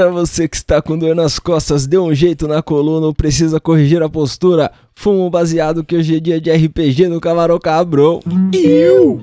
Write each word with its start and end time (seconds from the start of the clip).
Porra, 0.00 0.08
você 0.08 0.48
que 0.48 0.56
está 0.56 0.80
com 0.80 0.96
dor 0.96 1.14
nas 1.14 1.38
costas, 1.38 1.86
deu 1.86 2.04
um 2.04 2.14
jeito 2.14 2.48
na 2.48 2.62
coluna 2.62 3.06
ou 3.06 3.14
precisa 3.14 3.60
corrigir 3.60 4.02
a 4.02 4.08
postura, 4.08 4.70
fumo 4.94 5.28
baseado 5.28 5.84
que 5.84 5.94
hoje 5.94 6.16
é 6.16 6.20
dia 6.20 6.40
de 6.40 6.50
RPG 6.50 7.08
no 7.08 7.20
Camarão 7.20 7.58
Cabrão. 7.58 8.20
Eu! 8.52 9.20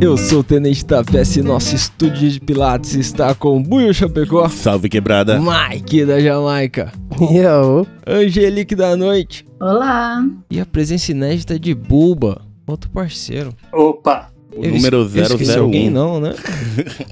Eu 0.00 0.16
sou 0.18 0.40
o 0.40 0.44
Tenente 0.44 0.84
Tapece 0.84 1.40
e 1.40 1.42
nosso 1.42 1.74
estúdio 1.74 2.30
de 2.30 2.40
Pilates 2.40 2.94
está 2.94 3.34
com 3.34 3.62
Buio 3.62 3.92
Chapecó, 3.94 4.48
Salve 4.48 4.88
quebrada. 4.88 5.40
Mike 5.40 6.04
da 6.04 6.20
Jamaica, 6.20 6.92
Yo. 7.20 7.86
Angelique 8.06 8.74
da 8.74 8.96
Noite 8.96 9.44
Olá! 9.60 10.22
e 10.50 10.60
a 10.60 10.66
presença 10.66 11.10
inédita 11.12 11.58
de 11.58 11.74
Bulba, 11.74 12.42
outro 12.66 12.90
parceiro. 12.90 13.54
Opa! 13.72 14.30
O 14.54 14.64
Eu 14.64 14.72
número 14.72 15.04
es- 15.06 15.16
eu 15.16 15.22
esqueci 15.22 15.58
001. 15.58 15.62
alguém 15.62 15.90
não, 15.90 16.20
né? 16.20 16.34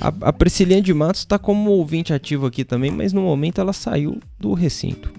A, 0.01 0.13
a 0.29 0.33
Priscilinha 0.33 0.81
de 0.83 0.93
Matos 0.95 1.25
tá 1.25 1.39
como 1.39 1.71
ouvinte 1.71 2.13
ativo 2.13 2.47
aqui 2.47 2.65
também, 2.65 2.91
mas 2.91 3.13
no 3.13 3.23
momento 3.23 3.61
ela 3.61 3.73
saiu 3.73 4.19
do 4.39 4.53
recinto. 4.53 5.11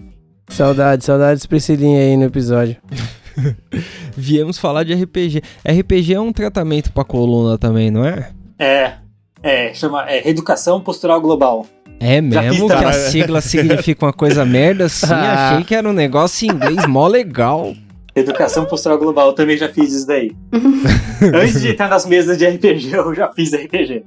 Saudades, 0.48 1.06
saudades 1.06 1.46
Priscilinha 1.46 2.00
aí 2.00 2.16
no 2.16 2.24
episódio. 2.26 2.78
Viemos 4.16 4.58
falar 4.58 4.84
de 4.84 4.94
RPG. 4.94 5.42
RPG 5.66 6.14
é 6.14 6.20
um 6.20 6.32
tratamento 6.32 6.92
pra 6.92 7.04
coluna 7.04 7.58
também, 7.58 7.90
não 7.92 8.06
é? 8.06 8.30
É. 8.60 8.94
É, 9.42 9.74
chama 9.74 10.10
é, 10.10 10.22
Reeducação 10.22 10.80
Postural 10.80 11.20
Global. 11.20 11.66
É 12.00 12.20
mesmo 12.22 12.68
que 12.68 12.74
a 12.74 12.94
sigla 12.94 13.42
significa 13.42 14.06
uma 14.06 14.14
coisa 14.14 14.46
merda 14.46 14.86
assim? 14.86 15.08
Ah. 15.14 15.52
Achei 15.52 15.64
que 15.64 15.76
era 15.76 15.88
um 15.88 15.94
negócio 15.94 16.46
em 16.46 16.54
inglês 16.54 16.86
mó 16.88 17.08
legal. 17.08 17.74
Educação 18.16 18.66
Postural 18.66 18.98
Global, 18.98 19.28
eu 19.28 19.34
também 19.34 19.58
já 19.58 19.70
fiz 19.70 19.92
isso 19.92 20.08
daí. 20.08 20.32
Antes 21.34 21.62
de 21.62 21.70
entrar 21.70 21.90
nas 21.90 22.06
mesas 22.06 22.38
de 22.38 22.46
RPG, 22.46 22.92
eu 22.94 23.14
já 23.16 23.32
fiz 23.34 23.54
RPG. 23.54 24.04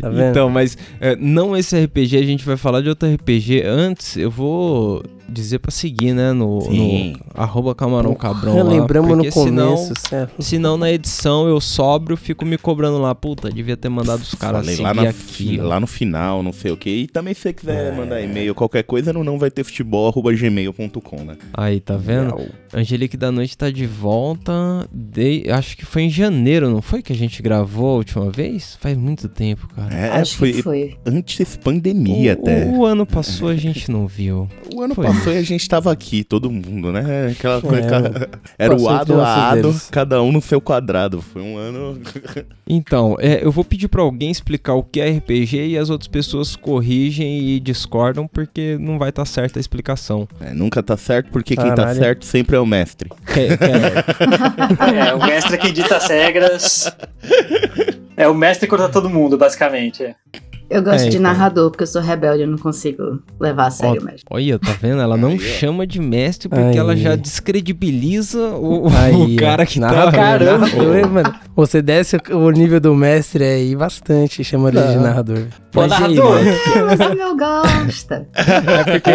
Tá 0.00 0.08
vendo? 0.08 0.30
Então, 0.30 0.48
mas 0.48 0.76
é, 1.00 1.14
não 1.16 1.56
esse 1.56 1.78
RPG, 1.84 2.16
a 2.16 2.22
gente 2.22 2.44
vai 2.44 2.56
falar 2.56 2.80
de 2.80 2.88
outro 2.88 3.12
RPG. 3.12 3.62
Antes, 3.64 4.16
eu 4.16 4.30
vou 4.30 5.02
dizer 5.28 5.58
pra 5.58 5.70
seguir, 5.70 6.12
né? 6.12 6.32
No, 6.32 6.58
no 6.70 7.18
arroba 7.34 7.74
camarão 7.74 8.14
cabrão. 8.14 8.56
Lá, 8.56 8.62
lembramos 8.62 9.16
no 9.16 9.30
começo, 9.30 9.92
certo? 10.08 10.42
Senão 10.42 10.76
na 10.76 10.90
edição 10.90 11.48
eu 11.48 11.60
sobro, 11.60 12.16
fico 12.16 12.44
me 12.44 12.56
cobrando 12.56 12.98
lá. 12.98 13.14
Puta, 13.14 13.50
devia 13.50 13.76
ter 13.76 13.88
mandado 13.88 14.20
os 14.20 14.34
caras 14.34 14.60
Falei 14.60 14.76
seguir 14.76 14.86
lá, 14.86 14.94
na 14.94 15.10
aqui. 15.10 15.58
ó. 15.60 15.64
lá 15.64 15.80
no 15.80 15.86
final, 15.86 16.42
não 16.42 16.52
sei 16.52 16.70
o 16.72 16.76
que. 16.76 16.90
E 16.90 17.06
também 17.06 17.34
se 17.34 17.42
você 17.42 17.52
quiser 17.52 17.94
mandar 17.94 18.20
e-mail, 18.20 18.54
qualquer 18.54 18.82
coisa, 18.82 19.12
no 19.12 19.22
não 19.22 19.38
vai 19.38 19.50
ter 19.50 19.64
futebol, 19.64 20.08
arroba 20.08 20.32
gmail.com, 20.32 21.24
né? 21.24 21.36
Aí, 21.54 21.80
tá 21.80 21.96
vendo? 21.96 22.34
Angelique 22.72 23.16
da 23.16 23.30
Noite 23.30 23.56
tá 23.56 23.70
de 23.70 23.86
volta. 23.86 24.88
De... 24.92 25.44
Acho 25.50 25.76
que 25.76 25.84
foi 25.84 26.02
em 26.02 26.10
janeiro, 26.10 26.70
não 26.70 26.82
foi 26.82 27.02
que 27.02 27.12
a 27.12 27.16
gente 27.16 27.42
gravou 27.42 27.90
a 27.90 27.94
última 27.96 28.30
vez? 28.30 28.76
Faz 28.80 28.96
muito 28.96 29.28
tempo, 29.28 29.68
cara. 29.74 29.94
É, 29.94 30.10
Acho 30.10 30.36
foi 30.36 30.52
que 30.52 30.62
foi. 30.62 30.96
antes 31.06 31.56
pandemia 31.56 32.30
o, 32.30 32.42
até. 32.42 32.66
o 32.66 32.84
ano 32.84 33.06
passou, 33.06 33.48
a 33.48 33.56
gente 33.56 33.90
não 33.90 34.06
viu. 34.06 34.48
O 34.74 34.82
ano 34.82 34.94
foi. 34.94 35.06
passou 35.06 35.17
e 35.26 35.36
a 35.36 35.42
gente 35.42 35.68
tava 35.68 35.90
aqui, 35.92 36.22
todo 36.24 36.50
mundo, 36.50 36.92
né? 36.92 37.28
Aquela 37.32 37.60
coisa. 37.60 38.28
Era 38.58 38.74
o 38.76 38.88
ado 38.88 39.20
a 39.20 39.48
ado, 39.50 39.56
dedos. 39.56 39.88
cada 39.90 40.22
um 40.22 40.30
no 40.32 40.40
seu 40.40 40.60
quadrado. 40.60 41.20
Foi 41.22 41.42
um 41.42 41.56
ano. 41.56 42.00
Então, 42.66 43.16
é, 43.18 43.44
eu 43.44 43.50
vou 43.50 43.64
pedir 43.64 43.88
pra 43.88 44.02
alguém 44.02 44.30
explicar 44.30 44.74
o 44.74 44.82
que 44.82 45.00
é 45.00 45.10
RPG 45.10 45.68
e 45.68 45.78
as 45.78 45.90
outras 45.90 46.08
pessoas 46.08 46.54
corrigem 46.56 47.40
e 47.48 47.60
discordam 47.60 48.26
porque 48.28 48.76
não 48.78 48.98
vai 48.98 49.08
estar 49.10 49.24
certa 49.24 49.58
a 49.58 49.60
explicação. 49.60 50.28
É, 50.40 50.52
nunca 50.52 50.82
tá 50.82 50.96
certo, 50.96 51.30
porque 51.30 51.56
quem 51.56 51.68
tá 51.70 51.74
Caralho. 51.76 51.98
certo 51.98 52.24
sempre 52.26 52.56
é 52.56 52.60
o 52.60 52.66
mestre. 52.66 53.08
Quer- 53.32 53.58
É, 55.08 55.14
o 55.14 55.24
mestre 55.24 55.56
que 55.58 55.72
dita 55.72 55.96
as 55.96 56.06
regras. 56.08 56.92
É 58.16 58.28
o 58.28 58.34
mestre 58.34 58.66
contra 58.66 58.88
todo 58.88 59.08
mundo, 59.08 59.38
basicamente. 59.38 60.14
É. 60.70 60.78
Eu 60.78 60.82
gosto 60.82 61.04
É, 61.06 61.08
de 61.08 61.16
então. 61.16 61.22
narrador, 61.22 61.70
porque 61.70 61.82
eu 61.82 61.86
sou 61.86 62.00
rebelde, 62.02 62.42
eu 62.42 62.48
não 62.48 62.58
consigo 62.58 63.20
levar 63.40 63.66
a 63.66 63.70
sério 63.70 64.02
mesmo. 64.02 64.20
Olha, 64.30 64.58
tá 64.58 64.74
vendo? 64.80 65.00
Ela 65.00 65.16
não 65.16 65.38
chama 65.38 65.86
de 65.86 66.00
mestre 66.00 66.48
porque 66.48 66.62
Aí. 66.62 66.76
ela 66.76 66.96
já 66.96 67.14
descredibiliza 67.16 68.38
o, 68.38 68.86
o 68.86 68.88
Aí, 68.96 69.36
cara 69.36 69.64
que 69.66 69.78
narrador, 69.80 70.10
tá. 70.12 70.16
Caramba. 70.18 70.66
narrador, 70.66 71.08
mano. 71.10 71.34
Você 71.56 71.82
desce 71.82 72.16
o 72.16 72.48
o 72.48 72.50
nível 72.50 72.80
do 72.80 72.94
mestre 72.94 73.44
aí 73.44 73.76
bastante, 73.76 74.42
chama 74.44 74.68
ele 74.70 74.80
de 74.80 74.94
Não. 74.96 75.02
narrador. 75.02 75.42
Pô, 75.70 75.80
Mas 75.82 75.92
aí, 75.92 76.14
narrador. 76.16 76.30
mano? 76.44 76.56
Mas 76.86 77.00
o 77.10 77.14
meu 77.14 77.36
gosta. 77.36 78.26
É 78.34 78.84
porque 78.84 79.10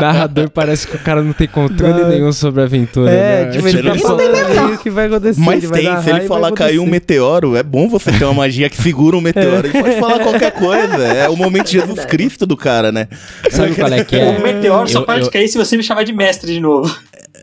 narrador 0.00 0.50
parece 0.50 0.86
que 0.86 0.96
o 0.96 0.98
cara 0.98 1.22
não 1.22 1.32
tem 1.32 1.46
controle 1.48 2.02
Não. 2.02 2.08
nenhum 2.10 2.32
sobre 2.32 2.60
a 2.60 2.64
aventura. 2.64 3.10
É, 3.10 3.44
né? 3.46 3.50
tipo, 3.52 3.68
ele 3.68 3.82
tá 3.82 3.88
não 3.94 3.98
falando 3.98 4.74
o 4.74 4.78
que 4.78 4.90
vai 4.90 5.06
acontecer. 5.06 5.40
Mas 5.40 5.70
tem, 5.70 6.02
se 6.02 6.10
ele 6.10 6.20
falar 6.22 6.52
caiu 6.52 6.82
um 6.82 6.86
meteoro, 6.86 7.56
é 7.56 7.62
bom 7.62 7.88
você 7.88 8.12
ter 8.12 8.24
uma 8.24 8.34
magia 8.34 8.68
que 8.68 8.76
segura 8.76 9.16
um 9.16 9.20
meteoro. 9.20 9.66
Ele 9.66 9.80
pode 9.80 9.98
falar 10.00 10.18
qualquer 10.20 10.52
coisa. 10.52 10.93
É 11.02 11.28
o 11.28 11.36
momento 11.36 11.66
de 11.66 11.72
Jesus. 11.72 12.04
Cristo 12.04 12.46
do 12.46 12.56
cara, 12.56 12.90
né? 12.92 13.08
Sabe 13.50 13.74
qual 13.74 13.92
é 13.92 14.04
que 14.04 14.16
é? 14.16 14.30
O 14.38 14.40
meteoro 14.42 14.88
só 14.88 15.00
Eu- 15.00 15.06
parte 15.06 15.24
eu- 15.26 15.30
cair 15.30 15.48
se 15.48 15.58
você 15.58 15.76
me 15.76 15.82
chamar 15.82 16.04
de 16.04 16.12
mestre 16.12 16.52
de 16.52 16.60
novo. 16.60 16.94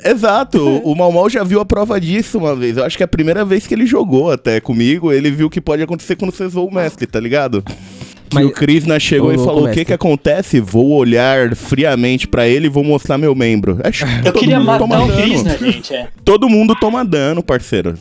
Exato, 0.03 0.79
o 0.83 0.95
Mal 0.95 1.11
Mal 1.11 1.29
já 1.29 1.43
viu 1.43 1.59
a 1.59 1.65
prova 1.65 2.01
disso 2.01 2.39
uma 2.39 2.55
vez. 2.55 2.75
Eu 2.75 2.83
acho 2.83 2.97
que 2.97 3.03
é 3.03 3.05
a 3.05 3.07
primeira 3.07 3.45
vez 3.45 3.67
que 3.67 3.73
ele 3.75 3.85
jogou 3.85 4.31
até 4.31 4.59
comigo. 4.59 5.11
Ele 5.13 5.29
viu 5.29 5.45
o 5.45 5.49
que 5.49 5.61
pode 5.61 5.83
acontecer 5.83 6.15
quando 6.15 6.31
você 6.33 6.47
zoa 6.47 6.63
o 6.67 6.73
mestre, 6.73 7.05
tá 7.05 7.19
ligado? 7.19 7.63
Que 8.31 8.35
Mas- 8.35 8.45
o 8.45 8.51
Krishna 8.51 8.97
chegou 8.99 9.33
e 9.33 9.37
falou: 9.37 9.57
O 9.57 9.61
que 9.63 9.65
mestre. 9.67 9.85
que 9.85 9.93
acontece? 9.93 10.59
Vou 10.61 10.91
olhar 10.93 11.53
friamente 11.53 12.27
pra 12.29 12.47
ele 12.47 12.67
e 12.67 12.69
vou 12.69 12.81
mostrar 12.83 13.17
meu 13.17 13.35
membro. 13.35 13.75
Que 13.75 14.27
Eu 14.27 14.31
todo 14.31 14.39
queria 14.39 14.57
mundo 14.57 14.65
matar 14.67 14.79
toma 14.79 15.03
o 15.03 15.07
dano. 15.07 15.21
Krishna, 15.21 15.57
gente. 15.57 15.93
É. 15.93 16.07
Todo 16.23 16.47
mundo 16.49 16.73
toma 16.75 17.03
dano, 17.03 17.43
parceiro. 17.43 17.93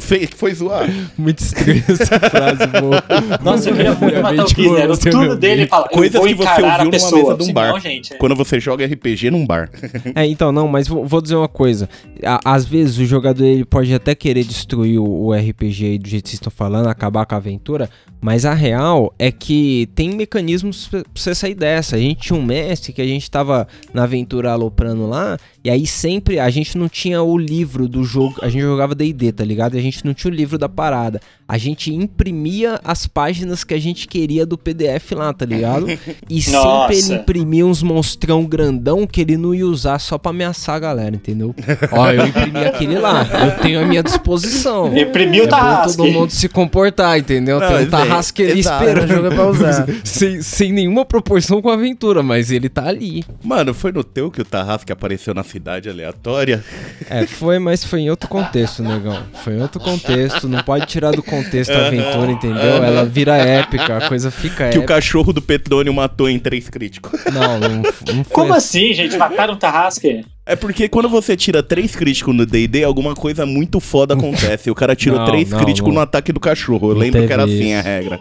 Fe- 0.00 0.28
Foi 0.36 0.52
zoar. 0.54 0.88
Muito 1.16 1.38
estranha 1.40 1.82
essa 1.88 2.20
frase, 2.20 2.66
boa. 2.66 3.02
Nossa, 3.42 3.70
eu 3.70 3.74
queria 3.76 3.94
muito 3.94 4.20
matar 4.20 4.44
o 4.44 4.54
Krishna. 4.54 4.78
Era 4.78 4.92
o 4.92 4.98
turno 4.98 5.24
não 5.28 5.36
dele 5.36 5.66
falar, 5.66 5.88
Coisas 5.88 6.20
que 6.20 6.34
você 6.34 6.50
ouviu 6.62 6.78
numa 6.84 6.90
pessoa. 6.90 7.22
mesa 7.22 7.34
de 7.36 7.42
um 7.42 7.46
Senão, 7.46 7.54
bar. 7.72 7.80
gente, 7.80 8.12
é. 8.12 8.16
Quando 8.16 8.36
você 8.36 8.60
joga 8.60 8.84
RPG 8.84 9.30
num 9.30 9.46
bar. 9.46 9.70
É, 10.14 10.26
então, 10.26 10.52
não, 10.52 10.68
mas 10.68 10.86
vou, 10.86 11.06
vou 11.06 11.22
dizer 11.22 11.36
uma 11.36 11.48
coisa. 11.48 11.88
À- 12.22 12.40
às 12.44 12.66
vezes 12.66 12.98
o 12.98 13.06
jogador 13.06 13.44
ele 13.44 13.64
pode 13.64 13.92
até 13.94 14.14
querer 14.14 14.44
destruir 14.44 14.98
o, 14.98 15.26
o 15.28 15.32
RPG 15.32 15.86
aí 15.86 15.98
do 15.98 16.08
jeito 16.08 16.24
que 16.24 16.28
vocês 16.30 16.34
estão 16.40 16.52
falando, 16.54 16.88
acabar 16.88 17.24
com 17.24 17.34
a 17.34 17.38
aventura, 17.38 17.88
mas 18.20 18.44
a 18.44 18.52
real 18.52 19.14
é 19.18 19.30
que 19.30 19.77
tem 19.86 20.10
mecanismos 20.10 20.88
pra 20.88 21.02
você 21.14 21.34
sair 21.34 21.54
dessa. 21.54 21.96
A 21.96 21.98
gente 21.98 22.20
tinha 22.20 22.38
um 22.38 22.42
mestre 22.42 22.92
que 22.92 23.02
a 23.02 23.06
gente 23.06 23.30
tava 23.30 23.66
na 23.92 24.04
aventura 24.04 24.52
aloprando 24.52 25.06
lá, 25.08 25.38
e 25.68 25.70
aí 25.70 25.86
sempre 25.86 26.40
a 26.40 26.48
gente 26.48 26.78
não 26.78 26.88
tinha 26.88 27.22
o 27.22 27.36
livro 27.36 27.86
do 27.86 28.02
jogo, 28.02 28.36
a 28.40 28.48
gente 28.48 28.62
jogava 28.62 28.94
D&D, 28.94 29.32
tá 29.32 29.44
ligado? 29.44 29.74
E 29.74 29.78
a 29.78 29.82
gente 29.82 30.02
não 30.02 30.14
tinha 30.14 30.32
o 30.32 30.34
livro 30.34 30.56
da 30.56 30.66
parada. 30.66 31.20
A 31.46 31.58
gente 31.58 31.92
imprimia 31.92 32.80
as 32.82 33.06
páginas 33.06 33.64
que 33.64 33.74
a 33.74 33.78
gente 33.78 34.08
queria 34.08 34.46
do 34.46 34.56
PDF 34.56 35.12
lá, 35.12 35.30
tá 35.30 35.44
ligado? 35.44 35.86
E 36.30 36.42
sempre 36.42 36.98
ele 36.98 37.14
imprimia 37.14 37.66
uns 37.66 37.82
monstrão 37.82 38.44
grandão 38.44 39.06
que 39.06 39.20
ele 39.20 39.36
não 39.36 39.54
ia 39.54 39.66
usar 39.66 39.98
só 39.98 40.18
pra 40.18 40.30
ameaçar 40.30 40.76
a 40.76 40.78
galera, 40.78 41.16
entendeu? 41.16 41.54
Ó, 41.90 42.10
eu 42.10 42.26
imprimi 42.26 42.58
aquele 42.58 42.98
lá, 42.98 43.26
eu 43.46 43.62
tenho 43.62 43.82
a 43.82 43.86
minha 43.86 44.02
disposição. 44.02 44.96
Imprimiu 44.96 45.44
o 45.44 45.46
é 45.46 45.50
Tarrasque. 45.50 45.96
todo 45.96 46.10
mundo 46.10 46.30
se 46.30 46.48
comportar, 46.48 47.18
entendeu? 47.18 47.60
Não, 47.60 47.68
Tem 47.68 47.86
um 47.86 47.90
tarrasque 47.90 48.42
ali 48.42 48.60
esperando. 48.60 49.08
jogo 49.08 49.28
pra 49.28 49.46
usar. 49.48 49.86
sem, 50.04 50.42
sem 50.42 50.72
nenhuma 50.72 51.04
proporção 51.04 51.62
com 51.62 51.70
a 51.70 51.74
aventura, 51.74 52.22
mas 52.22 52.50
ele 52.50 52.68
tá 52.68 52.86
ali. 52.86 53.24
Mano, 53.42 53.72
foi 53.72 53.92
no 53.92 54.04
teu 54.04 54.30
que 54.30 54.42
o 54.42 54.44
Tarrasque 54.44 54.92
apareceu 54.92 55.32
na 55.32 55.42
cidade 55.42 55.57
aleatória? 55.90 56.64
É, 57.08 57.26
foi, 57.26 57.58
mas 57.58 57.84
foi 57.84 58.00
em 58.00 58.10
outro 58.10 58.28
contexto, 58.28 58.82
negão. 58.82 59.18
Foi 59.44 59.54
em 59.54 59.62
outro 59.62 59.80
contexto, 59.80 60.48
não 60.48 60.62
pode 60.62 60.86
tirar 60.86 61.12
do 61.12 61.22
contexto 61.22 61.72
a 61.72 61.86
aventura, 61.86 62.32
entendeu? 62.32 62.60
Ela 62.84 63.04
vira 63.04 63.36
épica, 63.36 63.96
a 63.98 64.08
coisa 64.08 64.30
fica 64.30 64.68
Que 64.70 64.78
o 64.78 64.82
épica. 64.82 64.94
cachorro 64.94 65.32
do 65.32 65.42
Petrônio 65.42 65.92
matou 65.92 66.28
em 66.28 66.38
três 66.38 66.68
críticos. 66.68 67.20
Não, 67.32 67.58
não, 67.60 67.82
não 68.14 68.24
foi 68.24 68.24
Como 68.32 68.54
assim, 68.54 68.92
gente? 68.94 69.16
Mataram 69.16 69.54
o 69.54 69.56
Tarrasque? 69.56 70.24
É 70.46 70.56
porque 70.56 70.88
quando 70.88 71.10
você 71.10 71.36
tira 71.36 71.62
três 71.62 71.94
críticos 71.94 72.34
no 72.34 72.46
D&D, 72.46 72.82
alguma 72.82 73.14
coisa 73.14 73.44
muito 73.44 73.80
foda 73.80 74.14
acontece. 74.14 74.70
O 74.70 74.74
cara 74.74 74.96
tirou 74.96 75.18
Não, 75.18 75.26
três 75.26 75.50
não, 75.50 75.58
críticos 75.62 75.88
não. 75.88 75.96
no 75.96 76.00
ataque 76.00 76.32
do 76.32 76.40
cachorro. 76.40 76.88
Eu 76.90 76.94
Não 76.94 77.00
lembro 77.02 77.26
que 77.26 77.32
era 77.32 77.46
teve 77.46 77.58
assim 77.58 77.70
isso. 77.70 77.78
a 77.78 77.82
regra. 77.82 78.20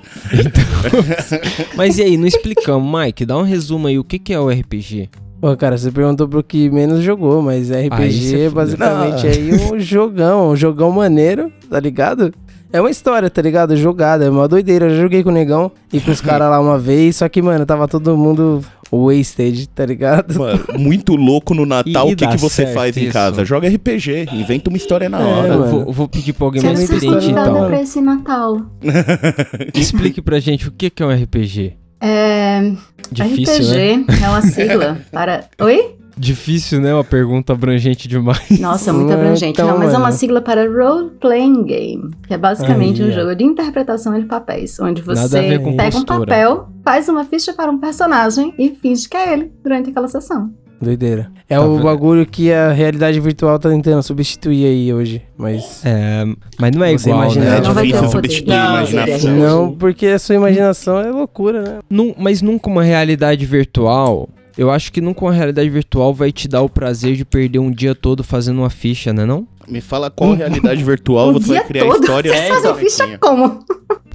Mas 1.75 1.97
e 1.97 2.03
aí, 2.03 2.17
não 2.17 2.27
explicamos, 2.27 3.00
Mike, 3.01 3.25
dá 3.25 3.38
um 3.38 3.44
resumo 3.44 3.88
aí, 3.88 3.97
o 3.97 4.03
que, 4.03 4.19
que 4.19 4.33
é 4.33 4.39
o 4.39 4.50
RPG? 4.50 5.09
Pô, 5.39 5.56
cara, 5.56 5.78
você 5.78 5.92
perguntou 5.92 6.28
pro 6.28 6.44
que 6.44 6.69
menos 6.69 7.04
jogou, 7.04 7.42
mas 7.42 7.69
RPG 7.69 8.42
é 8.42 8.50
basicamente 8.50 9.24
Não. 9.24 9.31
aí 9.31 9.72
um 9.72 9.80
jogão, 9.80 10.50
um 10.51 10.56
jogão 10.56 10.92
maneiro, 10.92 11.51
tá 11.69 11.80
ligado? 11.80 12.34
É 12.74 12.81
uma 12.81 12.89
história, 12.89 13.30
tá 13.30 13.42
ligado? 13.42 13.78
Jogada, 13.78 14.25
é 14.25 14.30
uma 14.30 14.48
doideira. 14.48 14.88
Eu 14.88 14.89
já 14.95 15.01
joguei 15.04 15.24
com 15.24 15.30
o 15.30 15.34
negão 15.34 15.72
e 15.94 16.00
com 16.01 16.12
os 16.12 16.19
caras 16.22 16.50
lá 16.50 16.60
uma 16.60 16.78
vez, 16.78 17.18
só 17.18 17.30
que, 17.30 17.42
mano, 17.42 17.66
tava 17.66 17.88
todo 17.88 18.18
mundo 18.18 18.62
wasted, 18.92 19.68
tá 19.69 19.86
ligado? 19.86 20.38
Mano, 20.39 20.60
muito 20.78 21.16
louco 21.16 21.54
no 21.54 21.66
Natal. 21.66 22.10
O 22.10 22.16
que, 22.16 22.28
que 22.28 22.38
você 22.38 22.66
faz 22.68 22.98
em 22.98 23.04
isso? 23.04 23.13
casa? 23.13 23.45
Joga 23.45 23.69
RPG. 23.69 24.28
Inventa 24.34 24.69
uma 24.69 24.78
história 24.78 25.07
na 25.07 25.19
É, 25.22 25.24
hora. 25.24 25.57
Vou, 25.60 25.94
vou 25.94 26.07
pedir 26.10 26.34
pra 26.34 26.45
alguém 26.48 26.63
mais 26.63 26.80
experiente, 26.81 27.13
convidada 27.13 27.50
então. 27.51 27.68
pra 27.68 27.81
esse 27.81 28.01
Natal. 28.01 28.62
Explique 29.74 30.22
pra 30.22 30.39
gente 30.39 30.68
o 30.68 30.72
que, 30.72 30.89
que 30.89 31.04
é 31.04 31.06
um 31.06 31.12
RPG. 31.24 31.74
É, 31.99 32.71
Difícil, 33.11 33.65
né? 33.75 33.94
RPG 33.95 34.23
é 34.23 34.29
uma 34.29 34.41
sigla 34.41 34.97
para. 35.11 35.45
Oi? 35.61 35.95
Difícil, 36.19 36.81
né? 36.81 36.94
Uma 36.94 37.03
pergunta 37.03 37.53
abrangente 37.53 38.07
demais. 38.07 38.59
Nossa, 38.59 38.91
muito 38.91 39.13
abrangente. 39.13 39.51
então, 39.51 39.67
não, 39.67 39.77
mas 39.77 39.94
é 39.94 39.97
uma 39.97 40.11
sigla 40.11 40.41
para 40.41 40.67
Role 40.67 41.11
Playing 41.21 41.63
Game, 41.63 42.11
que 42.27 42.33
é 42.33 42.38
basicamente 42.38 43.03
Aí, 43.03 43.09
um 43.09 43.11
ó. 43.11 43.15
jogo 43.15 43.35
de 43.35 43.44
interpretação 43.44 44.19
de 44.19 44.25
papéis, 44.25 44.79
onde 44.79 45.01
você 45.03 45.29
pega 45.39 45.69
um 45.69 45.77
postura. 45.77 46.19
papel, 46.19 46.69
faz 46.83 47.07
uma 47.07 47.23
ficha 47.23 47.53
para 47.53 47.69
um 47.71 47.77
personagem 47.77 48.51
e 48.57 48.69
finge 48.69 49.07
que 49.07 49.15
é 49.15 49.31
ele 49.33 49.51
durante 49.63 49.91
aquela 49.91 50.07
sessão. 50.07 50.51
Doideira. 50.81 51.31
É 51.50 51.56
Tá 51.56 51.65
o 51.65 51.74
vendo? 51.75 51.83
bagulho 51.83 52.25
que 52.25 52.51
a 52.51 52.71
realidade 52.71 53.19
virtual 53.19 53.57
tá 53.57 53.69
tentando 53.69 54.03
substituir 54.03 54.65
aí 54.65 54.94
hoje. 54.94 55.21
Mas. 55.38 55.81
É, 55.85 56.24
mas 56.59 56.71
não 56.75 56.83
é 56.83 56.91
Você 56.97 57.09
igual, 57.09 57.24
imagina- 57.24 57.45
né? 57.45 57.57
É 57.57 57.62
Não 57.62 57.74
difícil 57.81 58.09
substituir 58.09 58.45
de 58.45 58.53
a 58.53 58.63
Não, 58.63 58.71
imaginação. 58.77 59.35
Não, 59.38 59.71
porque 59.75 60.06
a 60.07 60.19
sua 60.19 60.35
imaginação 60.35 61.00
é 61.00 61.09
loucura, 61.09 61.62
né? 61.62 61.79
Nun- 61.89 62.13
mas 62.18 62.41
nunca 62.41 62.69
uma 62.69 62.83
realidade 62.83 63.45
virtual. 63.45 64.29
Eu 64.57 64.71
acho 64.71 64.91
que 64.91 65.00
nunca 65.01 65.24
uma 65.24 65.31
realidade 65.33 65.69
virtual 65.69 66.13
vai 66.13 66.31
te 66.31 66.47
dar 66.47 66.62
o 66.63 66.69
prazer 66.69 67.15
de 67.15 67.24
perder 67.24 67.59
um 67.59 67.71
dia 67.71 67.94
todo 67.94 68.24
fazendo 68.24 68.57
uma 68.59 68.69
ficha, 68.71 69.13
né 69.13 69.24
não? 69.25 69.47
Me 69.68 69.81
fala 69.81 70.09
qual 70.09 70.33
realidade 70.35 70.83
virtual 70.83 71.29
o 71.29 71.33
você 71.33 71.45
dia 71.45 71.56
vai 71.59 71.63
criar 71.68 71.85
todo, 71.85 72.00
história. 72.01 72.33
vocês 72.33 72.50
fazem 72.50 72.75
ficha 72.75 73.18
como? 73.19 73.59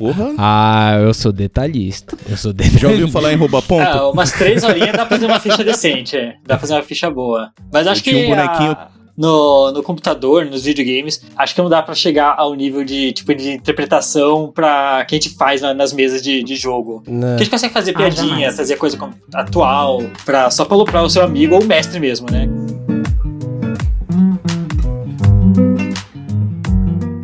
Porra. 0.03 0.35
Ah, 0.39 0.97
eu 1.01 1.15
sou 1.15 1.31
detalhista. 1.33 2.17
Eu 2.29 2.37
sou 2.37 2.53
detalhista. 2.53 2.81
Já 2.81 2.89
ouviu 2.89 3.09
falar 3.09 3.33
em 3.33 3.37
roubar 3.37 3.63
ponto? 3.63 3.83
Ah, 3.87 4.11
umas 4.11 4.33
três 4.33 4.65
horinhas 4.65 4.93
dá 4.93 5.07
pra 5.07 5.17
fazer 5.17 5.27
uma 5.27 5.39
ficha 5.41 5.63
decente, 5.63 6.17
é. 6.17 6.31
Dá 6.45 6.55
pra 6.55 6.59
fazer 6.59 6.75
uma 6.75 6.83
ficha 6.83 7.11
boa. 7.11 7.51
Mas 7.73 7.87
acho 7.87 8.01
Eu 8.01 8.05
que 8.05 8.25
um 8.25 8.29
bonequinho- 8.29 8.73
a- 8.73 8.89
no, 9.17 9.71
no 9.73 9.83
computador, 9.83 10.47
nos 10.47 10.65
videogames, 10.65 11.23
acho 11.37 11.55
que 11.55 11.61
não 11.61 11.69
dá 11.69 11.83
pra 11.83 11.95
chegar 11.95 12.35
ao 12.39 12.55
nível 12.55 12.83
de 12.83 13.13
tipo 13.13 13.35
de 13.35 13.51
interpretação 13.53 14.51
pra 14.53 15.05
que 15.05 15.15
a 15.15 15.19
gente 15.21 15.37
faz 15.37 15.61
na- 15.61 15.75
nas 15.75 15.93
mesas 15.93 16.23
de, 16.23 16.43
de 16.43 16.57
jogo. 16.57 17.03
Né? 17.07 17.29
Que 17.37 17.43
a 17.43 17.45
gente 17.45 17.51
consegue 17.51 17.75
fazer 17.75 17.91
Ah, 17.91 17.99
piadinha, 17.99 18.29
jamais. 18.37 18.57
fazer 18.57 18.77
coisa 18.77 18.99
atual, 19.35 20.03
pra, 20.25 20.51
só 20.51 20.65
pra 20.65 20.75
aloprar 20.75 21.05
o 21.05 21.11
seu 21.11 21.23
amigo 21.23 21.55
ou 21.55 21.63
o 21.63 21.67
mestre 21.67 22.01
mesmo, 22.01 22.27
né? 22.31 22.49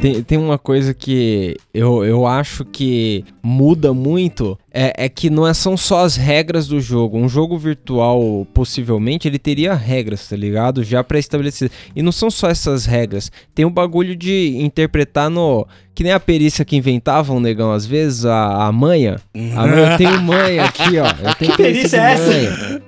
Tem, 0.01 0.23
tem 0.23 0.39
uma 0.39 0.59
coisa 0.59 0.95
que 0.95 1.57
eu, 1.75 2.05
eu 2.05 2.27
acho 2.27 2.65
que 2.65 3.25
muda 3.43 3.93
muito, 3.93 4.57
é, 4.81 4.93
é 5.07 5.09
que 5.09 5.29
não 5.29 5.47
é- 5.47 5.53
são 5.53 5.77
só 5.77 6.05
as 6.05 6.15
regras 6.15 6.69
do 6.69 6.81
jogo. 6.81 7.19
Um 7.19 7.29
jogo 7.29 7.59
virtual, 7.59 8.47
possivelmente, 8.55 9.27
ele 9.27 9.39
teria 9.39 9.75
regras, 9.75 10.29
tá 10.29 10.37
ligado? 10.37 10.85
Já 10.85 11.03
pré-estabelecidas. 11.03 11.73
E 11.97 12.03
não 12.03 12.13
são 12.13 12.31
só 12.31 12.49
essas 12.49 12.85
regras. 12.87 13.33
Tem 13.55 13.65
o 13.65 13.71
bagulho 13.71 14.15
de 14.15 14.57
interpretar 14.59 15.29
no... 15.29 15.67
Que 15.95 16.05
nem 16.05 16.13
a 16.13 16.21
perícia 16.21 16.65
que 16.65 16.77
inventavam, 16.77 17.41
negão, 17.41 17.73
às 17.73 17.85
vezes, 17.85 18.25
a, 18.25 18.67
a 18.67 18.71
manha. 18.71 19.17
A 19.35 19.67
manha. 19.67 19.91
Eu 19.91 19.97
tenho 19.97 20.23
manha 20.23 20.65
aqui, 20.65 20.97
ó. 20.97 21.29
Eu 21.29 21.35
tenho 21.35 21.51
Que 21.51 21.57
perícia 21.57 21.97
é 21.97 22.13
essa? 22.13 22.83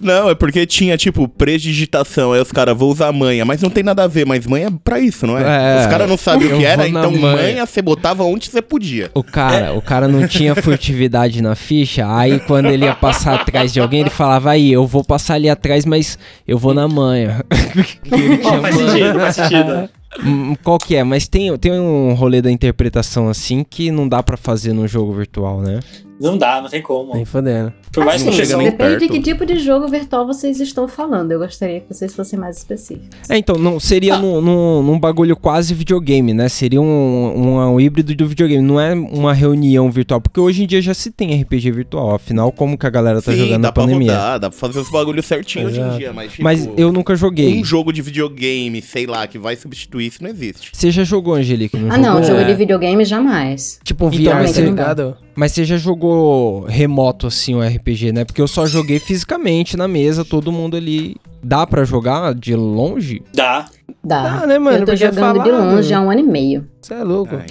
Não, 0.00 0.30
é 0.30 0.34
porque 0.34 0.66
tinha, 0.66 0.96
tipo, 0.96 1.28
predigitação. 1.28 2.32
Aí 2.32 2.40
os 2.40 2.50
caras, 2.50 2.76
vou 2.76 2.90
usar 2.90 3.12
manha. 3.12 3.44
Mas 3.44 3.62
não 3.62 3.70
tem 3.70 3.84
nada 3.84 4.02
a 4.02 4.08
ver, 4.08 4.26
mas 4.26 4.44
manha 4.44 4.66
é 4.66 4.70
pra 4.82 4.98
isso, 4.98 5.24
não 5.24 5.38
é? 5.38 5.76
É. 5.76 5.80
os 5.82 5.86
caras 5.86 6.08
não 6.08 6.16
sabem 6.16 6.52
o 6.52 6.58
que 6.58 6.64
era, 6.64 6.88
então 6.88 7.12
manha. 7.12 7.36
manha 7.36 7.64
você 7.64 7.80
botava 7.80 8.24
onde 8.24 8.50
você 8.50 8.60
podia. 8.60 9.08
O 9.14 9.22
cara, 9.22 9.72
o 9.74 9.80
cara 9.80 10.08
não 10.08 10.26
tinha 10.26 10.52
furtividade 10.56 10.95
na 11.42 11.54
ficha, 11.54 12.06
aí 12.08 12.40
quando 12.40 12.66
ele 12.66 12.84
ia 12.84 12.94
passar 12.94 13.40
atrás 13.40 13.72
de 13.72 13.80
alguém, 13.80 14.00
ele 14.00 14.10
falava, 14.10 14.50
aí, 14.50 14.72
eu 14.72 14.86
vou 14.86 15.04
passar 15.04 15.34
ali 15.34 15.48
atrás, 15.48 15.84
mas 15.84 16.18
eu 16.46 16.58
vou 16.58 16.74
na 16.74 16.88
manha. 16.88 17.44
Tinha 18.04 18.60
faz 18.60 18.76
manha. 18.76 18.88
sentido, 18.90 19.20
faz 19.20 19.34
sentido. 19.36 19.88
Hum, 20.24 20.54
Qual 20.62 20.78
que 20.78 20.96
é? 20.96 21.04
Mas 21.04 21.28
tem, 21.28 21.56
tem 21.58 21.72
um 21.72 22.14
rolê 22.14 22.40
da 22.40 22.50
interpretação 22.50 23.28
assim 23.28 23.64
que 23.68 23.90
não 23.90 24.08
dá 24.08 24.22
pra 24.22 24.36
fazer 24.36 24.72
no 24.72 24.88
jogo 24.88 25.12
virtual, 25.12 25.60
né? 25.60 25.80
Não 26.18 26.38
dá, 26.38 26.62
não 26.62 26.68
tem 26.70 26.80
como. 26.80 27.14
Nem 27.14 27.24
fodendo. 27.24 27.72
Por 27.92 28.04
mais 28.04 28.22
Não 28.22 28.30
que 28.32 28.36
chega 28.38 28.56
nem 28.56 28.70
depende 28.70 29.00
de 29.00 29.08
que 29.08 29.20
tipo 29.20 29.44
de 29.44 29.58
jogo 29.58 29.86
virtual 29.88 30.26
vocês 30.26 30.58
estão 30.60 30.88
falando. 30.88 31.30
Eu 31.32 31.38
gostaria 31.38 31.80
que 31.80 31.92
vocês 31.92 32.14
fossem 32.14 32.38
mais 32.38 32.56
específicos. 32.56 33.08
É, 33.28 33.36
então, 33.36 33.56
não, 33.56 33.78
seria 33.78 34.16
num, 34.18 34.40
num, 34.40 34.82
num 34.82 34.98
bagulho 34.98 35.36
quase 35.36 35.74
videogame, 35.74 36.32
né? 36.32 36.48
Seria 36.48 36.80
um, 36.80 36.84
um, 36.86 37.58
um 37.74 37.80
híbrido 37.80 38.14
do 38.14 38.26
videogame, 38.26 38.62
não 38.62 38.80
é 38.80 38.94
uma 38.94 39.34
reunião 39.34 39.90
virtual, 39.90 40.20
porque 40.20 40.40
hoje 40.40 40.64
em 40.64 40.66
dia 40.66 40.80
já 40.80 40.94
se 40.94 41.10
tem 41.10 41.38
RPG 41.42 41.70
virtual, 41.70 42.14
afinal, 42.14 42.50
como 42.50 42.78
que 42.78 42.86
a 42.86 42.90
galera 42.90 43.20
tá 43.20 43.32
Sim, 43.32 43.38
jogando 43.38 43.62
dá 43.62 43.68
na 43.68 43.72
pra 43.72 43.82
pandemia? 43.84 44.12
rodar, 44.12 44.40
dá 44.40 44.50
pra 44.50 44.58
fazer 44.58 44.78
os 44.78 44.90
bagulhos 44.90 45.26
certinho 45.26 45.66
hoje 45.66 45.80
em 45.80 45.98
dia, 45.98 46.12
mas 46.12 46.30
tipo, 46.32 46.42
Mas 46.44 46.68
eu 46.76 46.90
nunca 46.92 47.14
joguei. 47.14 47.60
um 47.60 47.64
jogo 47.64 47.92
de 47.92 48.00
videogame, 48.02 48.80
sei 48.80 49.06
lá, 49.06 49.26
que 49.26 49.38
vai 49.38 49.54
substituir 49.56 50.06
isso 50.06 50.22
não 50.22 50.30
existe. 50.30 50.70
Você 50.72 50.90
já 50.90 51.04
jogou, 51.04 51.34
Angelique? 51.34 51.76
Ah, 51.90 51.98
não, 51.98 52.14
jogou? 52.14 52.24
jogo 52.24 52.40
É. 52.40 52.44
de 52.44 52.54
videogame 52.54 53.04
jamais. 53.04 53.78
Tipo 53.84 54.06
um 54.06 54.08
Então, 54.12 54.32
VR, 54.32 54.38
mas 54.42 54.52
tá 54.52 54.60
ligado? 54.62 55.16
Mas 55.36 55.52
você 55.52 55.64
já 55.64 55.76
jogou 55.76 56.64
remoto 56.64 57.26
assim 57.26 57.54
o 57.54 57.60
RPG, 57.62 58.12
né? 58.12 58.24
Porque 58.24 58.40
eu 58.40 58.48
só 58.48 58.66
joguei 58.66 58.98
fisicamente 58.98 59.76
na 59.76 59.86
mesa, 59.86 60.24
todo 60.24 60.50
mundo 60.50 60.76
ali. 60.76 61.16
Dá 61.42 61.66
pra 61.66 61.84
jogar 61.84 62.34
de 62.34 62.54
longe? 62.56 63.22
Dá. 63.34 63.66
Dá. 64.02 64.40
Dá, 64.40 64.46
né, 64.46 64.58
mano? 64.58 64.78
eu 64.78 64.80
tô 64.80 64.86
Porque 64.86 64.96
jogando 64.96 65.14
de 65.14 65.20
falado. 65.50 65.74
longe 65.76 65.94
há 65.94 66.00
um 66.00 66.10
ano 66.10 66.20
e 66.20 66.24
meio. 66.24 66.66
Você 66.80 66.94
é 66.94 67.04
louco. 67.04 67.36
Aí. 67.36 67.44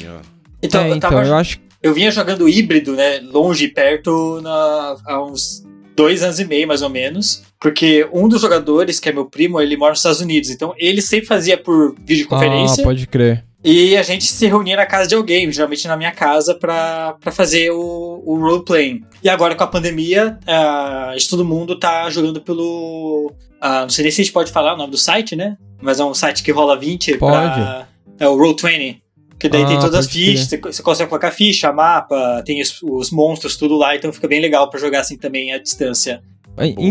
Então, 0.62 0.82
é, 0.82 0.90
eu, 0.90 0.96
então, 0.96 1.10
tava, 1.12 1.24
eu 1.26 1.36
acho 1.36 1.60
eu 1.86 1.94
vinha 1.94 2.10
jogando 2.10 2.50
híbrido, 2.50 2.94
né? 2.94 3.20
Longe 3.20 3.66
e 3.66 3.68
perto 3.68 4.42
na- 4.42 4.96
há 5.06 5.24
uns 5.24 5.64
dois 5.96 6.24
anos 6.24 6.40
e 6.40 6.46
meio, 6.46 6.68
mais 6.68 6.82
ou 6.82 6.90
menos. 6.90 7.44
Porque 7.62 8.08
um 8.12 8.28
dos 8.28 8.42
jogadores, 8.42 9.00
que 9.00 9.08
é 9.08 9.12
meu 9.14 9.26
primo, 9.26 9.62
ele 9.62 9.78
mora 9.78 9.92
nos 9.92 10.00
Estados 10.00 10.20
Unidos. 10.20 10.50
Então 10.50 10.74
ele 10.80 11.00
sempre 11.00 11.28
fazia 11.28 11.56
por 11.58 11.96
videoconferência. 12.04 12.82
Ah, 12.82 12.86
pode 12.86 13.06
crer. 13.06 13.44
E 13.66 13.98
a 13.98 14.04
gente 14.04 14.26
se 14.26 14.46
reunia 14.46 14.76
na 14.78 14.86
casa 14.86 15.10
de 15.10 15.16
alguém, 15.16 15.52
geralmente 15.52 15.88
na 15.88 15.98
minha 15.98 16.12
casa, 16.12 16.54
pra, 16.54 17.16
pra 17.20 17.32
fazer 17.32 17.72
o, 17.72 18.22
o 18.24 18.38
roleplaying. 18.38 19.02
E 19.24 19.28
agora 19.28 19.56
com 19.56 19.64
a 19.64 19.68
pandemia, 19.68 20.38
que 21.18 21.28
todo 21.28 21.44
mundo 21.44 21.80
tá 21.80 22.08
jogando 22.12 22.40
pelo. 22.40 23.34
ah, 23.60 23.82
não 23.82 23.90
sei 23.90 24.04
nem 24.04 24.12
se 24.12 24.22
a 24.22 24.24
gente 24.24 24.34
pode 24.34 24.52
falar 24.52 24.76
o 24.76 24.78
nome 24.78 24.92
do 24.92 24.98
site, 25.00 25.36
né? 25.36 25.58
Mas 25.82 26.00
é 26.00 26.06
um 26.06 26.14
site 26.14 26.44
que 26.44 26.52
rola 26.52 26.78
20 26.78 27.18
pra. 27.18 27.88
É 28.20 28.28
o 28.28 28.38
Roll20. 28.38 28.98
Que 29.38 29.50
daí 29.50 29.64
Ah, 29.64 29.68
tem 29.68 29.80
todas 29.80 29.96
as 29.96 30.06
pode 30.08 30.20
fichas, 30.20 30.48
você, 30.48 30.58
você 30.58 30.82
consegue 30.84 31.10
colocar 31.10 31.30
ficha, 31.32 31.74
mapa, 31.74 32.42
tem 32.46 32.62
os, 32.62 32.82
os 32.82 33.12
monstros, 33.12 33.58
tudo 33.58 33.76
lá, 33.76 33.94
então 33.96 34.14
fica 34.14 34.28
bem 34.30 34.40
legal 34.40 34.70
pra 34.70 34.80
jogar 34.80 35.02
assim 35.02 35.18
também 35.18 35.52
à 35.52 35.58
distância. 35.58 36.24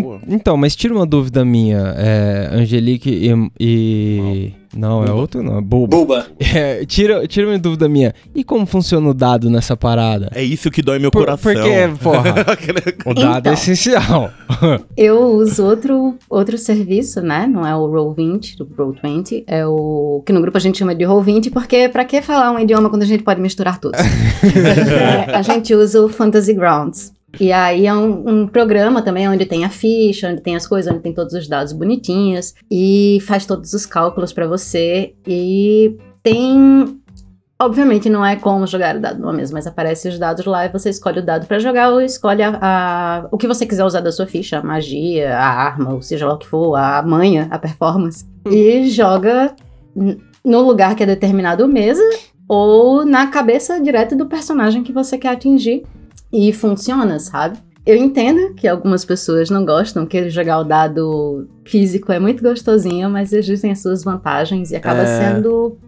Boa. 0.02 0.20
Então, 0.28 0.56
mas 0.56 0.76
tira 0.76 0.94
uma 0.94 1.06
dúvida 1.06 1.44
minha. 1.44 1.94
É, 1.96 2.50
Angelique 2.52 3.08
e. 3.10 3.32
e- 3.60 4.52
Não, 4.76 5.04
é 5.04 5.12
outro 5.12 5.40
não, 5.42 5.58
é 5.58 5.60
Bulba. 5.60 5.96
Buba. 5.96 6.26
É, 6.54 6.84
tira, 6.84 7.26
tira 7.26 7.48
uma 7.48 7.58
dúvida 7.58 7.88
minha. 7.88 8.12
E 8.34 8.44
como 8.44 8.64
funciona 8.66 9.08
o 9.08 9.14
dado 9.14 9.48
nessa 9.50 9.76
parada? 9.76 10.28
É 10.34 10.42
isso 10.42 10.70
que 10.70 10.82
dói 10.82 10.98
meu 10.98 11.10
Por- 11.10 11.20
coração. 11.24 11.52
Porque, 11.52 11.70
porra, 12.02 12.34
o 13.06 13.14
dado 13.14 13.38
Então. 13.40 13.52
é 13.52 13.54
essencial. 13.54 14.30
Eu 14.96 15.20
uso 15.36 15.64
outro, 15.64 16.14
outro 16.28 16.56
serviço, 16.58 17.20
né? 17.20 17.46
Não 17.46 17.66
é 17.66 17.74
o 17.74 17.88
Roll20, 17.88 18.56
do 18.58 18.66
Roll20. 18.66 19.44
É 19.46 19.66
o 19.66 20.22
que 20.26 20.32
no 20.32 20.40
grupo 20.40 20.56
a 20.58 20.60
gente 20.60 20.78
chama 20.78 20.94
de 20.94 21.04
Roll20, 21.04 21.50
porque 21.52 21.88
pra 21.88 22.04
que 22.04 22.20
falar 22.22 22.52
um 22.52 22.58
idioma 22.58 22.88
quando 22.90 23.02
a 23.02 23.06
gente 23.06 23.22
pode 23.24 23.40
misturar 23.40 23.78
tudo? 23.80 23.94
É, 23.96 25.34
a 25.34 25.42
gente 25.42 25.74
usa 25.74 26.02
o 26.02 26.08
Fantasy 26.08 26.52
Grounds. 26.54 27.12
E 27.40 27.52
aí 27.52 27.86
é 27.86 27.94
um, 27.94 28.28
um 28.42 28.46
programa 28.46 29.02
também 29.02 29.28
onde 29.28 29.44
tem 29.46 29.64
a 29.64 29.68
ficha, 29.70 30.28
onde 30.30 30.40
tem 30.40 30.56
as 30.56 30.66
coisas, 30.66 30.92
onde 30.92 31.02
tem 31.02 31.12
todos 31.14 31.34
os 31.34 31.48
dados 31.48 31.72
bonitinhos 31.72 32.54
e 32.70 33.18
faz 33.26 33.44
todos 33.46 33.72
os 33.72 33.84
cálculos 33.86 34.32
pra 34.32 34.46
você. 34.46 35.14
E 35.26 35.96
tem. 36.22 37.00
Obviamente 37.60 38.10
não 38.10 38.26
é 38.26 38.34
como 38.34 38.66
jogar 38.66 38.96
o 38.96 39.00
dado 39.00 39.20
numa 39.20 39.32
mesa, 39.32 39.52
mas 39.54 39.66
aparece 39.66 40.08
os 40.08 40.18
dados 40.18 40.44
lá 40.44 40.66
e 40.66 40.68
você 40.72 40.90
escolhe 40.90 41.20
o 41.20 41.24
dado 41.24 41.46
pra 41.46 41.58
jogar 41.60 41.90
ou 41.90 42.00
escolhe 42.00 42.42
a, 42.42 42.58
a- 42.60 43.28
o 43.30 43.38
que 43.38 43.46
você 43.46 43.64
quiser 43.64 43.84
usar 43.84 44.00
da 44.00 44.10
sua 44.10 44.26
ficha, 44.26 44.58
a 44.58 44.62
magia, 44.62 45.36
a 45.38 45.46
arma, 45.46 45.94
ou 45.94 46.02
seja 46.02 46.26
lá 46.26 46.34
o 46.34 46.38
que 46.38 46.46
for, 46.48 46.74
a 46.74 47.00
manha, 47.02 47.46
a 47.50 47.58
performance. 47.58 48.24
E 48.50 48.88
joga 48.90 49.54
no 50.44 50.60
lugar 50.62 50.94
que 50.96 51.04
é 51.04 51.06
determinado 51.06 51.66
mesa 51.68 52.02
ou 52.48 53.04
na 53.06 53.28
cabeça 53.28 53.80
direto 53.80 54.16
do 54.16 54.26
personagem 54.26 54.82
que 54.82 54.92
você 54.92 55.16
quer 55.16 55.28
atingir. 55.28 55.84
E 56.36 56.52
funciona, 56.52 57.20
sabe? 57.20 57.58
Eu 57.86 57.96
entendo 57.96 58.54
que 58.54 58.66
algumas 58.66 59.04
pessoas 59.04 59.50
não 59.50 59.64
gostam, 59.64 60.04
que 60.06 60.28
jogar 60.30 60.58
o 60.58 60.64
dado 60.64 61.46
físico 61.64 62.10
é 62.10 62.18
muito 62.18 62.42
gostosinho, 62.42 63.08
mas 63.08 63.32
existem 63.32 63.70
as 63.70 63.80
suas 63.80 64.02
vantagens 64.02 64.70
e 64.72 64.76
acaba 64.76 65.02
É. 65.02 65.06
sendo 65.34 65.78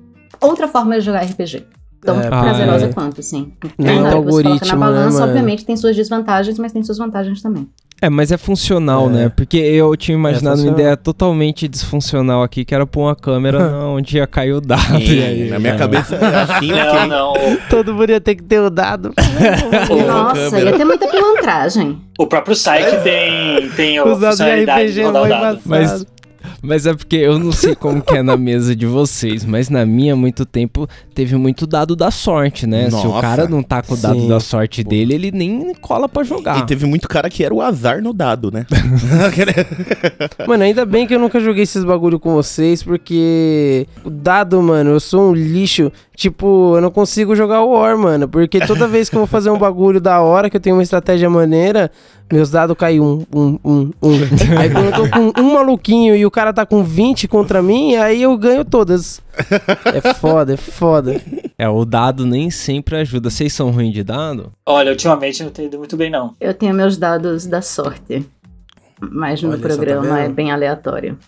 outra 0.41 0.69
forma 0.69 0.95
de 0.99 1.01
jogar 1.05 1.23
RPG. 1.25 1.65
Tão 2.03 2.21
É, 2.21 2.29
prazerosa 2.29 2.87
é. 2.87 2.93
quanto, 2.93 3.23
sim. 3.23 3.55
Nem 3.79 3.99
na 4.01 4.03
o 4.03 4.07
hora 4.07 4.19
que 4.21 4.25
você 4.33 4.43
coloca 4.45 4.67
na 4.67 4.73
né, 4.75 4.79
balança, 4.81 5.19
mano? 5.21 5.33
obviamente 5.33 5.65
tem 5.65 5.77
suas 5.77 5.97
desvantagens, 5.97 6.59
mas 6.59 6.71
tem 6.73 6.83
suas 6.85 6.99
vantagens 6.99 7.43
também. 7.43 7.69
É, 8.01 8.11
mas 8.11 8.31
é 8.31 8.37
funcional, 8.37 9.09
É. 9.09 9.13
né? 9.13 9.33
Porque 9.35 9.57
eu 9.57 9.97
tinha 9.97 10.15
imaginado 10.15 10.49
uma 10.49 10.57
funcional. 10.57 10.81
ideia 10.81 10.97
totalmente 10.97 11.67
disfuncional 11.67 12.43
aqui, 12.43 12.65
que 12.65 12.75
era 12.75 12.87
pôr 12.87 13.03
uma 13.03 13.17
câmera 13.17 13.59
onde 13.89 14.19
ia 14.19 14.27
cair 14.27 14.53
o 14.53 14.61
dado. 14.61 14.99
Sim, 14.99 15.15
e 15.15 15.23
aí, 15.23 15.49
na 15.51 15.59
minha 15.59 15.73
é. 15.75 15.79
cabeça 15.79 16.15
é 16.17 16.37
assim, 16.43 16.73
Não, 16.73 17.07
não. 17.07 17.35
Todo 17.71 17.95
mundo 17.95 18.11
ia 18.11 18.21
ter 18.21 18.35
que 18.35 18.43
ter 18.43 18.61
o 18.61 18.69
dado. 18.69 19.13
Nossa, 20.07 20.61
ia 20.61 20.73
ter 20.77 20.85
muita 20.85 21.07
pilantragem. 21.09 21.99
O 22.19 22.27
próprio 22.27 22.55
site 22.55 23.03
tem, 23.03 23.69
tem 23.71 23.99
a 23.99 24.05
Os 24.05 24.21
dados 24.21 24.37
de 24.39 24.45
funcionalidade 24.45 24.93
de 24.93 25.01
RPG 25.01 25.07
rodar 25.07 25.23
o 25.25 25.29
dado. 25.29 25.61
Mas. 25.65 26.07
Mas 26.67 26.87
é 26.87 26.95
porque 26.95 27.17
eu 27.17 27.39
não 27.39 27.53
sei 27.53 27.75
como 27.75 28.03
que 28.03 28.17
é 28.17 28.23
na 28.23 28.37
mesa 28.37 28.75
de 28.75 28.87
vocês, 28.87 29.45
mas 29.45 29.71
na 29.71 29.87
minha, 29.87 30.15
há 30.15 30.17
muito 30.17 30.45
tempo, 30.45 30.89
teve 31.15 31.37
muito 31.37 31.67
dado 31.67 31.95
da 31.95 32.11
sorte, 32.11 32.67
né? 32.67 32.91
Se 32.91 32.97
o 32.97 33.05
Nossa, 33.05 33.21
cara 33.21 33.49
não 33.49 33.63
tá 33.63 33.83
com 33.83 33.95
o 33.95 33.97
dado 33.97 34.21
sim. 34.21 34.29
da 34.29 34.41
sorte 34.41 34.83
dele, 34.83 35.15
ele 35.15 35.31
nem 35.31 35.73
cola 35.75 36.09
pra 36.09 36.25
jogar. 36.25 36.59
E 36.59 36.67
teve 36.67 36.87
muito 36.87 37.09
cara 37.09 37.31
que 37.31 37.45
era 37.45 37.55
o 37.55 37.63
azar 37.63 38.03
no 38.03 38.13
dado, 38.13 38.51
né? 38.51 38.67
Mano, 40.47 40.65
ainda 40.65 40.85
bem 40.85 41.07
que 41.07 41.15
eu 41.15 41.19
nunca 41.19 41.41
joguei 41.41 41.63
esses 41.63 41.85
bagulho 41.85 42.19
com 42.19 42.35
vocês, 42.35 42.83
porque 42.83 43.87
o 44.05 44.11
dado, 44.11 44.61
mano, 44.61 44.91
eu 44.91 45.01
sou 45.01 45.31
um 45.31 45.35
lixo. 45.35 45.93
Tipo, 46.17 46.77
eu 46.77 46.81
não 46.81 46.91
consigo 46.91 47.37
jogar 47.37 47.63
o 47.63 47.73
War, 47.73 47.97
mano. 47.99 48.27
Porque 48.27 48.59
toda 48.67 48.89
vez 48.89 49.11
que 49.11 49.17
eu 49.17 49.21
vou 49.21 49.27
fazer 49.27 49.51
um 49.51 49.59
bagulho 49.59 50.01
da 50.01 50.23
hora, 50.23 50.49
que 50.49 50.57
eu 50.57 50.61
tenho 50.61 50.75
uma 50.75 50.83
estratégia 50.83 51.29
maneira, 51.29 51.91
meus 52.33 52.51
dados 52.51 52.75
caem 52.75 53.01
um, 53.01 53.23
um, 53.35 53.59
um, 53.63 53.93
um. 54.03 54.13
Aí 54.59 54.71
quando 54.71 54.87
eu 54.87 54.93
tô 54.93 55.11
com 55.11 55.41
um 55.43 55.53
maluquinho 55.53 56.17
e 56.17 56.25
o 56.25 56.31
cara 56.31 56.55
tá 56.55 56.65
com 56.65 56.83
20 56.83 57.29
contra 57.29 57.61
mim, 57.61 57.97
aí 57.97 58.23
eu 58.23 58.37
ganho 58.39 58.65
todas. 58.65 59.21
É 59.85 60.15
foda, 60.15 60.55
é 60.55 60.57
foda. 60.57 61.21
É, 61.59 61.69
o 61.69 61.85
dado 61.85 62.25
nem 62.25 62.51
sempre 62.51 62.97
ajuda. 62.97 63.29
Vocês 63.29 63.53
são 63.53 63.71
ruins 63.71 63.93
de 63.93 64.03
dado? 64.03 64.51
Olha, 64.65 64.91
ultimamente 64.93 65.45
não 65.45 65.51
tenho 65.51 65.69
ido 65.69 65.79
muito 65.79 65.99
bem, 65.99 66.09
não. 66.11 66.35
Eu 66.41 66.55
tenho 66.55 66.75
meus 66.75 66.97
dados 66.97 67.45
da 67.45 67.61
sorte. 67.61 68.27
Mas 68.99 69.43
no 69.43 69.51
Olha, 69.51 69.59
tá 69.59 69.69
programa 69.69 70.19
é 70.19 70.23
vendo? 70.23 70.35
bem 70.35 70.51
aleatório. 70.51 71.19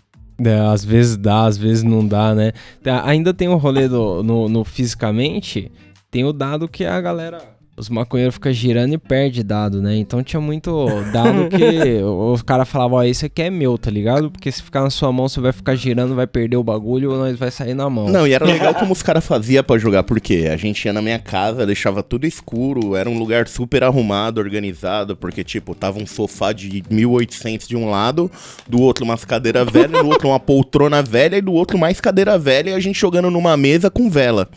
É, 0.45 0.61
às 0.61 0.85
vezes 0.85 1.17
dá, 1.17 1.47
às 1.47 1.59
vezes 1.59 1.83
não 1.83 2.07
dá, 2.07 2.35
né? 2.35 2.53
Tá, 2.83 3.05
Ainda 3.07 3.35
tem 3.35 3.49
o 3.49 3.57
rolê 3.57 3.89
do, 3.89 4.23
no, 4.23 4.49
no 4.49 4.65
fisicamente, 4.65 5.73
tem 6.11 6.25
o 6.25 6.33
dado 6.33 6.69
que 6.69 6.85
a 6.85 7.01
galera. 7.01 7.58
Os 7.79 7.89
maconheiros 7.89 8.35
ficam 8.35 8.53
girando 8.53 8.93
e 8.95 8.99
perde 8.99 9.45
dado, 9.45 9.81
né? 9.81 9.97
Então 9.97 10.21
tinha 10.23 10.41
muito 10.41 10.87
dado 11.13 11.49
que 11.49 12.03
os 12.03 12.43
caras 12.43 12.69
falavam, 12.69 12.99
ó, 12.99 13.05
esse 13.05 13.27
aqui 13.27 13.43
é 13.43 13.51
meu, 13.51 13.79
tá 13.79 13.89
ligado? 13.89 14.31
Porque 14.31 14.51
se 14.51 14.61
ficar 14.61 14.83
na 14.83 14.91
sua 14.91 15.13
mão, 15.13 15.29
você 15.29 15.41
vai 15.41 15.53
ficar 15.53 15.77
girando, 15.77 16.15
vai 16.15 16.27
perder 16.27 16.57
o 16.57 16.65
bagulho 16.65 17.13
ou 17.13 17.19
nós 17.19 17.39
vai 17.39 17.53
sair 17.53 17.75
na 17.75 17.89
mão. 17.89 18.09
Não, 18.09 18.27
e 18.27 18.33
era 18.33 18.45
legal 18.45 18.75
como 18.77 18.93
os 18.93 19.01
caras 19.01 19.25
faziam 19.25 19.63
pra 19.63 19.79
jogar, 19.79 20.03
porque 20.03 20.49
a 20.53 20.57
gente 20.57 20.85
ia 20.85 20.93
na 20.93 21.01
minha 21.01 21.21
casa, 21.21 21.65
deixava 21.65 22.03
tudo 22.03 22.27
escuro, 22.27 22.97
era 22.97 23.09
um 23.09 23.17
lugar 23.17 23.47
super 23.47 23.85
arrumado, 23.85 24.41
organizado, 24.41 25.17
porque, 25.17 25.45
tipo, 25.45 25.73
tava 25.73 26.01
um 26.01 26.07
sofá 26.07 26.53
de 26.53 26.83
1800 26.91 27.69
de 27.69 27.77
um 27.77 27.89
lado, 27.89 28.29
do 28.69 28.81
outro 28.81 29.05
umas 29.05 29.25
cadeiras 29.25 29.71
velhas, 29.71 30.03
do 30.03 30.09
outro 30.09 30.29
uma 30.29 30.41
poltrona 30.41 31.01
velha 31.01 31.37
e 31.37 31.41
do 31.41 31.53
outro 31.53 31.79
mais 31.79 32.01
cadeira 32.01 32.37
velha 32.37 32.71
e 32.71 32.75
a 32.75 32.81
gente 32.81 32.99
jogando 32.99 33.31
numa 33.31 33.57
mesa 33.57 33.89
com 33.89 34.11
vela. 34.11 34.49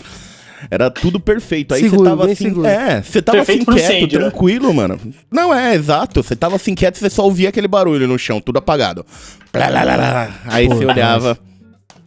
Era 0.70 0.89
tudo 0.91 1.20
perfeito. 1.20 1.74
Aí 1.74 1.89
você 1.89 2.03
tava 2.03 2.25
assim. 2.25 2.36
seguro. 2.36 2.68
É, 2.68 3.01
você 3.01 3.22
tava 3.22 3.38
Perfeito 3.39 3.70
assim 3.72 3.80
quieto, 3.80 3.91
incêndio, 3.94 4.20
né? 4.20 4.30
tranquilo, 4.30 4.74
mano. 4.74 5.00
Não, 5.32 5.53
é, 5.53 5.74
exato. 5.75 6.22
Você 6.22 6.36
tava 6.36 6.56
assim 6.58 6.75
quieto, 6.75 6.98
você 6.98 7.10
só 7.10 7.24
ouvia 7.24 7.50
aquele 7.50 7.68
barulho 7.68 8.08
no 8.08 8.18
chão, 8.20 8.39
tudo 8.39 8.58
apagado. 8.58 9.06
Blá, 9.51 9.68
blá, 9.70 9.82
blá, 9.84 9.98
blá. 9.98 10.30
Aí 10.46 10.68
Pô, 10.68 10.75
você 10.75 10.86
olhava. 10.86 11.38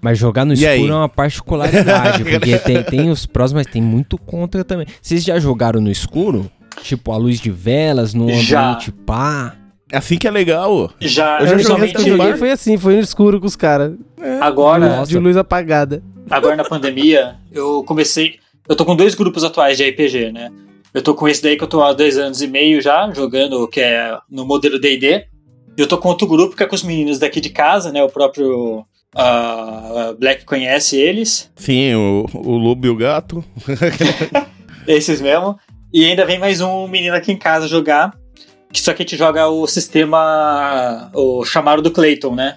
Mas 0.00 0.18
jogar 0.18 0.44
no 0.44 0.52
E 0.54 0.66
aí? 0.66 0.76
escuro 0.76 0.92
é 0.92 0.96
uma 0.98 1.08
particularidade, 1.08 2.24
porque 2.28 2.58
tem, 2.58 2.82
tem 2.82 3.10
os 3.10 3.24
prós, 3.26 3.52
mas 3.52 3.66
tem 3.66 3.80
muito 3.80 4.18
contra 4.18 4.62
também. 4.62 4.86
Vocês 5.00 5.24
já 5.24 5.38
jogaram 5.38 5.80
no 5.80 5.90
escuro? 5.90 6.50
Tipo, 6.82 7.12
a 7.12 7.16
luz 7.16 7.40
de 7.40 7.50
velas, 7.50 8.12
no 8.14 8.30
Já. 8.32 8.70
ambiente 8.72 8.92
pá? 8.92 9.54
Assim 9.92 10.16
que 10.18 10.26
é 10.26 10.30
legal. 10.30 10.90
Já, 11.00 11.38
Eu 11.40 11.46
já 11.46 11.58
joguei 11.58 11.92
eu 11.94 12.00
joguei 12.16 12.36
foi 12.36 12.50
assim, 12.50 12.76
foi 12.76 12.94
no 12.96 13.00
escuro 13.00 13.40
com 13.40 13.46
os 13.46 13.54
caras. 13.56 13.92
agora, 14.40 14.88
Nossa. 14.96 15.10
De 15.10 15.18
luz 15.18 15.36
apagada. 15.36 16.02
agora 16.28 16.56
na 16.56 16.64
pandemia, 16.64 17.36
eu 17.52 17.82
comecei. 17.84 18.36
Eu 18.68 18.76
tô 18.76 18.84
com 18.84 18.96
dois 18.96 19.14
grupos 19.14 19.44
atuais 19.44 19.76
de 19.76 19.88
RPG, 19.88 20.32
né? 20.32 20.50
Eu 20.92 21.02
tô 21.02 21.14
com 21.14 21.28
esse 21.28 21.42
daí 21.42 21.56
que 21.56 21.64
eu 21.64 21.68
tô 21.68 21.82
há 21.82 21.92
dois 21.92 22.16
anos 22.16 22.40
e 22.40 22.46
meio 22.46 22.80
já, 22.80 23.10
jogando, 23.12 23.66
que 23.68 23.80
é 23.80 24.16
no 24.30 24.46
modelo 24.46 24.78
DD. 24.78 25.26
E 25.76 25.80
eu 25.80 25.88
tô 25.88 25.98
com 25.98 26.08
outro 26.08 26.26
grupo 26.26 26.56
que 26.56 26.62
é 26.62 26.66
com 26.66 26.74
os 26.74 26.84
meninos 26.84 27.18
daqui 27.18 27.40
de 27.40 27.50
casa, 27.50 27.90
né? 27.90 28.02
O 28.02 28.08
próprio 28.08 28.86
ah, 29.14 30.14
Black 30.18 30.44
conhece 30.44 30.96
eles, 30.96 31.50
Sim, 31.56 31.94
o, 31.94 32.26
o 32.34 32.56
lobo 32.56 32.86
e 32.86 32.90
o 32.90 32.96
gato. 32.96 33.44
esses 34.86 35.20
mesmo. 35.20 35.58
E 35.92 36.04
ainda 36.04 36.24
vem 36.24 36.38
mais 36.38 36.60
um 36.60 36.88
menino 36.88 37.14
aqui 37.14 37.32
em 37.32 37.36
casa 37.36 37.68
jogar. 37.68 38.14
Que 38.72 38.80
só 38.80 38.92
que 38.92 39.02
a 39.02 39.04
gente 39.04 39.16
joga 39.16 39.46
o 39.46 39.66
sistema. 39.66 41.10
O 41.14 41.44
chamado 41.44 41.80
do 41.80 41.92
Clayton, 41.92 42.34
né? 42.34 42.56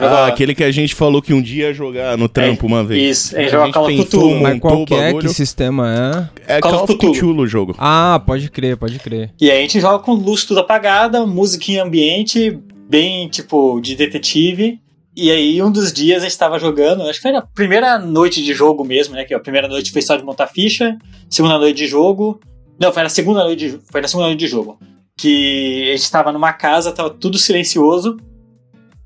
Ah, 0.00 0.26
aquele 0.26 0.54
que 0.54 0.64
a 0.64 0.70
gente 0.70 0.94
falou 0.94 1.20
que 1.20 1.34
um 1.34 1.42
dia 1.42 1.66
ia 1.68 1.74
jogar 1.74 2.16
no 2.16 2.28
trampo 2.28 2.66
uma 2.66 2.82
vez. 2.82 3.18
Isso, 3.18 3.36
a 3.36 3.40
gente 3.40 3.48
A 3.48 3.50
joga 3.52 3.64
gente 3.66 3.74
Call 3.74 3.84
of 3.86 3.96
Cthulhu. 4.04 4.28
um- 4.28 4.40
Mas 4.40 4.58
qual 4.60 4.82
o 4.82 4.86
que 4.86 4.94
é? 4.94 5.12
Que 5.12 5.28
sistema 5.28 6.30
é? 6.46 6.56
É 6.56 6.60
Call 6.60 6.72
Call 6.72 6.84
of. 6.84 6.96
Cthulhu 6.96 7.42
o 7.42 7.46
jogo. 7.46 7.74
Ah, 7.78 8.22
pode 8.24 8.50
crer, 8.50 8.76
pode 8.76 8.98
crer. 8.98 9.32
E 9.40 9.50
aí 9.50 9.58
a 9.58 9.60
gente 9.62 9.78
joga 9.80 9.98
com 10.02 10.12
luz 10.14 10.44
tudo 10.44 10.60
apagada, 10.60 11.26
musiquinha 11.26 11.82
ambiente, 11.84 12.58
bem 12.88 13.28
tipo 13.28 13.80
de 13.80 13.94
detetive. 13.94 14.78
E 15.14 15.30
aí 15.30 15.62
um 15.62 15.70
dos 15.70 15.92
dias 15.92 16.22
a 16.22 16.26
gente 16.28 16.38
tava 16.38 16.58
jogando, 16.58 17.02
acho 17.02 17.14
que 17.18 17.22
foi 17.22 17.32
na 17.32 17.42
primeira 17.42 17.98
noite 17.98 18.42
de 18.42 18.54
jogo 18.54 18.84
mesmo, 18.84 19.14
né? 19.14 19.24
Que 19.24 19.34
a 19.34 19.40
primeira 19.40 19.68
noite 19.68 19.90
foi 19.92 20.00
só 20.00 20.16
de 20.16 20.24
montar 20.24 20.46
ficha, 20.46 20.96
segunda 21.28 21.58
noite 21.58 21.76
de 21.76 21.86
jogo. 21.86 22.40
Não, 22.78 22.90
foi 22.92 23.02
na 23.02 23.08
segunda 23.10 23.44
noite 23.44 23.58
de, 23.70 23.78
foi 23.90 24.00
na 24.00 24.08
segunda 24.08 24.28
noite 24.28 24.38
de 24.40 24.46
jogo. 24.46 24.78
Que 25.18 25.90
a 25.92 25.96
gente 25.96 26.10
tava 26.10 26.32
numa 26.32 26.52
casa, 26.54 26.92
tava 26.92 27.10
tudo 27.10 27.36
silencioso. 27.36 28.16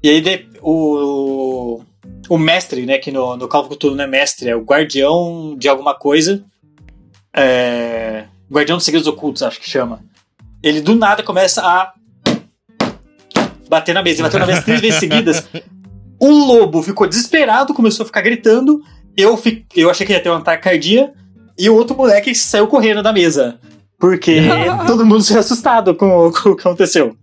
E 0.05 0.11
aí 0.11 0.21
de- 0.21 0.47
o, 0.61 1.81
o 2.29 2.37
mestre, 2.37 2.85
né? 2.85 2.99
Que 2.99 3.11
no, 3.11 3.39
no 3.39 3.49
Call 3.49 3.63
of 3.63 3.71
Cthulhu 3.75 3.97
não 3.97 4.05
é 4.05 4.07
mestre, 4.07 4.51
é 4.51 4.55
o 4.55 4.61
guardião 4.61 5.57
de 5.59 5.67
alguma 5.67 5.95
coisa. 5.95 6.45
É, 7.35 8.27
guardião 8.53 8.77
dos 8.77 8.85
segredos 8.85 9.09
ocultos, 9.09 9.43
acho 9.43 9.59
que 9.59 9.69
chama. 9.69 10.01
Ele 10.63 10.83
do 10.83 10.95
nada 10.95 11.23
começa 11.23 11.63
a 11.63 11.95
bater 13.69 13.95
na 13.95 14.03
mesa. 14.03 14.17
Ele 14.17 14.23
bateu 14.25 14.41
na 14.41 14.47
mesa 14.47 14.63
três 14.63 14.81
vezes 14.81 15.01
seguidas. 15.01 15.47
O 16.21 16.29
lobo 16.47 16.83
ficou 16.83 17.07
desesperado, 17.09 17.73
começou 17.75 18.05
a 18.05 18.07
ficar 18.07 18.21
gritando. 18.21 18.81
Eu, 19.17 19.37
fi- 19.37 19.65
eu 19.75 19.89
achei 19.91 20.07
que 20.07 20.13
ia 20.13 20.21
ter 20.21 20.29
um 20.31 20.35
ataque 20.35 20.65
cardíaco. 20.65 21.15
E 21.59 21.71
o 21.71 21.75
outro 21.75 21.97
moleque 21.97 22.35
saiu 22.35 22.67
correndo 22.67 23.03
da 23.03 23.13
mesa. 23.13 23.59
Porque 23.99 24.41
todo 24.87 25.07
mundo 25.07 25.23
se 25.23 25.37
assustado 25.39 25.95
com, 25.95 26.31
com 26.31 26.51
o 26.51 26.57
que 26.57 26.61
aconteceu. 26.61 27.17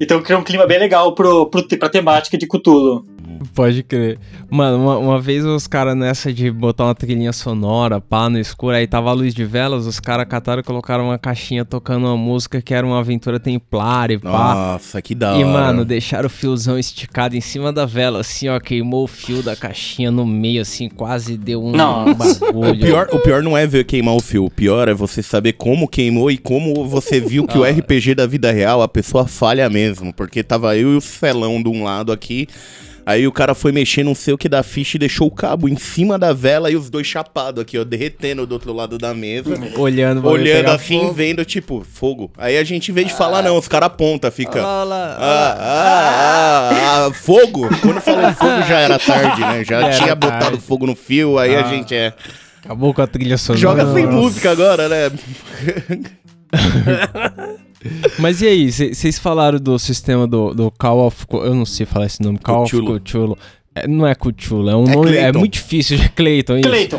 Então 0.00 0.22
criou 0.22 0.40
um 0.40 0.44
clima 0.44 0.66
bem 0.66 0.78
legal 0.78 1.14
pro, 1.14 1.46
pro, 1.46 1.66
pra 1.66 1.88
temática 1.88 2.36
de 2.36 2.46
Cthulhu. 2.46 3.06
Pode 3.54 3.82
crer. 3.82 4.18
Mano, 4.50 4.78
uma, 4.82 4.98
uma 4.98 5.20
vez 5.20 5.44
os 5.44 5.66
caras 5.66 5.96
nessa 5.96 6.32
de 6.32 6.50
botar 6.50 6.84
uma 6.84 6.94
trilhinha 6.94 7.32
sonora, 7.32 8.00
pá, 8.00 8.28
no 8.28 8.38
escuro, 8.38 8.74
aí 8.76 8.86
tava 8.86 9.10
a 9.10 9.12
luz 9.12 9.34
de 9.34 9.44
velas, 9.44 9.86
os 9.86 9.98
caras 10.00 10.26
cataram 10.28 10.60
e 10.60 10.64
colocaram 10.64 11.04
uma 11.04 11.18
caixinha 11.18 11.64
tocando 11.64 12.06
uma 12.06 12.16
música 12.16 12.60
que 12.62 12.72
era 12.72 12.86
uma 12.86 12.98
aventura 13.00 13.38
templária, 13.40 14.14
e 14.14 14.18
pá. 14.18 14.54
Nossa, 14.72 15.00
que 15.02 15.14
da 15.14 15.36
E, 15.36 15.44
hora. 15.44 15.46
mano, 15.52 15.84
deixaram 15.84 16.26
o 16.26 16.30
fiozão 16.30 16.78
esticado 16.78 17.36
em 17.36 17.40
cima 17.40 17.72
da 17.72 17.84
vela, 17.86 18.20
assim, 18.20 18.48
ó, 18.48 18.58
queimou 18.60 19.04
o 19.04 19.08
fio 19.08 19.42
da 19.42 19.54
caixinha 19.56 20.10
no 20.10 20.26
meio, 20.26 20.62
assim, 20.62 20.88
quase 20.88 21.36
deu 21.36 21.62
um, 21.62 21.70
um 21.70 22.14
bagulho. 22.14 22.72
O 22.72 22.78
pior, 22.78 23.08
o 23.12 23.18
pior 23.18 23.42
não 23.42 23.56
é 23.56 23.66
ver 23.66 23.84
queimar 23.84 24.14
o 24.14 24.20
fio, 24.20 24.44
o 24.46 24.50
pior 24.50 24.88
é 24.88 24.94
você 24.94 25.22
saber 25.22 25.52
como 25.54 25.88
queimou 25.88 26.30
e 26.30 26.38
como 26.38 26.86
você 26.86 27.20
viu 27.20 27.46
que 27.46 27.58
o 27.58 27.64
RPG 27.68 28.14
da 28.14 28.26
vida 28.26 28.50
real 28.52 28.82
a 28.82 28.88
pessoa 28.88 29.26
falha 29.26 29.68
mesmo. 29.68 30.12
Porque 30.12 30.42
tava 30.42 30.76
eu 30.76 30.92
e 30.94 30.96
o 30.96 31.00
Celão 31.00 31.62
de 31.62 31.68
um 31.68 31.82
lado 31.84 32.12
aqui, 32.12 32.46
aí 33.06 33.26
o 33.26 33.32
cara 33.32 33.54
foi 33.54 33.72
mexer 33.72 34.02
não 34.04 34.14
sei 34.14 34.34
o 34.34 34.38
que 34.38 34.48
da 34.48 34.62
ficha 34.62 34.96
e 34.96 35.00
deixou 35.00 35.26
o 35.28 35.30
cabo 35.30 35.68
em 35.68 35.76
cima 35.76 36.18
da 36.18 36.32
vela 36.32 36.70
e 36.70 36.76
os 36.76 36.88
dois 36.90 37.06
chapados 37.06 37.62
aqui, 37.62 37.78
ó, 37.78 37.84
derretendo 37.84 38.46
do 38.46 38.52
outro 38.52 38.72
lado 38.72 38.98
da 38.98 39.12
mesa. 39.14 39.54
Olhando, 39.76 40.26
Olhando 40.26 40.68
assim, 40.70 41.00
fogo. 41.00 41.12
vendo, 41.12 41.44
tipo, 41.44 41.84
fogo. 41.90 42.30
Aí 42.38 42.56
a 42.58 42.64
gente, 42.64 42.90
em 42.90 42.94
vez 42.94 43.08
de 43.08 43.14
falar, 43.14 43.42
não, 43.42 43.56
os 43.58 43.68
caras 43.68 43.86
apontam, 43.88 44.30
fica. 44.30 44.58
Olha 44.58 44.84
lá, 44.84 45.16
Ah, 45.18 45.56
ah, 45.58 46.70
ah, 46.72 47.06
ah, 47.06 47.12
fogo? 47.12 47.68
Quando 47.80 48.00
falou 48.00 48.32
fogo 48.34 48.62
já 48.68 48.78
era 48.80 48.98
tarde, 48.98 49.40
né? 49.40 49.64
Já 49.64 49.78
era 49.86 49.90
tinha 49.96 50.14
botado 50.14 50.40
tarde. 50.50 50.60
fogo 50.60 50.86
no 50.86 50.94
fio, 50.96 51.38
aí 51.38 51.54
Ah. 51.56 51.60
a 51.64 51.68
gente 51.68 51.94
é. 51.94 52.12
Acabou 52.64 52.94
com 52.94 53.02
a 53.02 53.06
trilha 53.08 53.36
sonora. 53.36 53.60
Joga 53.60 53.92
sem 53.92 54.06
música 54.06 54.50
agora, 54.52 54.88
né? 54.88 55.10
Mas 58.18 58.40
e 58.42 58.46
aí, 58.46 58.70
vocês 58.72 59.18
falaram 59.18 59.58
do 59.58 59.78
sistema 59.78 60.26
do, 60.26 60.52
do 60.54 60.70
Call 60.70 61.06
of... 61.06 61.24
Eu 61.32 61.54
não 61.54 61.64
sei 61.66 61.86
falar 61.86 62.06
esse 62.06 62.22
nome, 62.22 62.38
Call 62.38 62.64
Cthulhu. 62.66 62.92
of 62.96 63.00
Cthulhu. 63.00 63.38
É, 63.74 63.88
não 63.88 64.06
é 64.06 64.14
Cthulhu, 64.14 64.68
é 64.68 64.76
um 64.76 64.84
É 64.84 64.94
nome... 64.94 65.16
É 65.16 65.32
muito 65.32 65.54
difícil, 65.54 65.98
é 65.98 66.08
Clayton, 66.08 66.58
isso. 66.58 66.68
Clayton. 66.68 66.98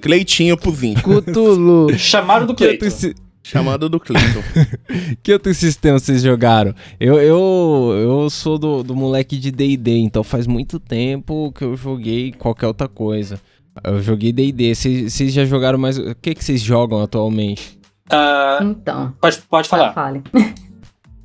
Cleitinho 0.00 0.56
pro 0.56 0.70
Zinho. 0.72 0.96
Cthulhu. 1.02 1.96
Chamaram 1.98 2.46
do 2.46 2.54
Clayton. 2.54 2.90
si- 2.90 3.14
Chamado 3.46 3.90
do 3.90 4.00
Cleiton. 4.00 4.42
que 5.22 5.30
outro 5.30 5.52
sistema 5.52 5.98
vocês 5.98 6.22
jogaram? 6.22 6.74
Eu, 6.98 7.20
eu, 7.20 7.92
eu 8.22 8.30
sou 8.30 8.56
do, 8.58 8.82
do 8.82 8.96
moleque 8.96 9.36
de 9.36 9.50
D&D, 9.50 9.98
então 9.98 10.24
faz 10.24 10.46
muito 10.46 10.80
tempo 10.80 11.52
que 11.52 11.62
eu 11.62 11.76
joguei 11.76 12.32
qualquer 12.32 12.66
outra 12.66 12.88
coisa. 12.88 13.38
Eu 13.84 14.00
joguei 14.02 14.32
D&D, 14.32 14.74
vocês 14.74 15.12
vocês 15.12 15.30
já 15.34 15.44
jogaram 15.44 15.78
mais... 15.78 15.98
O 15.98 16.14
que 16.14 16.34
que 16.34 16.42
vocês 16.42 16.62
jogam 16.62 17.02
atualmente? 17.02 17.78
Ah, 18.10 18.58
Então, 18.62 19.14
pode, 19.20 19.38
pode 19.42 19.68
falar. 19.68 19.92
fale. 19.92 20.22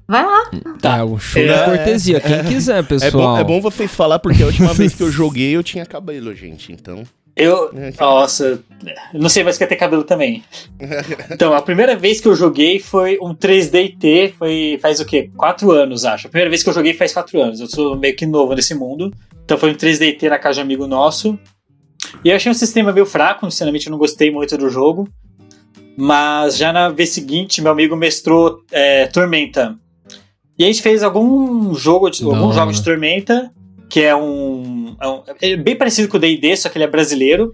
Vai 0.08 0.26
lá. 0.26 0.50
Tá. 0.82 0.98
É, 0.98 1.04
o 1.04 1.20
show 1.20 1.40
É, 1.42 1.46
da 1.48 1.66
cortesia, 1.66 2.20
quem 2.20 2.44
quiser, 2.46 2.80
É 2.80 2.84
pessoal. 2.84 3.12
bom, 3.12 3.38
é 3.38 3.44
bom 3.44 3.62
vocês 3.62 3.94
falar, 3.94 4.18
porque 4.18 4.42
a 4.42 4.48
última 4.48 4.74
vez 4.74 4.96
que 4.96 5.04
eu 5.04 5.12
joguei 5.12 5.56
eu 5.56 5.62
tinha 5.62 5.86
cabelo, 5.86 6.34
gente. 6.34 6.72
Então. 6.72 7.04
Eu. 7.36 7.72
Nossa, 8.00 8.60
eu 9.14 9.20
não 9.22 9.30
sei 9.30 9.44
mais 9.44 9.56
que 9.58 9.66
ter 9.68 9.76
cabelo 9.76 10.04
também. 10.04 10.44
Então, 11.32 11.54
a 11.54 11.62
primeira 11.62 11.96
vez 11.96 12.20
que 12.20 12.28
eu 12.28 12.36
joguei 12.36 12.80
foi 12.80 13.20
um 13.22 13.36
3DT, 13.36 14.34
foi 14.38 14.80
faz 14.82 15.00
o 15.00 15.06
quê? 15.06 15.30
Quatro 15.38 15.72
anos, 15.72 16.04
acho. 16.06 16.26
A 16.26 16.30
primeira 16.30 16.50
vez 16.50 16.64
que 16.64 16.70
eu 16.70 16.74
joguei 16.74 16.94
faz 16.96 17.14
quatro 17.14 17.40
anos. 17.42 17.60
Eu 17.60 17.68
sou 17.68 17.96
meio 17.96 18.16
que 18.16 18.26
novo 18.26 18.56
nesse 18.56 18.74
mundo. 18.74 19.14
Então 19.46 19.58
foi 19.60 19.72
um 19.72 19.76
3DT 19.76 20.28
na 20.28 20.40
casa 20.40 20.56
de 20.56 20.60
um 20.62 20.64
amigo 20.64 20.88
nosso. 20.88 21.38
E 22.26 22.30
eu 22.30 22.36
achei 22.36 22.52
um 22.52 22.56
sistema 22.56 22.92
meio 22.92 23.06
fraco, 23.06 23.50
sinceramente 23.50 23.86
eu 23.88 23.92
não 23.92 24.00
gostei 24.00 24.32
muito 24.32 24.58
do 24.58 24.70
jogo. 24.70 25.08
Mas 25.98 26.58
já 26.58 26.72
na 26.72 26.90
vez 26.90 27.10
seguinte, 27.10 27.62
meu 27.62 27.72
amigo 27.72 27.96
mestrou 27.96 28.62
é, 28.72 29.08
Tormenta. 29.08 29.76
E 30.58 30.64
a 30.64 30.68
gente 30.68 30.82
fez 30.82 31.04
algum 31.04 31.74
jogo 31.76 32.10
de, 32.10 32.26
hora. 32.26 32.54
jogos 32.54 32.78
de 32.78 32.84
Tormenta, 32.84 33.52
que 33.90 34.02
é 34.02 34.16
um, 34.16 34.96
é 35.02 35.08
um- 35.08 35.24
é 35.42 35.56
bem 35.58 35.76
parecido 35.76 36.08
com 36.08 36.18
o 36.18 36.20
D&D, 36.20 36.56
só 36.58 36.70
que 36.70 36.78
ele 36.78 36.84
é 36.86 36.88
brasileiro. 36.88 37.54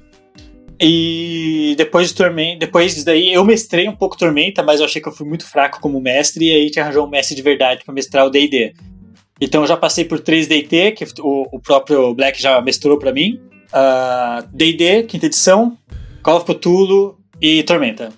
E 0.80 1.74
depois 1.77 2.10
de 2.10 2.15
Tormenta, 2.15 2.60
depois 2.60 2.94
disso 2.94 3.06
daí, 3.06 3.32
eu 3.34 3.46
mestrei 3.46 3.88
um 3.88 3.96
pouco 3.96 4.18
Tormenta, 4.18 4.62
mas 4.62 4.80
eu 4.80 4.86
achei 4.86 5.01
que 5.01 5.08
eu 5.08 5.13
fui 5.13 5.25
muito 5.27 5.46
fraco 5.50 5.80
como 5.80 6.01
mestre, 6.01 6.46
e 6.46 6.51
aí 6.51 6.62
a 6.62 6.65
gente 6.65 6.80
arranjou 6.80 7.06
um 7.06 7.10
mestre 7.10 7.36
de 7.36 7.42
verdade 7.42 7.84
pra 7.86 7.94
mestrar 7.94 8.25
o 8.25 8.30
D&D. 8.30 8.74
Então 9.39 9.62
eu 9.62 9.68
já 9.68 9.77
passei 9.77 10.04
por 10.06 10.20
3DT, 10.20 10.94
que 10.94 11.06
o, 11.22 11.48
o 11.56 11.60
próprio 11.60 12.13
Black 12.13 12.42
já 12.42 12.60
mestrou 12.62 12.98
pra 13.00 13.13
mim. 13.13 13.39
Ah, 13.72 14.46
D&D, 14.54 15.04
quinta 15.04 15.25
edição, 15.27 15.77
Call 16.22 16.38
of 16.38 16.46
Cthulhu 16.54 17.18
e 17.42 17.63
Tormenta. 17.63 18.12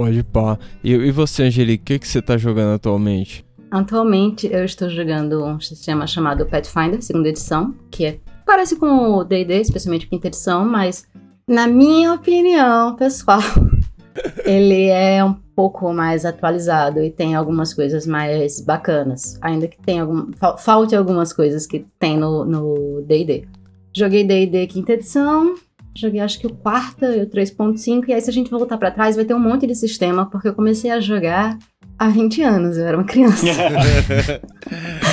Pode 0.00 0.22
pá. 0.22 0.58
E, 0.82 0.92
e 0.92 1.10
você, 1.10 1.42
Angelique, 1.42 1.82
o 1.82 1.84
que, 1.84 1.98
que 1.98 2.08
você 2.08 2.22
tá 2.22 2.38
jogando 2.38 2.74
atualmente? 2.74 3.44
Atualmente 3.70 4.48
eu 4.50 4.64
estou 4.64 4.88
jogando 4.88 5.44
um 5.44 5.60
sistema 5.60 6.06
chamado 6.06 6.46
Pathfinder, 6.46 7.02
segunda 7.02 7.28
edição, 7.28 7.74
que 7.90 8.06
é, 8.06 8.18
parece 8.46 8.76
com 8.76 8.86
o 8.86 9.22
D&D, 9.24 9.60
especialmente 9.60 10.06
quinta 10.08 10.28
edição, 10.28 10.64
mas 10.64 11.06
na 11.46 11.66
minha 11.66 12.14
opinião, 12.14 12.96
pessoal, 12.96 13.42
ele 14.46 14.86
é 14.86 15.22
um 15.22 15.34
pouco 15.54 15.92
mais 15.92 16.24
atualizado 16.24 17.02
e 17.02 17.10
tem 17.10 17.34
algumas 17.34 17.74
coisas 17.74 18.06
mais 18.06 18.58
bacanas, 18.64 19.38
ainda 19.42 19.68
que 19.68 19.78
tenha 19.82 20.00
algum, 20.00 20.32
fal- 20.32 20.56
falte 20.56 20.96
algumas 20.96 21.30
coisas 21.30 21.66
que 21.66 21.84
tem 21.98 22.16
no 22.16 22.46
no 22.46 23.02
D&D. 23.06 23.46
Joguei 23.94 24.24
D&D 24.24 24.66
quinta 24.66 24.94
edição, 24.94 25.56
joguei 25.96 26.20
acho 26.20 26.38
que 26.38 26.46
o 26.46 26.54
quarta 26.54 27.06
e 27.16 27.22
o 27.22 27.26
3.5, 27.26 28.08
e 28.08 28.12
aí 28.12 28.20
se 28.20 28.30
a 28.30 28.32
gente 28.32 28.50
voltar 28.50 28.78
pra 28.78 28.90
trás 28.90 29.16
vai 29.16 29.24
ter 29.24 29.34
um 29.34 29.38
monte 29.40 29.66
de 29.66 29.74
sistema, 29.74 30.24
porque 30.28 30.48
eu 30.48 30.54
comecei 30.54 30.90
a 30.90 31.00
jogar 31.00 31.58
há 31.98 32.08
20 32.08 32.42
anos, 32.42 32.76
eu 32.78 32.86
era 32.86 32.96
uma 32.96 33.04
criança. 33.04 33.46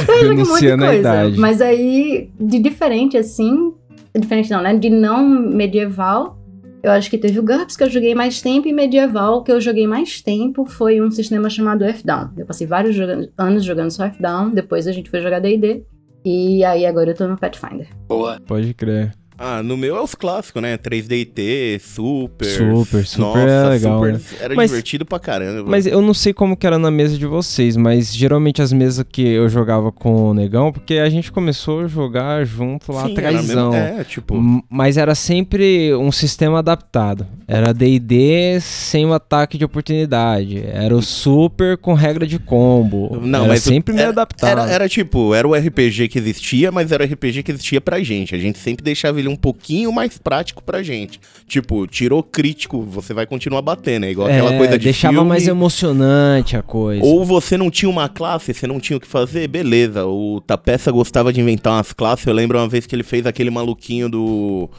Eu 0.07 0.27
joguei 0.27 0.43
um 0.43 0.48
monte 0.48 0.60
de 0.60 0.67
Denunciando 0.67 0.84
a 0.84 0.88
coisa. 0.88 1.00
idade. 1.00 1.39
Mas 1.39 1.62
aí, 1.62 2.29
de 2.39 2.60
diferente 2.60 3.17
assim. 3.17 3.74
Diferente 4.17 4.50
não, 4.50 4.62
né? 4.62 4.75
De 4.75 4.89
não 4.89 5.27
medieval. 5.27 6.38
Eu 6.84 6.91
acho 6.91 7.10
que 7.10 7.17
teve 7.17 7.39
o 7.39 7.43
GURPS 7.43 7.75
que 7.75 7.84
eu 7.84 7.89
joguei 7.89 8.15
mais 8.15 8.41
tempo 8.41 8.67
e 8.67 8.74
medieval 8.74 9.43
que 9.43 9.51
eu 9.51 9.60
joguei 9.60 9.86
mais 9.88 10.22
tempo 10.22 10.65
foi 10.65 11.01
um 11.01 11.10
sistema 11.12 11.50
chamado 11.50 11.84
F-Down. 11.84 12.29
Eu 12.38 12.46
passei 12.46 12.65
vários 12.65 12.96
joga- 12.96 13.27
anos 13.38 13.65
jogando 13.65 13.91
só 13.91 14.05
F-Down, 14.05 14.51
depois 14.51 14.88
a 14.88 14.91
gente 14.91 15.10
foi 15.10 15.19
jogar 15.22 15.39
D&D. 15.39 15.84
E 16.24 16.63
aí 16.63 16.86
agora 16.86 17.12
eu 17.12 17.15
tô 17.15 17.27
no 17.27 17.38
Pathfinder. 17.38 17.88
Boa. 18.07 18.39
Pode 18.48 18.74
crer. 18.74 19.12
Ah, 19.38 19.62
no 19.62 19.77
meu 19.77 19.96
é 19.98 20.01
os 20.01 20.15
clássicos, 20.15 20.62
né? 20.62 20.77
3DT, 20.77 21.79
Super. 21.79 22.46
Super, 22.46 23.06
Super 23.06 23.22
Nossa, 23.22 23.39
é 23.39 23.70
legal, 23.70 24.00
Super 24.00 24.13
né? 24.13 24.20
era 24.41 24.56
Mas- 24.56 24.70
divertido 24.72 25.06
pra 25.06 25.20
caramba. 25.20 25.70
Mas 25.70 25.86
eu 25.86 26.01
não 26.01 26.13
sei 26.13 26.34
como 26.34 26.56
que 26.58 26.65
era 26.65 26.77
na 26.79 26.89
mesa 26.89 27.17
de 27.17 27.25
vocês, 27.25 27.77
mas 27.77 28.13
geralmente 28.15 28.62
as 28.62 28.74
mesas 28.74 29.06
que 29.10 29.22
eu 29.22 29.48
jogava 29.50 29.91
com 29.91 30.29
o 30.29 30.34
Negão, 30.34 30.72
porque 30.72 30.96
a 30.96 31.10
gente 31.10 31.32
começou 31.32 31.82
a 31.82 31.88
jogar 31.88 32.46
junto 32.46 32.91
lá 32.91 33.08
mesmo- 33.08 33.74
É, 33.74 34.03
tipo. 34.03 34.36
M- 34.36 34.63
Mas 34.70 34.98
era 34.98 35.13
sempre 35.15 35.94
um 35.96 36.12
sistema 36.12 36.60
adaptado. 36.60 37.25
Era 37.48 37.74
D&D 37.74 38.60
sem 38.60 39.06
o 39.06 39.13
ataque 39.13 39.58
de 39.58 39.63
oportunidade. 39.65 40.63
Era 40.65 40.96
o 40.96 41.01
super 41.01 41.77
com 41.77 41.94
regra 41.94 42.25
de 42.27 42.39
combo. 42.39 43.20
Não, 43.22 43.39
era 43.41 43.48
mas 43.50 43.63
sempre 43.63 43.94
meio 43.94 44.03
era, 44.03 44.12
adaptado. 44.12 44.50
Era, 44.50 44.70
era 44.72 44.89
tipo, 44.89 45.34
era 45.34 45.48
o 45.48 45.53
RPG 45.56 46.08
que 46.10 46.17
existia, 46.20 46.72
mas 46.72 46.91
era 46.91 47.03
o 47.03 47.08
RPG 47.08 47.44
que 47.44 47.51
existia 47.51 47.79
pra 47.79 48.01
gente. 48.01 48.36
A 48.36 48.38
gente 48.38 48.58
sempre 48.58 48.84
deixava 48.84 49.20
ele 49.20 49.26
um 49.27 49.36
pouquinho 49.36 49.91
mais 49.91 50.17
prático 50.17 50.63
pra 50.63 50.81
gente. 50.84 51.19
Tipo, 51.48 51.86
tirou 51.88 52.22
crítico, 52.24 52.81
você 52.81 53.13
vai 53.13 53.25
continuar 53.25 53.62
batendo. 53.62 54.05
É 54.05 54.12
igual 54.12 54.27
aquela 54.27 54.53
É, 54.53 54.57
coisa 54.57 54.77
de 54.77 54.84
deixava 54.86 55.13
filme. 55.15 55.29
mais 55.29 55.48
emocionante 55.48 56.55
a 56.57 56.62
coisa. 56.62 57.03
Ou 57.05 57.24
você 57.25 57.57
não 57.57 57.69
tinha 57.69 57.89
uma 57.89 58.10
classe, 58.10 58.53
você 58.53 58.67
não 58.67 58.79
tinha 58.79 58.98
o 58.98 59.00
que 59.00 59.07
fazer, 59.07 59.48
beleza. 59.48 60.05
O 60.05 60.41
Tapeça 60.46 60.91
gostava 60.91 61.31
de 61.31 61.39
inventar 61.41 61.74
umas 61.74 61.93
classes. 61.93 62.25
Eu 62.25 62.34
lembro 62.34 62.57
uma 62.57 62.67
vez 62.67 62.86
que 62.86 62.96
ele 62.96 63.03
fez 63.03 63.25
aquele 63.25 63.50
maluquinho 63.50 64.10
do. 64.10 64.69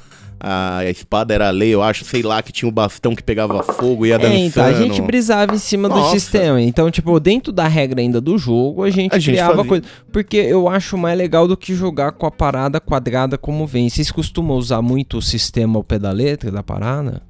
A 0.40 0.84
espada 0.88 1.34
era 1.34 1.48
a 1.48 1.50
lei, 1.50 1.70
eu 1.74 1.82
acho, 1.82 2.04
sei 2.04 2.22
lá, 2.22 2.40
que 2.42 2.52
tinha 2.52 2.68
o 2.68 2.72
bastão 2.72 3.14
que 3.14 3.22
pegava 3.22 3.62
fogo 3.62 4.06
e 4.06 4.10
ia 4.10 4.18
dançando. 4.18 4.36
É, 4.36 4.44
então, 4.46 4.64
a 4.64 4.72
gente 4.72 5.02
brisava 5.02 5.54
em 5.54 5.58
cima 5.58 5.88
do 5.88 5.96
Nossa. 5.96 6.10
sistema. 6.18 6.60
Então, 6.62 6.90
tipo, 6.90 7.18
dentro 7.18 7.52
da 7.52 7.66
regra 7.66 8.00
ainda 8.00 8.20
do 8.20 8.38
jogo, 8.38 8.84
a 8.84 8.90
gente 8.90 9.14
A 9.14 9.18
gente 9.18 9.32
criava 9.34 9.56
fazia. 9.56 9.68
coisa. 9.68 9.84
Porque 10.12 10.36
eu 10.36 10.68
acho 10.68 10.96
mais 10.96 11.18
legal 11.18 11.48
do 11.48 11.56
que 11.56 11.74
jogar 11.74 12.12
com 12.12 12.26
a 12.26 12.30
parada 12.30 12.80
quadrada 12.80 13.36
como 13.36 13.66
vem. 13.66 13.88
Vocês 13.88 14.10
costumam 14.12 14.56
usar 14.56 14.80
muito 14.80 15.18
o 15.18 15.22
sistema 15.22 15.78
ao 15.78 15.84
pé 15.84 15.98
da 15.98 16.12
letra 16.12 16.50
da 16.50 16.62
parada? 16.62 17.22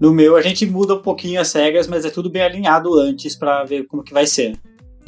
No 0.00 0.12
meu, 0.12 0.36
a 0.36 0.42
gente 0.42 0.66
muda 0.66 0.94
um 0.94 1.00
pouquinho 1.02 1.40
as 1.40 1.52
regras, 1.52 1.86
mas 1.86 2.04
é 2.04 2.10
tudo 2.10 2.28
bem 2.28 2.42
alinhado 2.42 2.92
antes 2.98 3.36
pra 3.36 3.62
ver 3.64 3.84
como 3.86 4.02
que 4.02 4.12
vai 4.12 4.26
ser. 4.26 4.54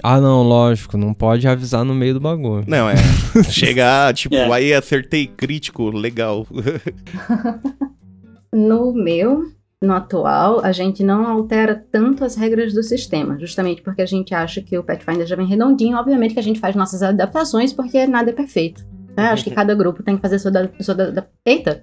Ah, 0.02 0.20
não, 0.20 0.42
lógico. 0.42 0.96
Não 0.96 1.12
pode 1.14 1.46
avisar 1.48 1.84
no 1.84 1.94
meio 1.94 2.14
do 2.14 2.20
bagulho. 2.20 2.64
Não, 2.66 2.88
é. 2.88 2.94
Chegar, 3.50 4.12
tipo, 4.14 4.34
É. 4.34 4.50
aí 4.52 4.72
acertei 4.74 5.26
crítico, 5.26 5.90
legal. 5.90 6.46
No 8.54 8.92
meu, 8.92 9.44
no 9.82 9.92
atual, 9.92 10.60
a 10.64 10.72
gente 10.72 11.02
não 11.02 11.26
altera 11.26 11.84
tanto 11.92 12.24
as 12.24 12.34
regras 12.36 12.72
do 12.72 12.82
sistema, 12.82 13.38
justamente 13.38 13.82
porque 13.82 14.00
a 14.00 14.06
gente 14.06 14.34
acha 14.34 14.62
que 14.62 14.78
o 14.78 14.82
Pathfinder 14.84 15.26
já 15.26 15.36
vem 15.36 15.46
redondinho. 15.46 15.96
Obviamente 15.98 16.32
que 16.34 16.40
a 16.40 16.42
gente 16.42 16.60
faz 16.60 16.74
nossas 16.74 17.02
adaptações, 17.02 17.72
porque 17.72 18.06
nada 18.06 18.30
é 18.30 18.32
perfeito. 18.32 18.82
né? 19.16 19.28
Acho 19.28 19.44
que 19.44 19.50
cada 19.50 19.74
grupo 19.74 20.02
tem 20.02 20.16
que 20.16 20.22
fazer 20.22 20.38
sua. 20.38 20.50
da- 20.50 20.68
sua 20.80 20.94
da- 20.94 21.10
da- 21.10 21.26
Eita! 21.44 21.82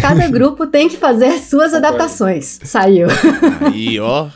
Cada 0.00 0.26
grupo 0.30 0.66
tem 0.66 0.88
que 0.88 0.96
fazer 0.96 1.26
as 1.26 1.42
suas 1.42 1.74
adaptações. 1.74 2.58
Saiu. 2.64 3.08
Aí, 3.72 3.98
ó. 4.00 4.28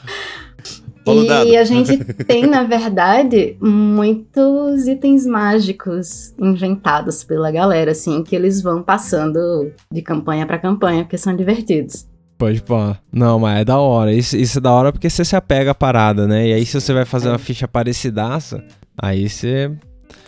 O 1.06 1.24
dado. 1.24 1.48
E 1.48 1.56
a 1.56 1.64
gente 1.64 1.96
tem, 2.26 2.46
na 2.46 2.64
verdade, 2.64 3.56
muitos 3.60 4.86
itens 4.86 5.24
mágicos 5.24 6.34
inventados 6.38 7.22
pela 7.22 7.50
galera, 7.50 7.92
assim, 7.92 8.22
que 8.22 8.34
eles 8.34 8.60
vão 8.60 8.82
passando 8.82 9.70
de 9.90 10.02
campanha 10.02 10.46
pra 10.46 10.58
campanha, 10.58 11.04
porque 11.04 11.16
são 11.16 11.36
divertidos. 11.36 12.06
Pode 12.36 12.60
pá. 12.62 12.98
Não, 13.10 13.38
mas 13.38 13.60
é 13.60 13.64
da 13.64 13.78
hora. 13.78 14.12
Isso, 14.12 14.36
isso 14.36 14.58
é 14.58 14.60
da 14.60 14.70
hora 14.70 14.92
porque 14.92 15.08
você 15.08 15.24
se 15.24 15.34
apega 15.34 15.70
à 15.70 15.74
parada, 15.74 16.26
né? 16.26 16.48
E 16.48 16.52
aí, 16.52 16.66
se 16.66 16.78
você 16.78 16.92
vai 16.92 17.04
fazer 17.04 17.28
uma 17.28 17.38
ficha 17.38 17.66
parecidaça, 17.66 18.62
aí 18.96 19.28
você. 19.28 19.70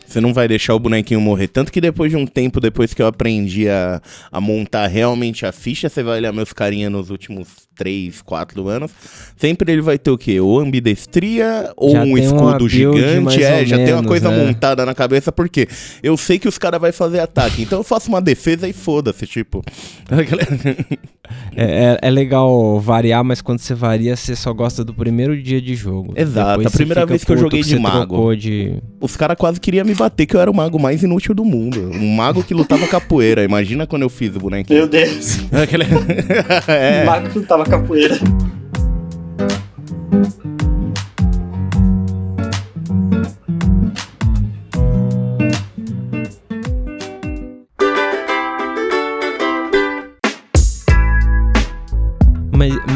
Você 0.07 0.23
não 0.23 0.33
vai 0.33 0.49
deixar 0.49 0.75
o 0.75 0.79
bonequinho 0.79 1.21
morrer. 1.21 1.49
Tanto 1.49 1.71
que 1.71 1.83
depois 1.83 2.11
de 2.11 2.17
um 2.17 2.27
tempo, 2.27 2.61
depois 2.61 2.95
que 2.95 3.03
eu 3.03 3.07
aprendi 3.07 3.69
a, 3.69 4.01
a 4.33 4.41
montar 4.41 4.87
realmente 4.87 5.45
a 5.45 5.53
ficha, 5.53 5.91
você 5.91 6.03
vai 6.03 6.17
olhar 6.17 6.33
meus 6.33 6.51
carinha 6.51 6.89
nos 6.89 7.11
últimos 7.11 7.68
3, 7.79 8.21
4 8.23 8.69
anos. 8.69 8.91
Sempre 9.37 9.73
ele 9.73 9.81
vai 9.81 9.97
ter 9.97 10.11
o 10.11 10.19
quê? 10.19 10.41
Ou 10.41 10.59
ambidestria, 10.59 11.73
ou 11.77 11.93
Já 11.93 12.03
um 12.03 12.19
escudo 12.19 12.69
gigante. 12.69 13.43
É, 13.43 13.65
já 13.65 13.77
tem 13.77 13.87
uma 13.87 14.03
menos, 14.03 14.07
coisa 14.09 14.29
é. 14.29 14.47
montada 14.47 14.85
na 14.85 14.95
cabeça, 14.95 15.31
porque 15.31 15.69
eu 16.03 16.17
sei 16.17 16.39
que 16.39 16.49
os 16.49 16.59
caras 16.59 16.81
vão 16.81 16.93
fazer 16.93 17.21
ataque. 17.21 17.63
Então 17.63 17.79
eu 17.79 17.85
faço 17.85 18.09
uma 18.09 18.21
defesa 18.21 18.69
e 18.69 18.73
foda-se, 18.73 19.27
tipo. 19.27 19.63
É, 21.55 21.99
é, 22.03 22.09
é 22.09 22.11
legal 22.11 22.81
variar, 22.81 23.23
mas 23.23 23.43
quando 23.43 23.59
você 23.59 23.75
varia, 23.75 24.17
você 24.17 24.35
só 24.35 24.53
gosta 24.53 24.85
do 24.85 24.95
primeiro 24.95 25.41
dia 25.41 25.61
de 25.61 25.75
jogo. 25.75 26.13
Exato, 26.17 26.59
Depois 26.59 26.67
a 26.67 26.71
primeira 26.71 27.05
vez 27.07 27.25
que 27.25 27.33
eu 27.33 27.37
joguei 27.37 27.61
de 27.63 27.71
você 27.71 27.79
mago. 27.79 28.35
de... 28.35 28.75
Os 29.01 29.17
caras 29.17 29.37
quase 29.37 29.61
queriam 29.61 29.85
me 29.85 29.95
bater, 29.95 30.25
que 30.25 30.35
eu 30.37 30.41
era 30.41 30.51
o 30.51 30.55
mago 30.55 30.79
mais 30.79 31.03
inútil 31.03 31.35
do 31.35 31.45
mundo. 31.45 31.91
Um 31.93 32.15
mago 32.15 32.43
que 32.43 32.55
lutava 32.55 32.87
capoeira. 32.87 33.45
Imagina 33.45 33.87
quando 33.87 34.03
eu 34.03 34.09
fiz 34.09 34.35
o 34.37 34.39
bonequinho. 34.39 34.79
Meu 34.79 34.89
Deus. 34.89 35.41
Aquele- 35.53 35.85
é. 36.69 37.03
O 37.03 37.07
Marco 37.07 37.29
que 37.41 37.41
tava 37.41 37.65
capoeira. 37.69 38.19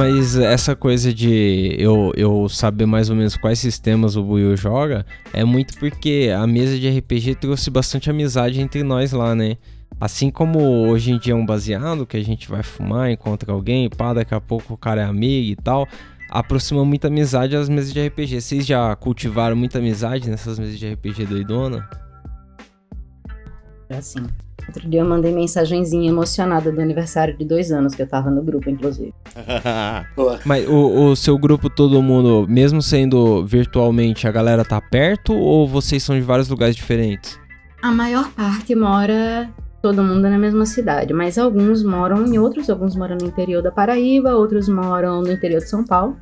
Mas, 0.02 0.36
essa 0.36 0.74
coisa 0.74 1.12
de 1.12 1.76
eu, 1.78 2.12
eu 2.16 2.48
saber 2.48 2.86
mais 2.86 3.08
ou 3.08 3.14
menos 3.14 3.36
quais 3.36 3.58
sistemas 3.58 4.16
o 4.16 4.22
Buiu 4.22 4.56
joga 4.56 5.06
é 5.32 5.44
muito 5.44 5.78
porque 5.78 6.28
a 6.36 6.44
mesa 6.46 6.78
de 6.78 6.88
RPG 6.88 7.36
trouxe 7.36 7.70
bastante 7.70 8.10
amizade 8.10 8.60
entre 8.60 8.82
nós 8.82 9.12
lá, 9.12 9.34
né? 9.34 9.56
Assim 10.02 10.32
como 10.32 10.58
hoje 10.88 11.12
em 11.12 11.16
dia 11.16 11.32
é 11.32 11.36
um 11.36 11.46
baseado, 11.46 12.04
que 12.04 12.16
a 12.16 12.24
gente 12.24 12.50
vai 12.50 12.60
fumar, 12.64 13.08
encontra 13.08 13.52
alguém, 13.52 13.88
pá, 13.88 14.12
daqui 14.12 14.34
a 14.34 14.40
pouco 14.40 14.74
o 14.74 14.76
cara 14.76 15.00
é 15.00 15.04
amigo 15.04 15.52
e 15.52 15.54
tal, 15.54 15.86
aproxima 16.28 16.84
muita 16.84 17.06
amizade 17.06 17.54
as 17.54 17.68
mesas 17.68 17.92
de 17.92 18.04
RPG. 18.08 18.40
Vocês 18.40 18.66
já 18.66 18.96
cultivaram 18.96 19.54
muita 19.54 19.78
amizade 19.78 20.28
nessas 20.28 20.58
mesas 20.58 20.76
de 20.76 20.92
RPG 20.92 21.26
doidona? 21.26 21.88
É 23.88 23.98
assim. 23.98 24.26
Outro 24.66 24.90
dia 24.90 25.02
eu 25.02 25.08
mandei 25.08 25.32
mensagenzinha 25.32 26.10
emocionada 26.10 26.72
do 26.72 26.80
aniversário 26.80 27.38
de 27.38 27.44
dois 27.44 27.70
anos, 27.70 27.94
que 27.94 28.02
eu 28.02 28.08
tava 28.08 28.28
no 28.28 28.42
grupo, 28.42 28.68
inclusive. 28.68 29.14
Mas 30.44 30.68
o, 30.68 31.10
o 31.10 31.14
seu 31.14 31.38
grupo, 31.38 31.70
todo 31.70 32.02
mundo, 32.02 32.44
mesmo 32.48 32.82
sendo 32.82 33.46
virtualmente, 33.46 34.26
a 34.26 34.32
galera 34.32 34.64
tá 34.64 34.80
perto 34.80 35.32
ou 35.32 35.68
vocês 35.68 36.02
são 36.02 36.16
de 36.16 36.22
vários 36.22 36.48
lugares 36.48 36.74
diferentes? 36.74 37.40
A 37.80 37.92
maior 37.92 38.28
parte 38.32 38.74
mora 38.74 39.48
todo 39.82 40.02
mundo 40.02 40.30
na 40.30 40.38
mesma 40.38 40.64
cidade, 40.64 41.12
mas 41.12 41.36
alguns 41.36 41.82
moram 41.82 42.24
em 42.24 42.38
outros, 42.38 42.70
alguns 42.70 42.94
moram 42.94 43.16
no 43.20 43.26
interior 43.26 43.60
da 43.60 43.72
Paraíba, 43.72 44.36
outros 44.36 44.68
moram 44.68 45.20
no 45.20 45.32
interior 45.32 45.58
de 45.58 45.68
São 45.68 45.84
Paulo. 45.84 46.16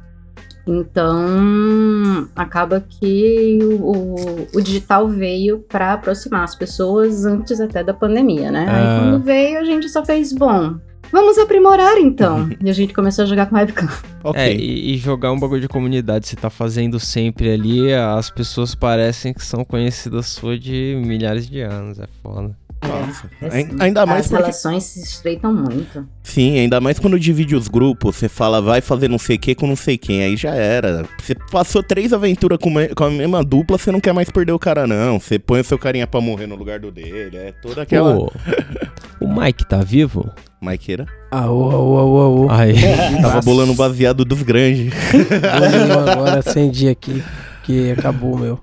Então, 0.66 2.28
acaba 2.34 2.80
que 2.80 3.58
o, 3.62 3.74
o, 3.74 4.46
o 4.54 4.60
digital 4.62 5.08
veio 5.08 5.58
para 5.58 5.94
aproximar 5.94 6.44
as 6.44 6.54
pessoas 6.54 7.24
antes 7.24 7.60
até 7.60 7.82
da 7.82 7.92
pandemia, 7.92 8.50
né? 8.50 8.66
Ah. 8.68 8.76
Aí 8.76 9.00
quando 9.00 9.24
veio, 9.24 9.58
a 9.58 9.64
gente 9.64 9.88
só 9.88 10.04
fez, 10.04 10.32
bom, 10.32 10.76
vamos 11.10 11.38
aprimorar 11.38 11.98
então. 11.98 12.48
e 12.62 12.70
a 12.70 12.72
gente 12.72 12.94
começou 12.94 13.24
a 13.24 13.26
jogar 13.26 13.46
com 13.46 13.56
webcam. 13.56 13.88
Ok. 14.22 14.40
É, 14.40 14.54
e, 14.54 14.94
e 14.94 14.96
jogar 14.96 15.32
um 15.32 15.40
bagulho 15.40 15.60
de 15.60 15.68
comunidade, 15.68 16.28
você 16.28 16.36
tá 16.36 16.48
fazendo 16.48 17.00
sempre 17.00 17.50
ali, 17.50 17.92
as 17.92 18.30
pessoas 18.30 18.74
parecem 18.74 19.34
que 19.34 19.44
são 19.44 19.64
conhecidas 19.64 20.26
suas 20.26 20.60
de 20.60 21.00
milhares 21.04 21.48
de 21.48 21.60
anos, 21.60 21.98
é 21.98 22.06
foda. 22.22 22.54
Nossa. 22.82 23.30
É, 23.42 23.48
Ai- 23.56 23.68
Ainda 23.80 24.06
mais 24.06 24.20
As 24.22 24.28
porque. 24.28 24.42
relações 24.42 24.84
se 24.84 25.00
estreitam 25.02 25.52
muito. 25.52 26.08
Sim, 26.22 26.58
ainda 26.58 26.80
mais 26.80 26.98
quando 26.98 27.18
divide 27.20 27.54
os 27.54 27.68
grupos, 27.68 28.16
você 28.16 28.28
fala, 28.28 28.60
vai 28.62 28.80
fazer 28.80 29.08
não 29.08 29.18
sei 29.18 29.36
o 29.36 29.38
que 29.38 29.54
com 29.54 29.66
não 29.66 29.76
sei 29.76 29.98
quem, 29.98 30.22
aí 30.22 30.36
já 30.36 30.54
era. 30.54 31.04
Você 31.20 31.34
passou 31.50 31.82
três 31.82 32.12
aventuras 32.12 32.58
com, 32.58 32.70
me- 32.70 32.88
com 32.88 33.04
a 33.04 33.10
mesma 33.10 33.44
dupla, 33.44 33.76
você 33.76 33.92
não 33.92 34.00
quer 34.00 34.14
mais 34.14 34.30
perder 34.30 34.52
o 34.52 34.58
cara, 34.58 34.86
não. 34.86 35.20
Você 35.20 35.38
põe 35.38 35.60
o 35.60 35.64
seu 35.64 35.78
carinha 35.78 36.06
pra 36.06 36.20
morrer 36.20 36.46
no 36.46 36.54
lugar 36.56 36.78
do 36.80 36.90
dele, 36.90 37.36
é 37.36 37.52
toda 37.60 37.82
aquela. 37.82 38.14
O 39.20 39.28
Mike 39.28 39.66
tá 39.68 39.78
vivo? 39.82 40.30
Maiqueira. 40.60 41.06
Aô, 41.30 41.70
aô, 41.70 41.98
aô, 41.98 42.20
aô. 42.20 42.50
Aí. 42.50 42.74
Tava 43.20 43.40
bolando 43.42 43.74
baseado 43.74 44.24
dos 44.24 44.42
grandes. 44.42 44.92
Agora 46.12 46.38
acendi 46.38 46.88
aqui, 46.88 47.22
que 47.62 47.90
acabou 47.92 48.38
meu. 48.38 48.60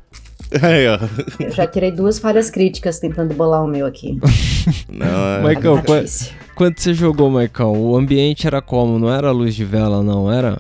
Aí, 0.61 0.87
ó. 0.87 0.97
Eu 1.39 1.51
já 1.51 1.67
tirei 1.67 1.91
duas 1.91 2.19
falhas 2.19 2.49
críticas 2.49 2.99
tentando 2.99 3.33
bolar 3.33 3.63
o 3.63 3.67
meu 3.67 3.85
aqui. 3.85 4.17
Não, 4.89 5.05
é- 5.49 5.55
Michael, 5.55 5.81
Tá 5.81 6.05
quando 6.55 6.79
você 6.79 6.93
jogou, 6.93 7.29
Maicão, 7.29 7.73
o 7.73 7.95
ambiente 7.95 8.47
era 8.47 8.61
como? 8.61 8.97
Não 8.97 9.13
era 9.13 9.31
luz 9.31 9.53
de 9.55 9.63
vela, 9.63 10.01
não 10.01 10.31
era? 10.31 10.57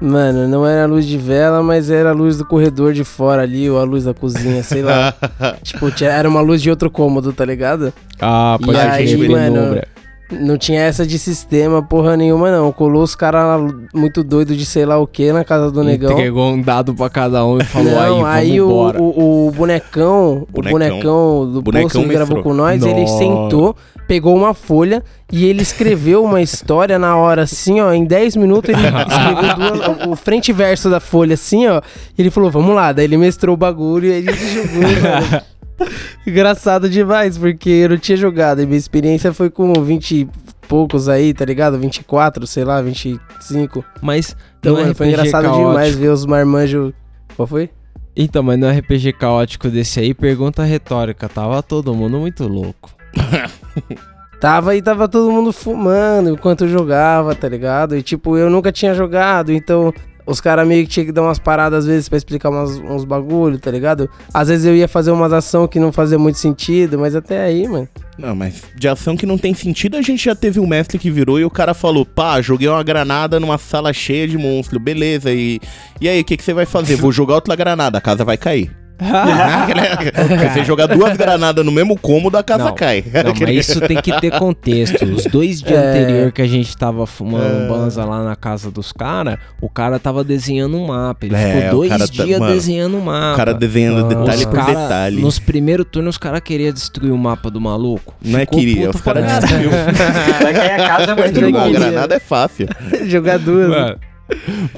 Mano, 0.00 0.46
não 0.46 0.66
era 0.66 0.82
a 0.84 0.86
luz 0.86 1.06
de 1.06 1.16
vela, 1.16 1.62
mas 1.62 1.88
era 1.88 2.10
a 2.10 2.12
luz 2.12 2.36
do 2.36 2.44
corredor 2.44 2.92
de 2.92 3.02
fora 3.04 3.42
ali, 3.42 3.70
ou 3.70 3.78
a 3.78 3.84
luz 3.84 4.04
da 4.04 4.12
cozinha, 4.12 4.62
sei 4.62 4.82
lá. 4.82 5.14
tipo, 5.62 5.90
tinha- 5.90 6.10
era 6.10 6.28
uma 6.28 6.40
luz 6.42 6.60
de 6.60 6.68
outro 6.68 6.90
cômodo, 6.90 7.32
tá 7.32 7.44
ligado? 7.46 7.94
Ah, 8.20 8.58
E 8.60 8.64
pode 8.66 8.78
aí, 8.78 9.16
crer, 9.16 9.30
mano, 9.30 9.54
penumbra. 9.56 9.88
Não 10.28 10.58
tinha 10.58 10.80
essa 10.80 11.06
de 11.06 11.20
sistema, 11.20 11.80
porra 11.82 12.16
nenhuma, 12.16 12.50
não. 12.50 12.72
Colou 12.72 13.04
os 13.04 13.14
caras 13.14 13.72
muito 13.94 14.24
doidos 14.24 14.56
de 14.56 14.66
sei 14.66 14.84
lá 14.84 14.98
o 14.98 15.06
que 15.06 15.30
na 15.32 15.44
casa 15.44 15.70
do 15.70 15.84
negão. 15.84 16.10
Entregou 16.12 16.50
um 16.50 16.60
dado 16.60 16.92
pra 16.94 17.08
cada 17.08 17.44
um 17.46 17.58
e 17.58 17.64
falou 17.64 17.92
Não, 17.92 18.24
aí, 18.26 18.50
aí, 18.50 18.58
vamos 18.58 18.72
o, 18.74 18.74
embora. 18.74 19.02
o, 19.02 19.46
o 19.46 19.50
bonecão, 19.52 20.46
o 20.52 20.52
Bonecão. 20.52 20.72
bonecão 20.72 21.52
do 21.52 21.62
Bonecão 21.62 21.88
posto 21.88 22.00
que 22.02 22.08
gravou 22.14 22.42
com 22.42 22.52
nós, 22.52 22.82
ele 22.82 23.02
Nossa. 23.02 23.18
sentou, 23.18 23.76
pegou 24.08 24.34
uma 24.36 24.52
folha 24.52 25.00
e 25.32 25.44
ele 25.44 25.62
escreveu 25.62 26.24
uma 26.24 26.42
história 26.42 26.98
na 26.98 27.16
hora, 27.16 27.42
assim, 27.42 27.80
ó, 27.80 27.92
em 27.92 28.04
10 28.04 28.34
minutos 28.34 28.70
ele 28.70 28.82
escreveu 28.82 29.56
duas- 29.56 30.06
o 30.08 30.16
frente 30.16 30.48
e 30.48 30.52
verso 30.52 30.90
da 30.90 30.98
folha, 30.98 31.34
assim, 31.34 31.68
ó, 31.68 31.80
e 32.18 32.22
ele 32.22 32.30
falou, 32.32 32.50
vamos 32.50 32.74
lá, 32.74 32.90
daí 32.90 33.04
ele 33.04 33.16
mestrou 33.16 33.54
o 33.54 33.56
bagulho 33.56 34.06
e 34.06 34.12
ele 34.12 34.32
jogou, 34.32 34.82
mano. 34.82 35.42
Engraçado 36.26 36.88
demais, 36.88 37.36
porque 37.38 37.68
eu 37.70 37.90
não 37.90 37.98
tinha 37.98 38.16
jogado, 38.16 38.62
e 38.62 38.66
minha 38.66 38.78
experiência 38.78 39.32
foi 39.32 39.50
com 39.50 39.72
20 39.72 40.12
e 40.12 40.28
poucos 40.68 41.08
aí, 41.08 41.32
tá 41.32 41.44
ligado? 41.44 41.78
24, 41.78 42.46
sei 42.46 42.64
lá, 42.64 42.80
25. 42.82 43.84
Mas 44.02 44.36
Então, 44.58 44.74
mano, 44.74 44.94
foi 44.94 45.08
engraçado 45.08 45.44
caótico- 45.44 45.68
demais 45.68 45.94
ver 45.94 46.08
os 46.08 46.26
marmanjos... 46.26 46.92
Qual 47.36 47.46
foi? 47.46 47.70
Então, 48.16 48.42
mas 48.42 48.58
no 48.58 48.68
RPG 48.68 49.12
caótico 49.12 49.68
desse 49.68 50.00
aí, 50.00 50.14
pergunta 50.14 50.64
retórica, 50.64 51.28
tava 51.28 51.62
todo 51.62 51.94
mundo 51.94 52.18
muito 52.18 52.48
louco. 52.48 52.90
Tava 54.40 54.76
e 54.76 54.82
tava 54.82 55.08
todo 55.08 55.30
mundo 55.32 55.50
fumando 55.50 56.30
enquanto 56.30 56.64
eu 56.64 56.68
jogava, 56.68 57.34
tá 57.34 57.48
ligado? 57.48 57.96
E 57.96 58.02
tipo, 58.02 58.36
eu 58.36 58.50
nunca 58.50 58.70
tinha 58.70 58.92
jogado, 58.94 59.50
então 59.50 59.92
os 60.26 60.40
caras 60.40 60.66
meio 60.66 60.86
que 60.86 61.04
que 61.04 61.12
dar 61.12 61.22
umas 61.22 61.38
paradas 61.38 61.80
às 61.80 61.86
vezes 61.86 62.08
pra 62.08 62.18
explicar 62.18 62.50
umas- 62.50 62.76
uns 62.78 63.04
bagulho, 63.04 63.58
tá 63.58 63.70
ligado? 63.70 64.10
Às 64.34 64.48
vezes 64.48 64.66
eu 64.66 64.74
ia 64.74 64.88
fazer 64.88 65.10
umas 65.12 65.32
ação 65.32 65.68
que 65.68 65.78
não 65.78 65.92
fazia 65.92 66.18
muito 66.18 66.38
sentido, 66.38 66.98
mas 66.98 67.14
até 67.14 67.44
aí, 67.44 67.66
mano. 67.68 67.88
Não, 68.18 68.34
mas 68.34 68.62
de 68.74 68.88
ação 68.88 69.16
que 69.16 69.26
não 69.26 69.36
tem 69.38 69.54
sentido, 69.54 69.96
a 69.96 70.02
gente 70.02 70.24
já 70.24 70.34
teve 70.34 70.58
um 70.58 70.66
mestre 70.66 70.98
que 70.98 71.10
virou 71.10 71.38
e 71.38 71.44
o 71.44 71.50
cara 71.50 71.74
falou: 71.74 72.04
pá, 72.04 72.40
joguei 72.40 72.66
uma 72.68 72.82
granada 72.82 73.38
numa 73.38 73.58
sala 73.58 73.92
cheia 73.92 74.26
de 74.26 74.36
monstros, 74.38 74.82
beleza, 74.82 75.30
e, 75.32 75.60
e 76.00 76.08
aí, 76.08 76.20
o 76.20 76.24
que, 76.24 76.36
que 76.36 76.42
você 76.42 76.54
vai 76.54 76.66
fazer? 76.66 76.96
Vou 76.96 77.12
jogar 77.12 77.34
outra 77.34 77.54
granada, 77.54 77.98
a 77.98 78.00
casa 78.00 78.24
vai 78.24 78.36
cair. 78.36 78.70
Se 78.98 80.48
você 80.54 80.64
jogar 80.64 80.86
duas 80.86 81.16
granadas 81.16 81.64
no 81.64 81.70
mesmo 81.70 81.98
cômodo, 81.98 82.36
a 82.38 82.42
casa 82.42 82.64
Não, 82.64 82.74
cai. 82.74 83.04
Não, 83.24 83.32
mas 83.38 83.68
isso 83.68 83.80
tem 83.82 84.00
que 84.00 84.10
ter 84.20 84.30
contexto. 84.38 85.04
Os 85.04 85.24
dois 85.26 85.60
dias 85.60 85.78
É. 85.78 85.90
anterior 85.90 86.32
que 86.32 86.40
a 86.42 86.46
gente 86.46 86.74
tava 86.76 87.06
fumando 87.06 87.64
É. 87.64 87.68
banza 87.68 88.04
lá 88.04 88.24
na 88.24 88.34
casa 88.34 88.70
dos 88.70 88.92
caras, 88.92 89.36
o 89.60 89.68
cara 89.68 89.98
tava 89.98 90.24
desenhando 90.24 90.76
um 90.78 90.86
mapa. 90.86 91.26
Ele 91.26 91.34
É, 91.36 91.52
ficou 91.62 91.70
dois 91.72 91.90
tá- 91.90 92.06
dias 92.24 92.40
mano, 92.40 92.52
desenhando 92.54 92.96
um 92.96 93.00
mapa. 93.02 93.34
O 93.34 93.36
cara 93.36 93.54
desenhando 93.54 94.02
Nossa. 94.02 94.16
detalhe 94.16 94.46
por 94.46 94.54
cara- 94.54 94.72
detalhe. 94.82 95.20
Nos 95.20 95.38
primeiros 95.38 95.86
turnos, 95.90 96.14
os 96.14 96.18
caras 96.18 96.40
queriam 96.40 96.72
destruir 96.72 97.12
o 97.12 97.18
mapa 97.18 97.50
do 97.50 97.60
maluco. 97.60 98.14
Não 98.24 98.38
é 98.38 98.42
Ficou 98.42 98.58
queria, 98.58 98.86
puto 98.86 98.96
os 98.98 99.02
caras 99.04 99.24
pra 99.24 99.38
destruiu. 99.40 99.70
Vai 99.70 100.54
cair 100.54 100.72
a 100.80 100.88
casa, 100.88 101.14
mas 101.16 101.30
todo 101.32 101.46
Jogar 101.46 101.70
granada 101.70 102.14
é 102.14 102.18
fácil. 102.20 102.66
Jogar 103.06 103.38
duas. 103.38 103.68
Mano, 103.68 103.96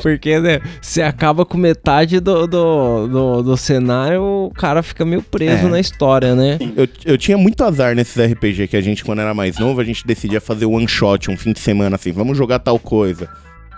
porque, 0.03 0.39
né, 0.41 0.61
você 0.81 1.03
acaba 1.03 1.45
com 1.45 1.57
metade 1.59 2.21
do, 2.21 2.47
do, 2.47 3.07
do, 3.09 3.43
do 3.43 3.57
cenário, 3.57 4.23
o 4.23 4.51
cara 4.55 4.83
fica 4.83 5.05
meio 5.05 5.23
preso 5.23 5.67
É. 5.67 5.71
na 5.71 5.81
história, 5.81 6.35
né? 6.35 6.59
Eu, 6.77 6.89
eu 7.05 7.19
tinha 7.19 7.37
muito 7.39 7.63
azar 7.65 7.95
nesses 7.95 8.17
RPG 8.33 8.69
que 8.69 8.77
a 8.77 8.81
gente, 8.81 9.05
quando 9.05 9.21
era 9.21 9.35
mais 9.35 9.59
novo, 9.59 9.81
a 9.81 9.85
gente 9.85 10.07
decidia 10.07 10.41
fazer 10.41 10.67
one 10.67 10.89
shot 10.89 11.31
um 11.31 11.37
fim 11.37 11.53
de 11.53 11.61
semana 11.61 11.97
assim, 11.97 12.13
vamos 12.13 12.37
jogar 12.37 12.59
tal 12.59 12.79
coisa. 12.79 13.29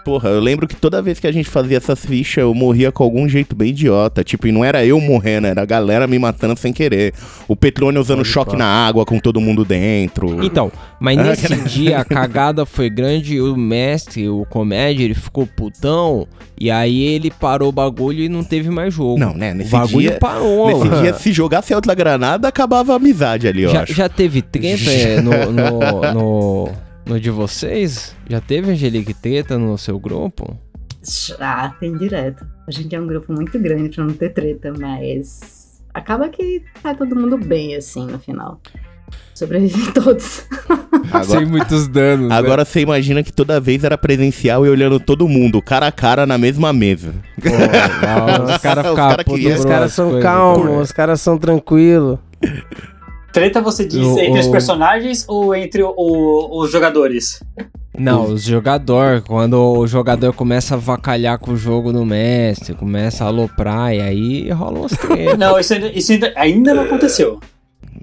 Porra, 0.04 0.30
eu 0.30 0.40
lembro 0.40 0.66
que 0.66 0.74
toda 0.76 1.02
vez 1.02 1.20
que 1.20 1.26
a 1.26 1.32
gente 1.32 1.48
fazia 1.48 1.76
essas 1.76 2.04
fichas, 2.04 2.42
eu 2.42 2.54
morria 2.54 2.90
com 2.90 3.02
algum 3.04 3.28
jeito 3.28 3.54
bem 3.54 3.70
idiota. 3.70 4.24
Tipo, 4.24 4.46
e 4.46 4.52
não 4.52 4.64
era 4.64 4.84
eu 4.84 5.00
morrendo, 5.00 5.46
era 5.46 5.62
a 5.62 5.66
galera 5.66 6.06
me 6.06 6.18
matando 6.18 6.58
sem 6.58 6.72
querer. 6.72 7.12
O 7.46 7.54
Petrônio 7.54 8.00
usando 8.00 8.18
Pode 8.18 8.28
choque 8.28 8.52
pá. 8.52 8.58
na 8.58 8.66
água 8.66 9.04
com 9.04 9.18
todo 9.18 9.40
mundo 9.40 9.64
dentro. 9.64 10.42
Então, 10.44 10.72
mas 10.98 11.18
Ah, 11.18 11.22
nesse 11.30 11.56
dia 11.68 11.98
a 11.98 12.04
cagada 12.04 12.64
foi 12.64 12.88
grande 12.88 13.34
e 13.36 13.40
o 13.40 13.56
mestre, 13.56 14.28
o 14.28 14.44
comédia, 14.48 15.04
ele 15.04 15.14
ficou 15.14 15.46
putão 15.46 16.26
e 16.58 16.70
aí 16.70 17.02
ele 17.02 17.30
parou 17.30 17.68
o 17.68 17.72
bagulho 17.72 18.20
e 18.22 18.28
não 18.28 18.42
teve 18.44 18.70
mais 18.70 18.92
jogo. 18.92 19.18
Não, 19.18 19.34
né? 19.34 19.52
o 19.52 19.54
Nesse 19.56 19.70
bagulho 19.70 20.10
dia. 20.10 20.18
parou. 20.18 20.66
Nesse 20.68 20.88
mano. 20.88 21.02
dia, 21.02 21.14
se 21.18 21.32
jogasse 21.32 21.72
a 21.72 21.76
outra 21.76 21.94
granada, 21.94 22.48
acabava 22.48 22.92
a 22.92 22.96
amizade 22.96 23.48
ali, 23.48 23.62
eu 23.62 23.70
já, 23.70 23.84
já 23.86 24.08
teve 24.08 24.42
treta 24.42 24.90
é, 24.90 25.20
no, 25.20 25.30
no, 25.52 26.12
no, 26.14 26.68
no 27.06 27.18
de 27.20 27.30
vocês? 27.30 28.14
Já 28.28 28.40
teve 28.40 28.70
Angelique 28.70 29.14
treta 29.14 29.58
no 29.58 29.76
seu 29.78 29.98
grupo? 29.98 30.56
Ah, 31.38 31.72
tem 31.80 31.96
direto. 31.96 32.46
A 32.66 32.70
gente 32.70 32.94
é 32.94 33.00
um 33.00 33.06
grupo 33.06 33.32
muito 33.32 33.58
grande 33.58 33.88
pra 33.88 34.04
não 34.04 34.12
ter 34.12 34.30
treta, 34.30 34.72
mas 34.78 35.80
acaba 35.94 36.28
que 36.28 36.62
tá 36.82 36.94
todo 36.94 37.16
mundo 37.16 37.38
bem, 37.38 37.74
assim, 37.74 38.06
no 38.06 38.18
final. 38.18 38.60
Sobrevivem 39.34 39.90
todos. 39.92 40.44
Agora, 41.10 41.24
Sem 41.24 41.46
muitos 41.46 41.88
danos. 41.88 42.28
né? 42.28 42.34
agora 42.34 42.64
você 42.64 42.80
imagina 42.80 43.22
que 43.22 43.32
toda 43.32 43.58
vez 43.58 43.82
era 43.82 43.96
presencial 43.96 44.66
e 44.66 44.68
olhando 44.68 45.00
todo 45.00 45.26
mundo, 45.26 45.62
cara 45.62 45.86
a 45.86 45.92
cara 45.92 46.26
na 46.26 46.36
mesma 46.36 46.72
mesa. 46.72 47.14
Pô, 47.42 47.48
não, 47.48 48.44
os 48.54 48.58
caras 48.58 48.94
cara 48.94 49.24
caras 49.24 49.80
umas 49.80 49.92
são 49.92 50.20
calmos, 50.20 50.82
os 50.82 50.92
caras 50.92 51.20
são 51.20 51.38
tranquilos. 51.38 52.18
Treta 53.32 53.60
você 53.60 53.84
diz 53.86 54.04
O- 54.06 54.18
entre 54.18 54.40
os 54.40 54.46
o- 54.46 54.50
personagens 54.50 55.24
ou 55.28 55.54
entre 55.54 55.82
o- 55.82 55.94
o- 55.96 56.60
os 56.62 56.70
jogadores? 56.72 57.42
Não, 57.96 58.24
os 58.24 58.42
jogador, 58.42 59.20
quando 59.22 59.54
o 59.78 59.86
jogador 59.86 60.32
começa 60.32 60.74
a 60.74 60.78
vacalhar 60.78 61.38
com 61.38 61.52
o 61.52 61.56
jogo 61.56 61.92
do 61.92 62.04
mestre, 62.04 62.74
começa 62.74 63.24
a 63.24 63.26
aloprar, 63.28 63.92
e 63.94 64.00
aí 64.00 64.50
rola 64.50 64.78
umas 64.80 64.92
tretas. 64.92 65.38
Não, 65.38 65.58
isso, 65.58 65.74
ainda, 65.74 65.86
isso 65.92 66.12
ainda, 66.12 66.32
ainda 66.36 66.74
não 66.74 66.82
aconteceu. 66.84 67.38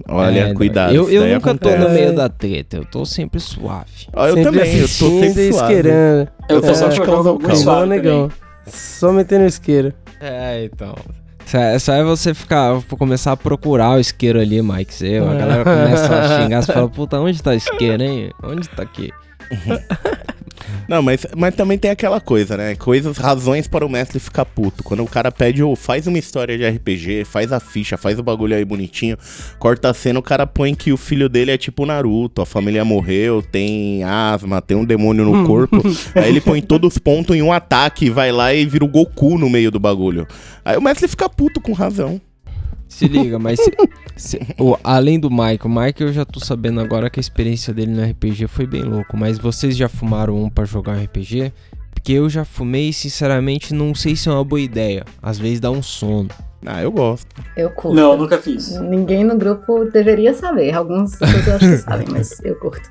Olha, 0.08 0.40
É, 0.50 0.54
cuidado. 0.54 0.94
Eu, 0.94 1.10
eu 1.10 1.26
nunca 1.34 1.54
tô 1.54 1.68
acontece. 1.68 1.78
no 1.88 1.94
meio 1.94 2.14
da 2.14 2.28
treta, 2.28 2.76
eu 2.76 2.84
tô 2.84 3.04
sempre 3.04 3.40
suave. 3.40 4.06
Ó, 4.14 4.26
eu 4.28 4.34
sempre 4.36 4.58
também, 4.58 4.76
eu 4.76 4.82
tô 4.82 4.88
sempre 4.88 5.48
e 5.48 5.52
suave. 5.52 5.72
isqueirando. 5.74 6.28
Eu 6.48 6.60
tô 6.62 6.68
É, 6.68 6.74
só 6.74 6.84
é 6.84 6.88
um 6.88 6.92
jogo 6.92 7.06
vulcão. 7.10 7.32
muito 7.34 7.52
o 7.52 7.56
suave 7.56 7.88
negão. 7.88 8.30
Só 8.66 9.12
metendo 9.12 9.44
isqueiro. 9.46 9.92
É, 10.20 10.64
então. 10.72 10.94
Só, 11.48 11.78
só 11.78 11.92
é 11.94 12.04
você 12.04 12.34
ficar, 12.34 12.82
começar 12.98 13.32
a 13.32 13.36
procurar 13.36 13.96
o 13.96 13.98
isqueiro 13.98 14.38
ali, 14.38 14.60
Mike. 14.60 14.92
Você, 14.92 15.16
a 15.16 15.34
galera 15.34 15.64
começa 15.64 16.14
a 16.14 16.42
xingar, 16.42 16.62
você 16.62 16.72
fala, 16.74 16.88
puta, 16.90 17.18
onde 17.18 17.42
tá 17.42 17.52
o 17.52 17.54
isqueiro, 17.54 18.02
hein? 18.02 18.30
Onde 18.42 18.68
tá 18.68 18.82
aqui? 18.82 19.10
Não, 20.88 21.02
mas, 21.02 21.26
mas 21.36 21.54
também 21.54 21.78
tem 21.78 21.90
aquela 21.90 22.20
coisa, 22.20 22.56
né? 22.56 22.74
Coisas, 22.74 23.16
razões 23.18 23.66
para 23.66 23.84
o 23.84 23.88
mestre 23.88 24.18
ficar 24.18 24.44
puto. 24.44 24.82
Quando 24.82 25.02
o 25.02 25.06
cara 25.06 25.30
pede, 25.30 25.62
ô, 25.62 25.76
faz 25.76 26.06
uma 26.06 26.18
história 26.18 26.56
de 26.56 26.66
RPG, 26.66 27.24
faz 27.24 27.52
a 27.52 27.60
ficha, 27.60 27.96
faz 27.96 28.18
o 28.18 28.22
bagulho 28.22 28.56
aí 28.56 28.64
bonitinho, 28.64 29.16
corta 29.58 29.90
a 29.90 29.94
cena, 29.94 30.18
o 30.18 30.22
cara 30.22 30.46
põe 30.46 30.74
que 30.74 30.92
o 30.92 30.96
filho 30.96 31.28
dele 31.28 31.50
é 31.50 31.58
tipo 31.58 31.84
Naruto, 31.84 32.40
a 32.40 32.46
família 32.46 32.84
morreu, 32.84 33.42
tem 33.42 34.02
asma, 34.04 34.62
tem 34.62 34.76
um 34.76 34.84
demônio 34.84 35.24
no 35.24 35.46
corpo. 35.46 35.82
aí 36.14 36.28
ele 36.28 36.40
põe 36.40 36.62
todos 36.62 36.94
os 36.94 36.98
pontos 36.98 37.36
em 37.36 37.42
um 37.42 37.52
ataque, 37.52 38.10
vai 38.10 38.32
lá 38.32 38.54
e 38.54 38.64
vira 38.64 38.84
o 38.84 38.88
Goku 38.88 39.38
no 39.38 39.50
meio 39.50 39.70
do 39.70 39.78
bagulho. 39.78 40.26
Aí 40.64 40.76
o 40.76 40.82
mestre 40.82 41.08
fica 41.08 41.28
puto 41.28 41.60
com 41.60 41.72
razão. 41.72 42.20
Se 42.88 43.06
liga, 43.06 43.38
mas 43.38 43.60
se- 43.60 43.70
se- 44.16 44.40
o- 44.58 44.76
além 44.82 45.20
do 45.20 45.30
Mike, 45.30 45.66
o 45.66 45.68
Mike 45.68 46.02
eu 46.02 46.12
já 46.12 46.24
tô 46.24 46.40
sabendo 46.40 46.80
agora 46.80 47.10
que 47.10 47.18
a 47.18 47.22
experiência 47.22 47.72
dele 47.74 47.92
no 47.92 48.02
RPG 48.02 48.46
foi 48.48 48.66
bem 48.66 48.82
louco, 48.82 49.16
mas 49.16 49.38
vocês 49.38 49.76
já 49.76 49.88
fumaram 49.88 50.42
um 50.42 50.48
pra 50.50 50.64
jogar 50.64 50.96
um 50.96 51.02
RPG? 51.04 51.52
Porque 51.92 52.12
eu 52.12 52.30
já 52.30 52.44
fumei 52.44 52.88
e 52.88 52.92
sinceramente 52.92 53.74
não 53.74 53.94
sei 53.94 54.16
se 54.16 54.28
é 54.28 54.32
uma 54.32 54.44
boa 54.44 54.60
ideia. 54.60 55.04
Às 55.22 55.38
vezes 55.38 55.60
dá 55.60 55.70
um 55.70 55.82
sono. 55.82 56.28
Ah, 56.64 56.82
eu 56.82 56.90
gosto. 56.90 57.26
Eu 57.56 57.70
curto. 57.70 57.94
Não, 57.94 58.16
nunca 58.16 58.38
fiz. 58.38 58.80
Ninguém 58.80 59.22
no 59.24 59.36
grupo 59.36 59.84
deveria 59.92 60.32
saber. 60.32 60.72
Algumas 60.74 61.16
pessoas 61.16 61.46
eu 61.46 61.54
acho 61.56 61.68
que 61.68 61.76
sabem, 61.78 62.06
mas 62.10 62.40
eu 62.44 62.56
curto. 62.56 62.88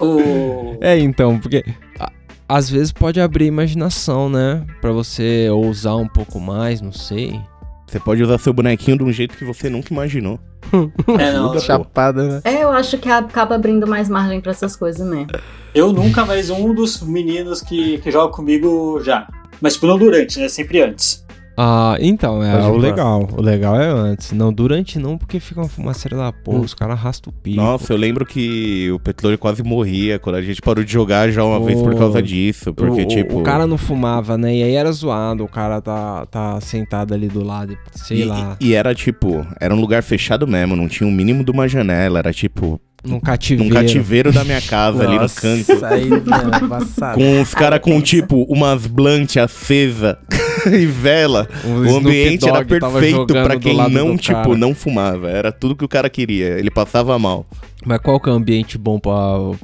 O... 0.00 0.76
É, 0.80 0.98
então, 0.98 1.38
porque 1.38 1.64
a- 2.00 2.10
às 2.48 2.68
vezes 2.70 2.90
pode 2.92 3.20
abrir 3.20 3.44
a 3.44 3.48
imaginação, 3.48 4.28
né? 4.28 4.64
Pra 4.80 4.90
você 4.92 5.48
ousar 5.50 5.96
um 5.96 6.08
pouco 6.08 6.40
mais, 6.40 6.80
não 6.80 6.92
sei. 6.92 7.40
Você 7.86 8.00
pode 8.00 8.22
usar 8.22 8.38
seu 8.38 8.52
bonequinho 8.52 8.98
de 8.98 9.04
um 9.04 9.12
jeito 9.12 9.36
que 9.36 9.44
você 9.44 9.68
nunca 9.70 9.92
imaginou. 9.92 10.38
É, 11.18 11.32
não, 11.32 11.48
Muda, 11.48 11.60
Chapada, 11.60 12.22
né? 12.26 12.40
É, 12.42 12.64
eu 12.64 12.70
acho 12.70 12.96
que 12.98 13.08
acaba 13.08 13.54
abrindo 13.54 13.86
mais 13.86 14.08
margem 14.08 14.40
pra 14.40 14.50
essas 14.50 14.74
coisas 14.74 15.06
mesmo. 15.06 15.26
eu 15.74 15.92
nunca, 15.92 16.24
mas 16.24 16.48
um 16.50 16.74
dos 16.74 17.02
meninos 17.02 17.60
que, 17.60 17.98
que 17.98 18.10
joga 18.10 18.32
comigo 18.32 19.00
já. 19.02 19.28
Mas 19.60 19.74
tipo, 19.74 19.86
não 19.86 19.98
durante, 19.98 20.40
né? 20.40 20.48
Sempre 20.48 20.80
antes. 20.82 21.23
Ah, 21.56 21.96
então, 22.00 22.42
é 22.42 22.52
Pode 22.52 22.66
o 22.66 22.76
legal. 22.76 23.28
O 23.36 23.40
legal 23.40 23.80
é 23.80 23.86
antes. 23.86 24.32
Não, 24.32 24.52
durante 24.52 24.98
não, 24.98 25.16
porque 25.16 25.38
fica 25.38 25.60
uma 25.60 25.68
fumaceira 25.68 26.16
da 26.16 26.32
porra, 26.32 26.58
Hum. 26.58 26.62
os 26.62 26.74
caras 26.74 26.98
arrastam 26.98 27.32
o 27.32 27.42
pico. 27.42 27.56
Nossa, 27.56 27.92
eu 27.92 27.96
lembro 27.96 28.26
que 28.26 28.90
o 28.90 28.98
Petróleo 28.98 29.38
quase 29.38 29.62
morria 29.62 30.18
quando 30.18 30.36
a 30.36 30.42
gente 30.42 30.60
parou 30.60 30.82
de 30.84 30.92
jogar 30.92 31.30
já 31.30 31.44
uma 31.44 31.60
vez 31.64 31.80
por 31.80 31.96
causa 31.96 32.20
disso. 32.22 32.74
Porque, 32.74 33.02
o, 33.02 33.06
tipo. 33.06 33.38
o 33.38 33.42
cara 33.42 33.66
não 33.66 33.78
fumava, 33.78 34.36
né? 34.36 34.54
E 34.56 34.62
aí 34.62 34.74
era 34.74 34.90
zoado, 34.90 35.44
o 35.44 35.48
cara 35.48 35.80
tá, 35.80 36.26
tá 36.26 36.60
sentado 36.60 37.14
ali 37.14 37.28
do 37.28 37.44
lado, 37.44 37.72
e 37.72 37.78
sei 37.98 38.22
e, 38.22 38.24
lá, 38.24 38.56
e 38.60 38.74
era 38.74 38.94
tipo, 38.94 39.46
era 39.60 39.74
um 39.74 39.80
lugar 39.80 40.02
fechado 40.02 40.46
mesmo, 40.48 40.74
não 40.74 40.88
tinha 40.88 41.08
o 41.08 41.12
mínimo 41.12 41.44
de 41.44 41.50
uma 41.50 41.68
janela, 41.68 42.18
era 42.18 42.32
tipo 42.32 42.80
num 43.04 43.14
num 43.14 43.20
cativeiro. 43.20 43.74
cativeiro 43.74 44.32
da 44.32 44.44
minha 44.44 44.60
casa, 44.60 45.04
ali 45.04 45.18
no 45.18 45.28
canto. 45.30 45.84
Aí, 45.84 46.08
mano, 46.08 46.68
passado. 46.68 47.14
Com 47.16 47.40
os 47.40 47.54
caras 47.54 47.80
com, 47.80 47.90
pensa. 47.90 48.04
tipo, 48.04 48.42
umas 48.44 48.86
blunt 48.86 49.36
acesa 49.36 50.18
e 50.66 50.86
vela. 50.86 51.48
O 51.64 51.96
ambiente 51.96 52.48
era 52.48 52.64
perfeito 52.64 53.26
do 53.26 53.58
quem 53.60 53.76
não, 53.90 54.16
tipo, 54.16 54.42
cara. 54.42 54.56
não 54.56 54.74
fumava. 54.74 55.30
Era 55.30 55.52
tudo 55.52 55.76
que 55.76 55.84
o 55.84 55.88
cara 55.88 56.08
queria. 56.08 56.58
Ele 56.58 56.70
passava 56.70 57.18
mal. 57.18 57.46
Mas 57.86 57.98
qual 57.98 58.18
que 58.18 58.28
é 58.30 58.32
o 58.32 58.36
ambiente 58.36 58.78
bom 58.78 58.98
pra, 58.98 59.12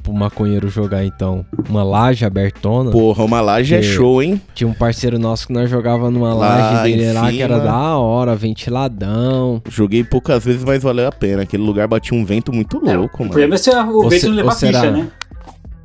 pro 0.02 0.12
maconheiro 0.12 0.68
jogar, 0.68 1.04
então? 1.04 1.44
Uma 1.68 1.83
laje 1.83 2.24
abertona? 2.26 2.90
Porra, 2.90 3.24
uma 3.24 3.40
laje 3.40 3.74
é 3.74 3.83
show, 3.83 4.22
hein? 4.22 4.40
Tinha 4.54 4.68
um 4.68 4.74
parceiro 4.74 5.18
nosso 5.18 5.46
que 5.46 5.52
nós 5.54 5.70
jogava 5.70 6.11
numa 6.11 6.35
Lá 6.35 6.48
laje 6.56 6.83
dele 6.90 7.12
lá, 7.14 7.30
que 7.30 7.40
era 7.40 7.59
da 7.59 7.96
hora, 7.96 8.37
ventiladão. 8.37 9.62
Joguei 9.68 10.04
poucas 10.04 10.44
vezes, 10.44 10.64
mas 10.64 10.83
valeu 10.83 11.09
a 11.09 11.12
pena. 11.12 11.42
Aquele 11.42 11.62
lugar 11.62 11.88
batia 11.88 12.16
um 12.16 12.24
vento 12.24 12.52
muito 12.52 12.76
É, 12.87 12.94
louco, 12.96 13.16
o 13.16 13.20
mano. 13.20 13.30
problema 13.30 13.54
é 13.54 13.59
se 13.59 13.70
o 13.70 13.90
Ou 13.96 14.09
vento 14.11 14.20
se- 14.20 14.28
não 14.28 14.35
levar 14.35 14.52
será? 14.52 14.80
ficha, 14.80 14.90
né? 14.92 15.09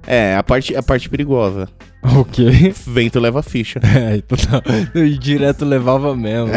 É, 0.08 0.36
a 0.36 0.44
parte, 0.44 0.76
a 0.76 0.84
parte 0.84 1.10
perigosa. 1.10 1.68
O 2.20 2.24
quê? 2.24 2.72
Vento 2.86 3.20
leva 3.20 3.42
ficha. 3.42 3.80
É, 3.98 4.18
então 4.18 4.38
tá. 4.38 4.62
E 4.94 5.18
direto 5.18 5.66
levava 5.66 6.16
mesmo. 6.16 6.50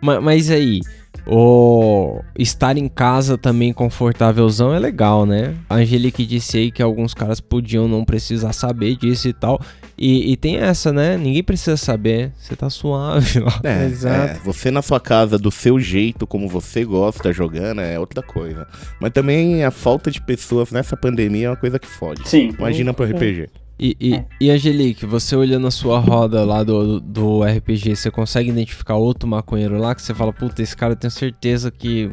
mas, 0.00 0.22
mas 0.22 0.50
aí, 0.50 0.80
o 1.26 2.22
estar 2.38 2.76
em 2.76 2.88
casa 2.88 3.36
também 3.36 3.72
confortávelzão 3.72 4.72
é 4.72 4.78
legal, 4.78 5.26
né? 5.26 5.54
A 5.68 5.76
Angelique 5.76 6.24
disse 6.24 6.56
aí 6.56 6.70
que 6.70 6.82
alguns 6.82 7.12
caras 7.14 7.40
podiam 7.40 7.88
não 7.88 8.04
precisar 8.04 8.52
saber 8.52 8.96
disso 8.96 9.28
e 9.28 9.32
tal. 9.32 9.60
E, 9.98 10.32
e 10.32 10.36
tem 10.36 10.56
essa, 10.56 10.92
né? 10.92 11.16
Ninguém 11.16 11.42
precisa 11.42 11.76
saber. 11.76 12.30
Você 12.38 12.54
tá 12.54 12.70
suave 12.70 13.40
lá. 13.40 13.60
É, 13.64 13.86
Exato. 13.86 14.32
é, 14.32 14.40
você 14.44 14.70
na 14.70 14.82
sua 14.82 15.00
casa, 15.00 15.38
do 15.38 15.50
seu 15.50 15.80
jeito, 15.80 16.26
como 16.26 16.48
você 16.48 16.84
gosta 16.84 17.32
jogando, 17.32 17.80
é 17.80 17.98
outra 17.98 18.22
coisa. 18.22 18.66
Mas 19.00 19.10
também 19.12 19.64
a 19.64 19.70
falta 19.70 20.10
de 20.10 20.20
pessoas 20.20 20.70
nessa 20.70 20.96
pandemia 20.96 21.46
é 21.46 21.50
uma 21.50 21.56
coisa 21.56 21.78
que 21.78 21.88
fode. 21.88 22.28
Sim. 22.28 22.54
Imagina 22.56 22.94
pro 22.94 23.04
RPG. 23.04 23.48
E, 23.78 23.96
e, 24.00 24.24
e 24.40 24.50
Angelique, 24.50 25.04
você 25.04 25.36
olhando 25.36 25.66
a 25.66 25.70
sua 25.70 25.98
roda 25.98 26.44
lá 26.44 26.62
do, 26.62 26.98
do 26.98 27.42
RPG, 27.42 27.94
você 27.94 28.10
consegue 28.10 28.48
identificar 28.48 28.94
outro 28.94 29.28
maconheiro 29.28 29.78
lá 29.78 29.94
que 29.94 30.00
você 30.00 30.14
fala, 30.14 30.32
puta, 30.32 30.62
esse 30.62 30.76
cara 30.76 30.92
eu 30.92 30.96
tenho 30.96 31.10
certeza 31.10 31.70
que 31.70 32.10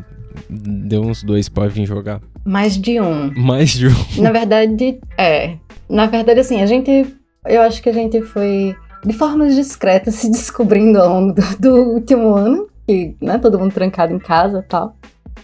deu 0.50 1.02
uns 1.02 1.24
dois 1.24 1.48
pra 1.48 1.68
vir 1.68 1.86
jogar. 1.86 2.22
Mais 2.46 2.78
de 2.78 3.00
um. 3.00 3.32
Mais 3.36 3.72
de 3.72 3.88
um. 3.88 4.22
Na 4.22 4.32
verdade, 4.32 5.00
é. 5.18 5.56
Na 5.90 6.08
verdade, 6.08 6.40
assim, 6.40 6.62
a 6.62 6.66
gente. 6.66 7.06
Eu 7.46 7.62
acho 7.62 7.82
que 7.82 7.90
a 7.90 7.94
gente 7.94 8.22
foi 8.22 8.76
de 9.06 9.14
formas 9.14 9.56
discretas 9.56 10.16
se 10.16 10.30
descobrindo 10.30 11.00
ao 11.00 11.10
longo 11.10 11.34
do, 11.34 11.42
do 11.60 11.76
último 11.76 12.36
ano. 12.36 12.68
Que, 12.86 13.16
né, 13.22 13.38
todo 13.38 13.58
mundo 13.58 13.74
trancado 13.74 14.14
em 14.14 14.20
casa 14.20 14.60
e 14.60 14.64
tal. 14.64 14.98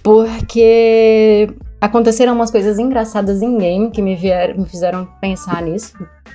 Porque 0.03 1.49
aconteceram 1.81 2.33
umas 2.33 2.51
coisas 2.51 2.77
engraçadas 2.79 3.41
em 3.41 3.57
game 3.57 3.91
que 3.91 4.01
me, 4.01 4.15
vieram, 4.15 4.57
me 4.59 4.65
fizeram 4.65 5.07
pensar 5.21 5.61
nisso. 5.61 5.93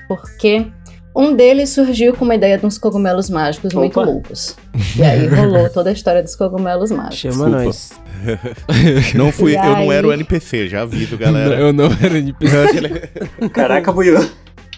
Porque 0.09 0.67
um 1.17 1.35
deles 1.35 1.71
surgiu 1.71 2.15
com 2.15 2.25
uma 2.25 2.35
ideia 2.35 2.59
de 2.59 2.67
uns 2.67 2.77
cogumelos 2.79 3.31
mágicos 3.31 3.73
muito 3.73 4.01
Opa. 4.01 4.11
loucos. 4.11 4.57
E 4.97 5.03
aí 5.03 5.27
rolou 5.29 5.69
toda 5.71 5.91
a 5.91 5.93
história 5.93 6.23
dos 6.23 6.35
cogumelos 6.35 6.91
mágicos. 6.91 7.19
Chama 7.19 7.45
Desculpa. 7.51 7.65
nós. 7.65 7.93
Não 9.15 9.31
fui, 9.31 9.53
E 9.53 9.57
eu 9.57 9.63
não 9.63 9.91
aí? 9.91 9.97
era 9.99 10.07
o 10.07 10.13
NPC, 10.13 10.69
já 10.69 10.83
aviso, 10.83 11.17
galera. 11.19 11.57
Eu 11.57 11.73
não 11.75 11.87
era 12.03 12.17
NPC. 12.19 13.11
Caraca, 13.53 13.93
Buiu. 13.93 14.19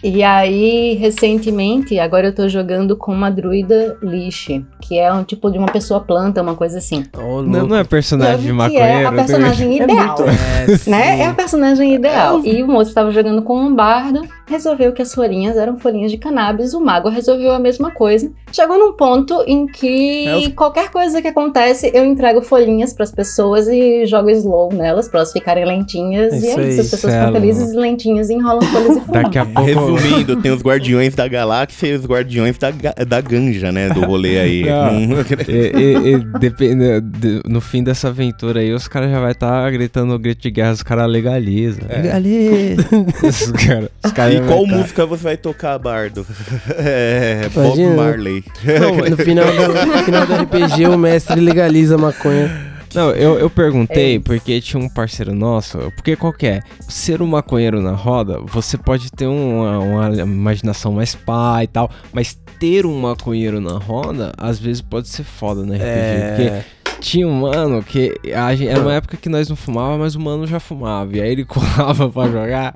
E 0.03 0.23
aí, 0.23 0.93
recentemente, 0.95 1.99
agora 1.99 2.27
eu 2.27 2.35
tô 2.35 2.47
jogando 2.47 2.95
com 2.95 3.11
uma 3.11 3.29
druida 3.29 3.97
lixe, 4.01 4.63
que 4.81 4.97
é 4.97 5.11
um 5.11 5.23
tipo 5.23 5.49
de 5.51 5.57
uma 5.57 5.67
pessoa 5.67 5.99
planta, 5.99 6.41
uma 6.41 6.55
coisa 6.55 6.77
assim. 6.77 7.03
Ô, 7.17 7.41
Não, 7.41 7.67
não 7.67 7.75
é 7.77 7.83
personagem 7.83 8.37
de 8.37 8.43
que 8.45 8.49
é 8.49 8.53
maconheiro. 8.53 9.07
a 9.07 9.11
personagem 9.11 9.71
É 9.79 9.83
ideal. 9.83 10.15
muito. 10.17 10.23
É, 10.23 10.67
Né? 10.89 11.19
É 11.21 11.25
a 11.27 11.33
personagem 11.33 11.93
ideal. 11.95 12.41
E 12.45 12.61
o 12.63 12.67
moço 12.67 12.93
tava 12.93 13.11
jogando 13.11 13.41
com 13.41 13.57
um 13.59 13.73
bardo, 13.73 14.21
resolveu 14.47 14.91
que 14.93 15.01
as 15.01 15.13
folhinhas 15.13 15.57
eram 15.57 15.77
folhinhas 15.79 16.11
de 16.11 16.17
cannabis, 16.17 16.73
o 16.73 16.79
mago 16.79 17.09
resolveu 17.09 17.51
a 17.53 17.59
mesma 17.59 17.91
coisa. 17.91 18.31
Chegou 18.51 18.77
num 18.77 18.93
ponto 18.93 19.43
em 19.47 19.65
que 19.67 20.27
É, 20.27 20.49
qualquer 20.51 20.89
coisa 20.89 21.21
que 21.21 21.27
acontece, 21.27 21.91
eu 21.93 22.05
entrego 22.05 22.41
folhinhas 22.41 22.93
pras 22.93 23.11
pessoas 23.11 23.67
e 23.67 24.05
jogo 24.05 24.29
slow 24.29 24.71
nelas, 24.71 25.07
pra 25.09 25.19
elas 25.19 25.31
ficarem 25.33 25.65
lentinhas. 25.65 26.33
e 26.33 26.37
Isso 26.37 26.59
é 26.59 26.63
aí, 26.63 26.69
isso, 26.69 26.81
as 26.81 26.89
pessoas 26.91 27.13
ficam 27.13 27.31
felizes 27.33 27.73
e 27.73 27.77
lentinhas 27.77 28.29
e 28.29 28.33
enrolam 28.35 28.61
folhas 28.61 28.97
e 28.97 29.01
fumam. 29.01 29.23
Daqui 29.23 29.37
a 29.39 29.45
pouco. 29.45 29.69
Resumindo, 29.95 30.35
tem 30.41 30.51
os 30.51 30.61
Guardiões 30.61 31.15
da 31.15 31.27
Galáxia 31.27 31.87
e 31.87 31.93
os 31.93 32.05
Guardiões 32.05 32.57
da, 32.57 32.71
da 33.07 33.21
Ganja, 33.21 33.71
né? 33.71 33.89
Do 33.89 34.01
rolê 34.01 34.39
aí. 34.39 34.63
Não. 34.67 34.99
Não- 34.99 35.17
E- 35.47 35.71
e- 35.75 36.13
e 36.13 36.39
depende- 36.39 37.01
de- 37.01 37.41
no 37.47 37.61
fim 37.61 37.83
dessa 37.83 38.09
aventura 38.09 38.59
aí, 38.59 38.73
os 38.73 38.87
caras 38.87 39.09
já 39.11 39.19
vai 39.19 39.31
estar 39.31 39.69
gritando 39.71 40.13
o 40.13 40.19
grito 40.19 40.41
de 40.41 40.51
guerra, 40.51 40.71
os 40.71 40.83
caras 40.83 41.09
legalizam. 41.09 41.83
Legaliza! 41.89 42.85
os 43.23 43.51
cara, 43.51 43.91
os 44.03 44.11
cara 44.11 44.33
E 44.33 44.41
qual 44.41 44.65
tá- 44.65 44.75
música 44.77 45.05
você 45.05 45.23
vai 45.23 45.37
tocar, 45.37 45.77
Bardo? 45.79 46.25
É, 46.77 47.47
Bob. 47.53 47.77
Marley. 47.95 48.43
Não, 48.79 49.09
no, 49.09 49.17
final 49.17 49.45
do, 49.45 49.85
no 49.87 49.97
final 50.03 50.25
do 50.25 50.33
RPG, 50.35 50.85
o 50.87 50.97
mestre 50.97 51.39
legaliza 51.39 51.95
a 51.95 51.97
maconha. 51.97 52.66
Não, 52.97 53.11
eu, 53.11 53.37
eu 53.37 53.49
perguntei 53.49 54.15
É 54.15 54.19
porque 54.19 54.59
tinha 54.59 54.81
um 54.81 54.89
parceiro 54.89 55.33
nosso. 55.33 55.77
Porque 55.95 56.15
qual 56.15 56.33
que 56.33 56.47
é? 56.47 56.61
Ser 56.87 57.21
um 57.21 57.27
maconheiro 57.27 57.79
na 57.81 57.91
roda, 57.91 58.39
você 58.45 58.77
pode 58.77 59.11
ter 59.11 59.27
uma, 59.27 59.77
uma 59.79 60.15
imaginação 60.15 60.91
mais 60.91 61.13
pá 61.13 61.63
e 61.63 61.67
tal, 61.67 61.91
mas 62.11 62.37
ter 62.59 62.85
um 62.87 62.99
maconheiro 62.99 63.61
na 63.61 63.77
roda, 63.77 64.31
às 64.37 64.57
vezes 64.57 64.81
pode 64.81 65.07
ser 65.09 65.23
foda 65.23 65.61
no 65.63 65.73
RPG. 65.73 65.85
Porque 66.29 66.49
É. 66.49 66.65
tinha 66.99 67.27
um 67.27 67.41
mano 67.41 67.83
que. 67.83 68.15
A 68.35 68.55
gente, 68.55 68.69
era 68.69 68.81
uma 68.81 68.93
época 68.95 69.15
que 69.15 69.29
nós 69.29 69.47
não 69.47 69.55
fumava, 69.55 69.95
mas 69.99 70.15
o 70.15 70.19
mano 70.19 70.47
já 70.47 70.59
fumava. 70.59 71.15
E 71.15 71.21
aí 71.21 71.31
ele 71.31 71.45
colava 71.47 72.09
pra 72.09 72.25
jogar. 72.27 72.75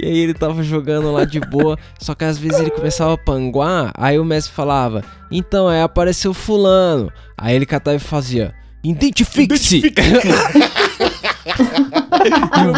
E 0.00 0.06
aí 0.06 0.18
ele 0.18 0.32
tava 0.32 0.62
jogando 0.62 1.12
lá 1.12 1.26
de 1.26 1.38
boa. 1.40 1.78
Só 1.98 2.14
que 2.14 2.24
às 2.24 2.38
vezes 2.38 2.58
ele 2.58 2.70
começava 2.70 3.12
a 3.12 3.18
panguar. 3.18 3.92
Aí 3.98 4.18
o 4.18 4.24
mestre 4.24 4.54
falava: 4.54 5.04
Então, 5.30 5.68
aí 5.68 5.82
apareceu 5.82 6.32
Fulano. 6.32 7.12
Aí 7.36 7.54
ele 7.54 7.66
catava 7.66 7.96
e 7.98 8.00
fazia: 8.00 8.54
Identifique-se! 8.84 9.76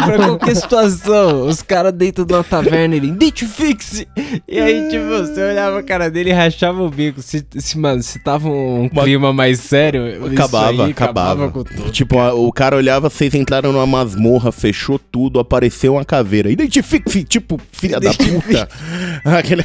pra 0.05 0.17
qualquer 0.27 0.55
situação, 0.55 1.47
os 1.47 1.61
caras 1.61 1.91
dentro 1.93 2.25
de 2.25 2.33
uma 2.33 2.43
taverna, 2.43 2.95
ele 2.95 3.07
identifique-se! 3.07 4.07
E 4.47 4.59
aí, 4.59 4.87
tipo, 4.89 5.05
você 5.07 5.41
olhava 5.51 5.79
a 5.79 5.83
cara 5.83 6.09
dele 6.09 6.29
e 6.29 6.33
rachava 6.33 6.81
o 6.81 6.89
bico. 6.89 7.21
Se, 7.21 7.45
se, 7.57 7.77
mano, 7.77 8.01
se 8.01 8.19
tava 8.23 8.47
um 8.49 8.87
Uma- 8.91 9.03
clima 9.03 9.33
mais 9.33 9.59
sério, 9.59 10.07
isso 10.07 10.25
Acabava, 10.33 10.85
aí 10.85 10.91
acabava. 10.91 11.49
com 11.51 11.63
tudo. 11.63 11.91
Tipo, 11.91 12.19
a- 12.19 12.33
o 12.33 12.51
cara 12.51 12.75
olhava, 12.75 13.09
vocês 13.09 13.33
entraram 13.33 13.71
numa 13.71 13.85
masmorra, 13.85 14.51
fechou 14.51 14.97
tudo, 14.99 15.39
apareceu 15.39 15.93
uma 15.93 16.05
caveira. 16.05 16.49
Identifique-se, 16.49 17.23
tipo, 17.23 17.59
filha 17.71 17.99
da 17.99 18.13
puta. 18.13 18.67
Aquele... 19.25 19.63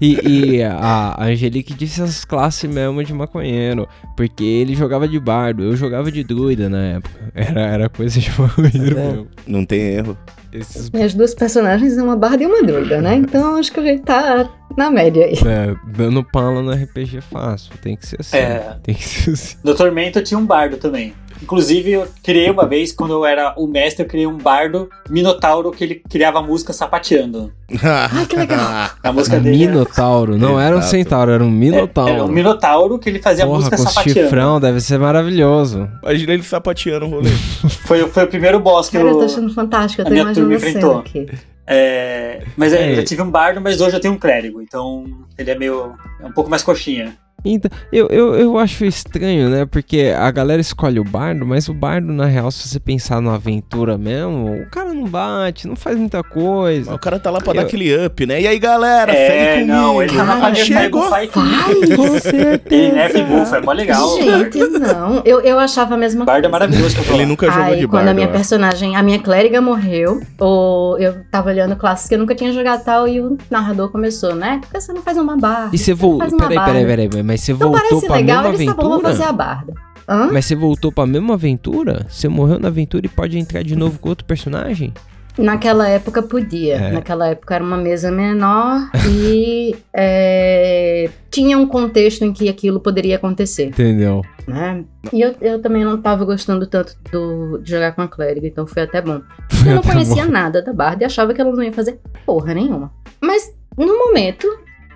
E, 0.00 0.18
e 0.58 0.62
a 0.62 0.74
a 1.16 1.24
Angelique 1.26 1.72
disse 1.72 2.02
as 2.02 2.24
classes 2.24 2.68
mesmo 2.68 3.02
de 3.04 3.12
maconheiro, 3.12 3.86
porque 4.16 4.42
ele 4.44 4.74
jogava 4.74 5.06
de 5.06 5.18
bardo, 5.20 5.62
eu 5.62 5.76
jogava 5.76 6.10
de 6.10 6.24
druida 6.24 6.68
na 6.68 6.82
época. 6.82 7.32
Era, 7.34 7.60
era 7.60 7.88
É. 8.04 8.94
mesmo. 8.94 9.28
Não 9.46 9.64
tem 9.64 9.80
erro. 9.80 10.16
Esses 10.52 10.88
Minhas 10.90 11.14
duas 11.14 11.34
personagens 11.34 11.94
são 11.94 12.04
uma 12.04 12.16
barda 12.16 12.42
e 12.42 12.46
uma 12.46 12.62
druida, 12.62 13.00
né? 13.00 13.16
Então 13.16 13.56
acho 13.56 13.72
que 13.72 13.80
a 13.80 13.82
gente 13.82 14.02
tá 14.02 14.48
na 14.76 14.90
média 14.90 15.24
aí. 15.26 15.34
é, 15.46 15.74
dando 15.96 16.22
pala 16.22 16.62
no 16.62 16.72
RPG 16.72 17.20
fácil. 17.22 17.72
Tem 17.82 17.96
que 17.96 18.06
ser 18.06 18.16
assim. 18.20 18.36
É. 18.36 18.76
Tem 18.82 18.94
que 18.94 19.02
ser 19.02 19.30
assim. 19.32 19.56
No 19.64 19.74
Tormento 19.74 20.22
tinha 20.22 20.38
um 20.38 20.46
bardo 20.46 20.76
também. 20.76 21.12
Inclusive, 21.44 21.90
eu 21.92 22.08
criei 22.22 22.48
uma 22.50 22.66
vez, 22.66 22.90
quando 22.90 23.12
eu 23.12 23.24
era 23.26 23.52
o 23.58 23.66
mestre, 23.66 24.02
eu 24.02 24.08
criei 24.08 24.26
um 24.26 24.38
bardo 24.38 24.88
minotauro 25.10 25.70
que 25.70 25.84
ele 25.84 25.96
criava 26.08 26.40
música 26.40 26.72
sapateando. 26.72 27.52
Ai, 27.84 28.24
que 28.24 28.34
legal. 28.34 28.58
A 29.02 29.12
música 29.12 29.38
dele 29.38 29.64
era- 29.64 29.72
Minotauro. 29.72 30.38
Não 30.38 30.58
era 30.58 30.74
um 30.74 30.80
centauro, 30.80 31.30
era 31.30 31.44
um 31.44 31.50
minotauro. 31.50 32.10
Era 32.12 32.24
um 32.24 32.28
minotauro 32.28 32.98
que 32.98 33.10
ele 33.10 33.18
fazia 33.18 33.44
Porra, 33.44 33.58
música 33.58 33.76
com 33.76 33.82
sapateando. 33.82 34.20
chifrão, 34.22 34.58
deve 34.58 34.80
ser 34.80 34.98
maravilhoso. 34.98 35.86
Imagina 36.02 36.32
ele 36.32 36.42
sapateando 36.42 37.04
o 37.04 37.10
rolê. 37.10 37.28
Foi, 37.86 38.08
foi 38.08 38.24
o 38.24 38.26
primeiro 38.28 38.58
boss 38.58 38.88
que 38.88 38.96
Cara, 38.96 39.08
eu 39.10 39.12
eu... 39.12 39.18
tô 39.18 39.24
achando 39.26 39.52
fantástico, 39.52 40.00
eu 40.00 40.06
a 40.06 40.08
tô 40.08 40.12
minha 40.14 40.24
turma 40.32 40.50
imaginando 40.54 40.78
enfrentou. 40.78 40.98
aqui. 40.98 41.28
É, 41.66 42.42
mas 42.56 42.72
é, 42.72 42.88
É. 42.88 42.92
eu 42.92 42.96
já 42.96 43.04
tive 43.04 43.20
um 43.22 43.30
bardo, 43.30 43.60
mas 43.60 43.80
hoje 43.80 43.96
eu 43.96 44.00
tenho 44.00 44.14
um 44.14 44.18
clérigo, 44.18 44.60
então 44.62 45.04
ele 45.36 45.50
é 45.50 45.58
meio. 45.58 45.92
é 46.22 46.26
um 46.26 46.32
pouco 46.32 46.48
mais 46.48 46.62
coxinha. 46.62 47.14
Então, 47.44 47.70
eu, 47.92 48.06
eu, 48.08 48.34
eu 48.34 48.58
acho 48.58 48.84
estranho, 48.84 49.48
né? 49.50 49.66
Porque 49.66 50.14
a 50.16 50.30
galera 50.30 50.60
escolhe 50.60 50.98
o 50.98 51.04
bardo, 51.04 51.44
mas 51.44 51.68
o 51.68 51.74
bardo, 51.74 52.12
na 52.12 52.26
real, 52.26 52.50
se 52.50 52.66
você 52.68 52.80
pensar 52.80 53.20
numa 53.20 53.34
aventura 53.34 53.98
mesmo, 53.98 54.62
o 54.62 54.70
cara 54.70 54.94
não 54.94 55.04
bate, 55.04 55.68
não 55.68 55.76
faz 55.76 55.96
muita 55.98 56.22
coisa. 56.22 56.86
Mas 56.90 56.96
o 56.96 56.98
cara 56.98 57.18
tá 57.18 57.30
lá 57.30 57.40
pra 57.40 57.50
Eu- 57.52 57.56
dar 57.56 57.62
aquele 57.62 58.06
up, 58.06 58.24
né? 58.26 58.40
E 58.40 58.46
aí, 58.46 58.58
galera, 58.58 59.12
É, 59.12 59.26
segue 59.26 59.52
comigo. 59.60 59.72
não, 59.72 60.02
ele 60.02 60.16
tá 60.16 60.24
na 60.24 60.36
fase 60.40 60.64
chegou. 60.64 61.02
Fight. 61.14 61.32
Com 61.32 61.42
certeza. 62.18 62.62
Ele 62.70 62.92
nerf 62.92 63.22
buff, 63.22 63.54
é 63.54 63.60
mó 63.60 63.72
legal. 63.72 64.16
Gente, 64.16 64.58
não. 64.78 65.22
Eu, 65.24 65.40
eu 65.40 65.58
achava 65.58 65.94
a 65.94 65.98
mesma 65.98 66.24
Bardo 66.24 66.46
é 66.46 66.50
coisa. 66.50 66.66
maravilhoso 66.66 66.96
que 66.96 67.08
eu 67.10 67.14
Ele 67.14 67.26
nunca 67.26 67.46
jogou 67.50 67.72
Aí, 67.72 67.80
de 67.80 67.86
quando 67.86 68.04
bardo. 68.04 68.08
a 68.10 68.14
minha 68.14 68.28
personagem, 68.28 68.96
a 68.96 69.02
minha 69.02 69.18
clériga 69.18 69.60
morreu, 69.60 70.20
ou 70.38 70.98
eu 70.98 71.14
tava 71.30 71.50
olhando 71.50 71.76
classes 71.76 72.08
que 72.08 72.14
eu 72.14 72.18
nunca 72.18 72.34
tinha 72.34 72.52
jogado 72.52 72.82
tal, 72.84 73.06
e 73.06 73.20
o 73.20 73.36
narrador 73.50 73.90
começou, 73.90 74.34
né? 74.34 74.58
Por 74.62 74.70
que 74.72 74.80
você 74.80 74.92
não 74.92 75.02
faz 75.02 75.16
uma 75.18 75.36
barra? 75.36 75.70
E 75.72 75.78
você 75.78 75.92
voltou. 75.94 76.20
Faz 76.20 76.32
Peraí, 76.34 76.48
peraí, 76.48 76.74
barda. 76.74 77.08
peraí, 77.08 77.08
mas 77.34 77.40
você 77.40 77.52
Não 77.52 77.58
voltou 77.58 77.80
parece 77.80 78.06
pra 78.06 78.16
legal, 78.16 78.42
mesma 78.44 78.62
eles 78.62 78.74
tá 78.74 78.82
bom, 78.82 79.00
fazer 79.00 79.22
aventura? 79.24 79.28
a 79.28 79.32
barda. 79.32 79.74
Hã? 80.08 80.28
Mas 80.32 80.44
você 80.46 80.54
voltou 80.54 80.92
pra 80.92 81.06
mesma 81.06 81.34
aventura? 81.34 82.06
Você 82.08 82.28
morreu 82.28 82.58
na 82.58 82.68
aventura 82.68 83.06
e 83.06 83.08
pode 83.08 83.38
entrar 83.38 83.62
de 83.62 83.74
novo 83.74 83.98
com 83.98 84.08
outro 84.10 84.24
personagem? 84.24 84.92
Naquela 85.36 85.88
época 85.88 86.22
podia. 86.22 86.76
É. 86.76 86.92
Naquela 86.92 87.26
época 87.28 87.54
era 87.56 87.64
uma 87.64 87.76
mesa 87.76 88.08
menor 88.10 88.88
e 89.10 89.74
é, 89.92 91.10
tinha 91.30 91.58
um 91.58 91.66
contexto 91.66 92.22
em 92.24 92.32
que 92.32 92.48
aquilo 92.48 92.78
poderia 92.78 93.16
acontecer, 93.16 93.66
Entendeu? 93.68 94.22
né? 94.46 94.84
E 95.12 95.20
eu, 95.20 95.34
eu 95.40 95.60
também 95.60 95.84
não 95.84 96.00
tava 96.00 96.24
gostando 96.24 96.66
tanto 96.68 96.96
do, 97.10 97.58
de 97.58 97.70
jogar 97.70 97.92
com 97.96 98.02
a 98.02 98.08
clériga, 98.08 98.46
então 98.46 98.64
foi 98.66 98.82
até 98.82 99.00
bom. 99.02 99.20
Eu 99.66 99.74
não 99.76 99.82
conhecia 99.82 100.24
bom. 100.26 100.30
nada 100.30 100.62
da 100.62 100.72
Barda 100.72 101.02
e 101.02 101.06
achava 101.06 101.32
que 101.34 101.40
ela 101.40 101.50
não 101.50 101.62
ia 101.62 101.72
fazer 101.72 101.98
porra 102.26 102.52
nenhuma. 102.54 102.92
Mas, 103.20 103.52
no 103.76 103.98
momento, 104.06 104.46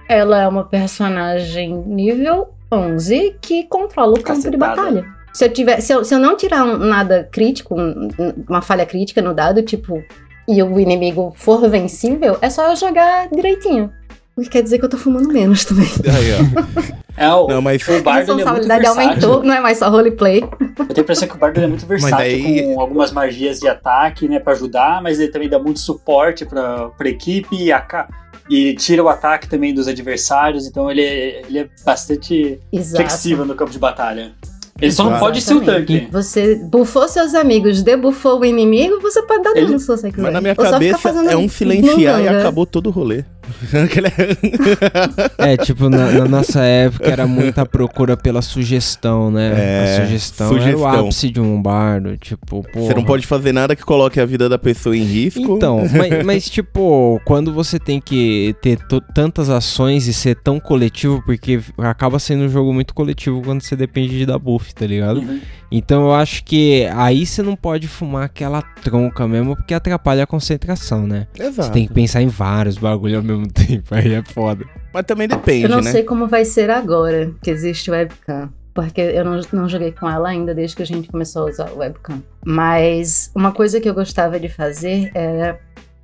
ela 0.08 0.42
é 0.42 0.48
uma 0.48 0.64
personagem 0.64 1.74
nível 1.86 2.48
11 2.72 3.36
que 3.40 3.64
controla 3.64 4.18
o 4.18 4.22
campo 4.22 4.50
de 4.50 4.56
batalha. 4.56 5.04
Se 5.32 5.44
eu, 5.44 5.52
tiver, 5.52 5.80
se, 5.80 5.92
eu, 5.92 6.04
se 6.04 6.14
eu 6.14 6.18
não 6.18 6.36
tirar 6.36 6.64
um- 6.64 6.78
nada 6.78 7.28
crítico, 7.30 7.74
um- 7.78 8.08
um- 8.18 8.44
uma 8.48 8.62
falha 8.62 8.84
crítica 8.84 9.22
no 9.22 9.32
dado, 9.34 9.62
tipo, 9.62 10.02
e 10.48 10.62
o 10.62 10.80
inimigo 10.80 11.32
for 11.36 11.68
vencível, 11.68 12.36
é 12.40 12.50
só 12.50 12.70
eu 12.70 12.76
jogar 12.76 13.28
direitinho. 13.28 13.92
O 14.36 14.40
que 14.42 14.48
quer 14.50 14.62
dizer 14.62 14.78
que 14.78 14.84
eu 14.84 14.88
tô 14.88 14.96
fumando 14.96 15.28
menos 15.28 15.64
também. 15.64 15.88
Aí, 16.06 16.32
ó. 16.32 17.22
É, 17.22 17.32
o, 17.34 17.48
Não, 17.48 17.60
mas- 17.60 17.86
o 17.88 17.96
A 17.96 18.00
bardo 18.00 18.32
ele 18.32 18.42
é 18.42 18.44
muito 18.44 18.64
responsabilidade 18.64 18.82
versátil. 18.84 19.08
aumentou, 19.28 19.42
não 19.44 19.54
é 19.54 19.60
mais 19.60 19.78
só 19.78 19.88
roleplay. 19.90 20.42
Eu 20.42 20.86
tenho 20.86 20.98
a 20.98 21.00
impressão 21.00 21.28
que 21.28 21.34
o 21.34 21.38
bardo 21.38 21.60
é 21.60 21.66
muito 21.66 21.84
versátil 21.86 22.16
daí- 22.16 22.62
com 22.74 22.80
algumas 22.80 23.10
magias 23.12 23.58
de 23.58 23.66
ataque, 23.68 24.28
né, 24.28 24.38
pra 24.38 24.52
ajudar, 24.52 25.02
mas 25.02 25.18
ele 25.18 25.30
também 25.32 25.48
dá 25.48 25.58
muito 25.58 25.80
suporte 25.80 26.46
pra, 26.46 26.88
pra 26.90 27.08
equipe 27.08 27.56
e, 27.56 27.72
aca- 27.72 28.08
e 28.48 28.74
tira 28.74 29.02
o 29.02 29.08
ataque 29.08 29.48
também 29.48 29.74
dos 29.74 29.88
adversários, 29.88 30.66
então 30.66 30.90
ele 30.90 31.02
é, 31.02 31.42
ele 31.46 31.58
é 31.58 31.68
bastante 31.84 32.60
Exato. 32.72 32.96
flexível 32.96 33.44
no 33.44 33.54
campo 33.54 33.70
de 33.70 33.78
batalha. 33.78 34.34
Ele 34.80 34.92
só 34.92 35.10
não 35.10 35.18
pode 35.18 35.40
ser 35.40 35.54
o 35.54 35.60
tanque. 35.60 36.08
Você 36.12 36.54
bufou 36.56 37.08
seus 37.08 37.34
amigos, 37.34 37.82
debuffou 37.82 38.40
o 38.40 38.44
inimigo, 38.44 39.00
você 39.00 39.20
pode 39.22 39.42
dar 39.42 39.50
Ele- 39.56 39.66
dano 39.66 39.80
se 39.80 39.86
você 39.86 40.10
quiser. 40.10 40.22
Mas 40.22 40.32
na 40.32 40.40
minha 40.40 40.54
Ou 40.56 40.64
cabeça 40.64 41.08
é 41.30 41.36
um 41.36 41.48
silenciar 41.48 42.22
e 42.22 42.28
acabou 42.28 42.64
todo 42.64 42.86
o 42.88 42.90
rolê. 42.90 43.24
É, 45.38 45.56
tipo, 45.56 45.88
na, 45.88 46.10
na 46.12 46.24
nossa 46.26 46.62
época 46.62 47.08
era 47.10 47.26
muita 47.26 47.64
procura 47.64 48.16
pela 48.16 48.42
sugestão, 48.42 49.30
né? 49.30 49.52
É, 49.56 49.96
a 49.98 50.04
sugestão, 50.04 50.46
era 50.48 50.58
sugestão. 50.60 50.82
o 50.82 50.86
ápice 50.86 51.30
de 51.30 51.40
um 51.40 51.60
bardo, 51.60 52.16
tipo, 52.16 52.62
Você 52.74 52.88
não 52.88 52.94
porra. 52.96 53.06
pode 53.06 53.26
fazer 53.26 53.52
nada 53.52 53.74
que 53.74 53.82
coloque 53.84 54.20
a 54.20 54.26
vida 54.26 54.48
da 54.48 54.58
pessoa 54.58 54.96
em 54.96 55.02
risco. 55.02 55.56
Então, 55.56 55.82
mas, 55.96 56.24
mas, 56.24 56.50
tipo, 56.50 57.20
quando 57.24 57.52
você 57.52 57.78
tem 57.78 58.00
que 58.00 58.54
ter 58.60 58.78
tantas 59.14 59.48
ações 59.50 60.06
e 60.06 60.12
ser 60.12 60.36
tão 60.36 60.60
coletivo, 60.60 61.22
porque 61.24 61.60
acaba 61.78 62.18
sendo 62.18 62.44
um 62.44 62.48
jogo 62.48 62.72
muito 62.72 62.94
coletivo 62.94 63.40
quando 63.42 63.62
você 63.62 63.74
depende 63.76 64.18
de 64.18 64.26
dar 64.26 64.38
buff, 64.38 64.67
tá 64.74 64.86
ligado? 64.86 65.20
Uhum. 65.20 65.40
Então 65.70 66.06
eu 66.06 66.14
acho 66.14 66.44
que 66.44 66.86
aí 66.94 67.26
você 67.26 67.42
não 67.42 67.54
pode 67.54 67.86
fumar 67.88 68.24
aquela 68.24 68.62
tronca 68.62 69.26
mesmo, 69.28 69.54
porque 69.56 69.74
atrapalha 69.74 70.24
a 70.24 70.26
concentração, 70.26 71.06
né? 71.06 71.26
Exato. 71.38 71.68
Você 71.68 71.72
tem 71.72 71.86
que 71.86 71.92
pensar 71.92 72.22
em 72.22 72.28
vários 72.28 72.78
bagulho 72.78 73.18
ao 73.18 73.22
mesmo 73.22 73.46
tempo, 73.52 73.94
aí 73.94 74.14
é 74.14 74.22
foda. 74.22 74.64
Mas 74.92 75.04
também 75.04 75.28
depende, 75.28 75.64
Eu 75.64 75.68
não 75.68 75.80
né? 75.80 75.90
sei 75.90 76.02
como 76.02 76.26
vai 76.26 76.44
ser 76.44 76.70
agora 76.70 77.32
que 77.42 77.50
existe 77.50 77.90
webcam. 77.90 78.50
Porque 78.74 79.00
eu 79.00 79.24
não, 79.24 79.40
não 79.52 79.68
joguei 79.68 79.90
com 79.90 80.08
ela 80.08 80.28
ainda 80.28 80.54
desde 80.54 80.76
que 80.76 80.82
a 80.82 80.86
gente 80.86 81.08
começou 81.08 81.42
a 81.42 81.50
usar 81.50 81.70
o 81.72 81.78
webcam. 81.78 82.22
Mas 82.46 83.28
uma 83.34 83.50
coisa 83.50 83.80
que 83.80 83.88
eu 83.88 83.94
gostava 83.94 84.38
de 84.38 84.48
fazer 84.48 85.10
era 85.14 85.58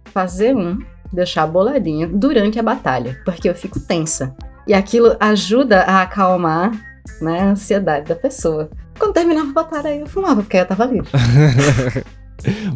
fazer 0.07 0.57
um, 0.57 0.81
deixar 1.12 1.46
boladinho 1.46 2.09
durante 2.09 2.59
a 2.59 2.64
batalha. 2.64 3.20
Porque 3.24 3.48
eu 3.48 3.55
fico 3.55 3.79
tensa. 3.79 4.35
E 4.66 4.74
aquilo 4.74 5.16
ajuda 5.20 5.83
a 5.83 6.03
acalmar 6.03 6.72
né, 7.20 7.40
a 7.40 7.50
ansiedade 7.50 8.08
da 8.08 8.14
pessoa. 8.16 8.70
Quando 8.98 9.12
terminava 9.14 9.50
a 9.50 9.52
batalha, 9.52 9.96
eu 9.96 10.06
fumava, 10.06 10.42
porque 10.42 10.56
eu 10.56 10.66
tava 10.66 10.84
livre. 10.86 11.10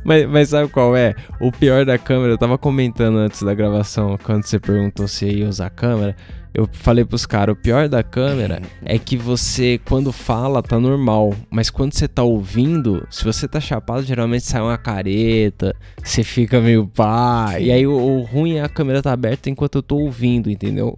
Mas, 0.02 0.26
mas 0.26 0.48
sabe 0.48 0.70
qual 0.70 0.96
é? 0.96 1.14
O 1.40 1.52
pior 1.52 1.84
da 1.84 1.98
câmera, 1.98 2.32
eu 2.32 2.38
tava 2.38 2.56
comentando 2.56 3.18
antes 3.18 3.42
da 3.42 3.52
gravação, 3.52 4.16
quando 4.22 4.44
você 4.44 4.58
perguntou 4.58 5.06
se 5.06 5.26
ia 5.26 5.46
usar 5.48 5.66
a 5.66 5.70
câmera, 5.70 6.16
eu 6.54 6.66
falei 6.72 7.04
pros 7.04 7.26
caras, 7.26 7.54
o 7.54 7.60
pior 7.60 7.86
da 7.86 8.02
câmera 8.02 8.62
é 8.82 8.98
que 8.98 9.14
você, 9.16 9.78
quando 9.84 10.10
fala, 10.10 10.62
tá 10.62 10.78
normal, 10.80 11.34
mas 11.50 11.68
quando 11.68 11.92
você 11.92 12.08
tá 12.08 12.22
ouvindo, 12.22 13.06
se 13.10 13.24
você 13.24 13.46
tá 13.46 13.60
chapado, 13.60 14.02
geralmente 14.04 14.44
sai 14.46 14.62
uma 14.62 14.78
careta, 14.78 15.74
você 16.02 16.22
fica 16.22 16.60
meio 16.62 16.86
pá, 16.86 17.56
e 17.58 17.70
aí 17.70 17.86
o, 17.86 17.92
o 17.92 18.22
ruim 18.22 18.54
é 18.56 18.62
a 18.62 18.68
câmera 18.70 19.02
tá 19.02 19.12
aberta 19.12 19.50
enquanto 19.50 19.74
eu 19.78 19.82
tô 19.82 19.96
ouvindo, 19.96 20.48
entendeu? 20.50 20.96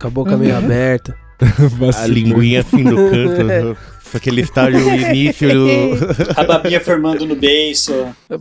Com 0.00 0.06
a 0.06 0.10
boca 0.10 0.34
meio 0.36 0.52
Uhum. 0.52 0.64
aberta. 0.64 1.14
A 2.02 2.06
linguinha 2.06 2.60
assim 2.60 2.82
do 2.82 2.96
canto. 2.96 3.76
aquele 4.14 4.40
estágio 4.40 4.80
início 4.94 5.48
do. 5.52 5.66
A 6.40 6.44
babinha 6.44 6.80
formando 6.80 7.26
no 7.26 7.36
beiço. 7.36 7.92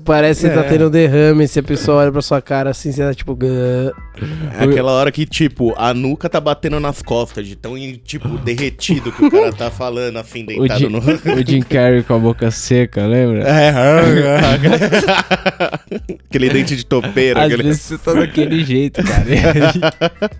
Parece 0.05 0.47
que 0.47 0.53
É. 0.53 0.55
tá 0.55 0.63
tendo 0.63 0.87
um 0.87 0.89
derrame 0.89 1.45
se 1.47 1.59
a 1.59 1.63
pessoa 1.63 1.97
olha 2.03 2.11
pra 2.11 2.21
sua 2.21 2.41
cara 2.41 2.69
assim, 2.69 2.91
você 2.93 3.01
tá 3.03 3.13
tipo. 3.13 3.35
"Gã". 3.35 3.91
Aquela 4.57 4.91
hora 4.93 5.11
que, 5.11 5.25
tipo, 5.25 5.73
a 5.75 5.93
nuca 5.93 6.29
tá 6.29 6.39
batendo 6.39 6.79
nas 6.79 7.01
costas, 7.01 7.45
de 7.45 7.55
tão, 7.57 7.75
tipo, 8.05 8.29
derretido 8.37 9.11
que 9.11 9.25
o 9.25 9.31
cara 9.31 9.51
tá 9.51 9.69
falando, 9.69 10.15
assim, 10.17 10.43
O 10.43 10.47
deitado 10.47 10.79
Jim, 10.79 10.87
no. 10.87 10.99
o 10.99 11.45
Jim 11.45 11.61
Carrey 11.61 12.03
com 12.03 12.13
a 12.13 12.19
boca 12.19 12.49
seca, 12.51 13.05
lembra? 13.05 13.43
É, 13.45 13.73
aquele 16.29 16.49
dente 16.49 16.75
de 16.77 16.85
topeira. 16.85 17.41
Às 17.41 17.47
aquele... 17.47 17.63
vezes 17.63 17.81
você 17.81 17.97
tá 17.97 18.13
daquele 18.13 18.63
jeito, 18.63 19.01
cara. 19.03 20.31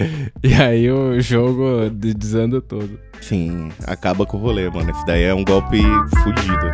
E 0.42 0.54
aí, 0.54 0.90
o 0.90 1.20
jogo 1.20 1.90
de- 1.90 2.14
desanda 2.14 2.60
todo. 2.60 2.98
Sim, 3.20 3.70
acaba 3.86 4.24
com 4.24 4.36
o 4.38 4.40
rolê, 4.40 4.68
mano. 4.70 4.90
Esse 4.90 5.04
daí 5.06 5.22
é 5.24 5.34
um 5.34 5.44
golpe 5.44 5.80
fudido. 6.22 6.70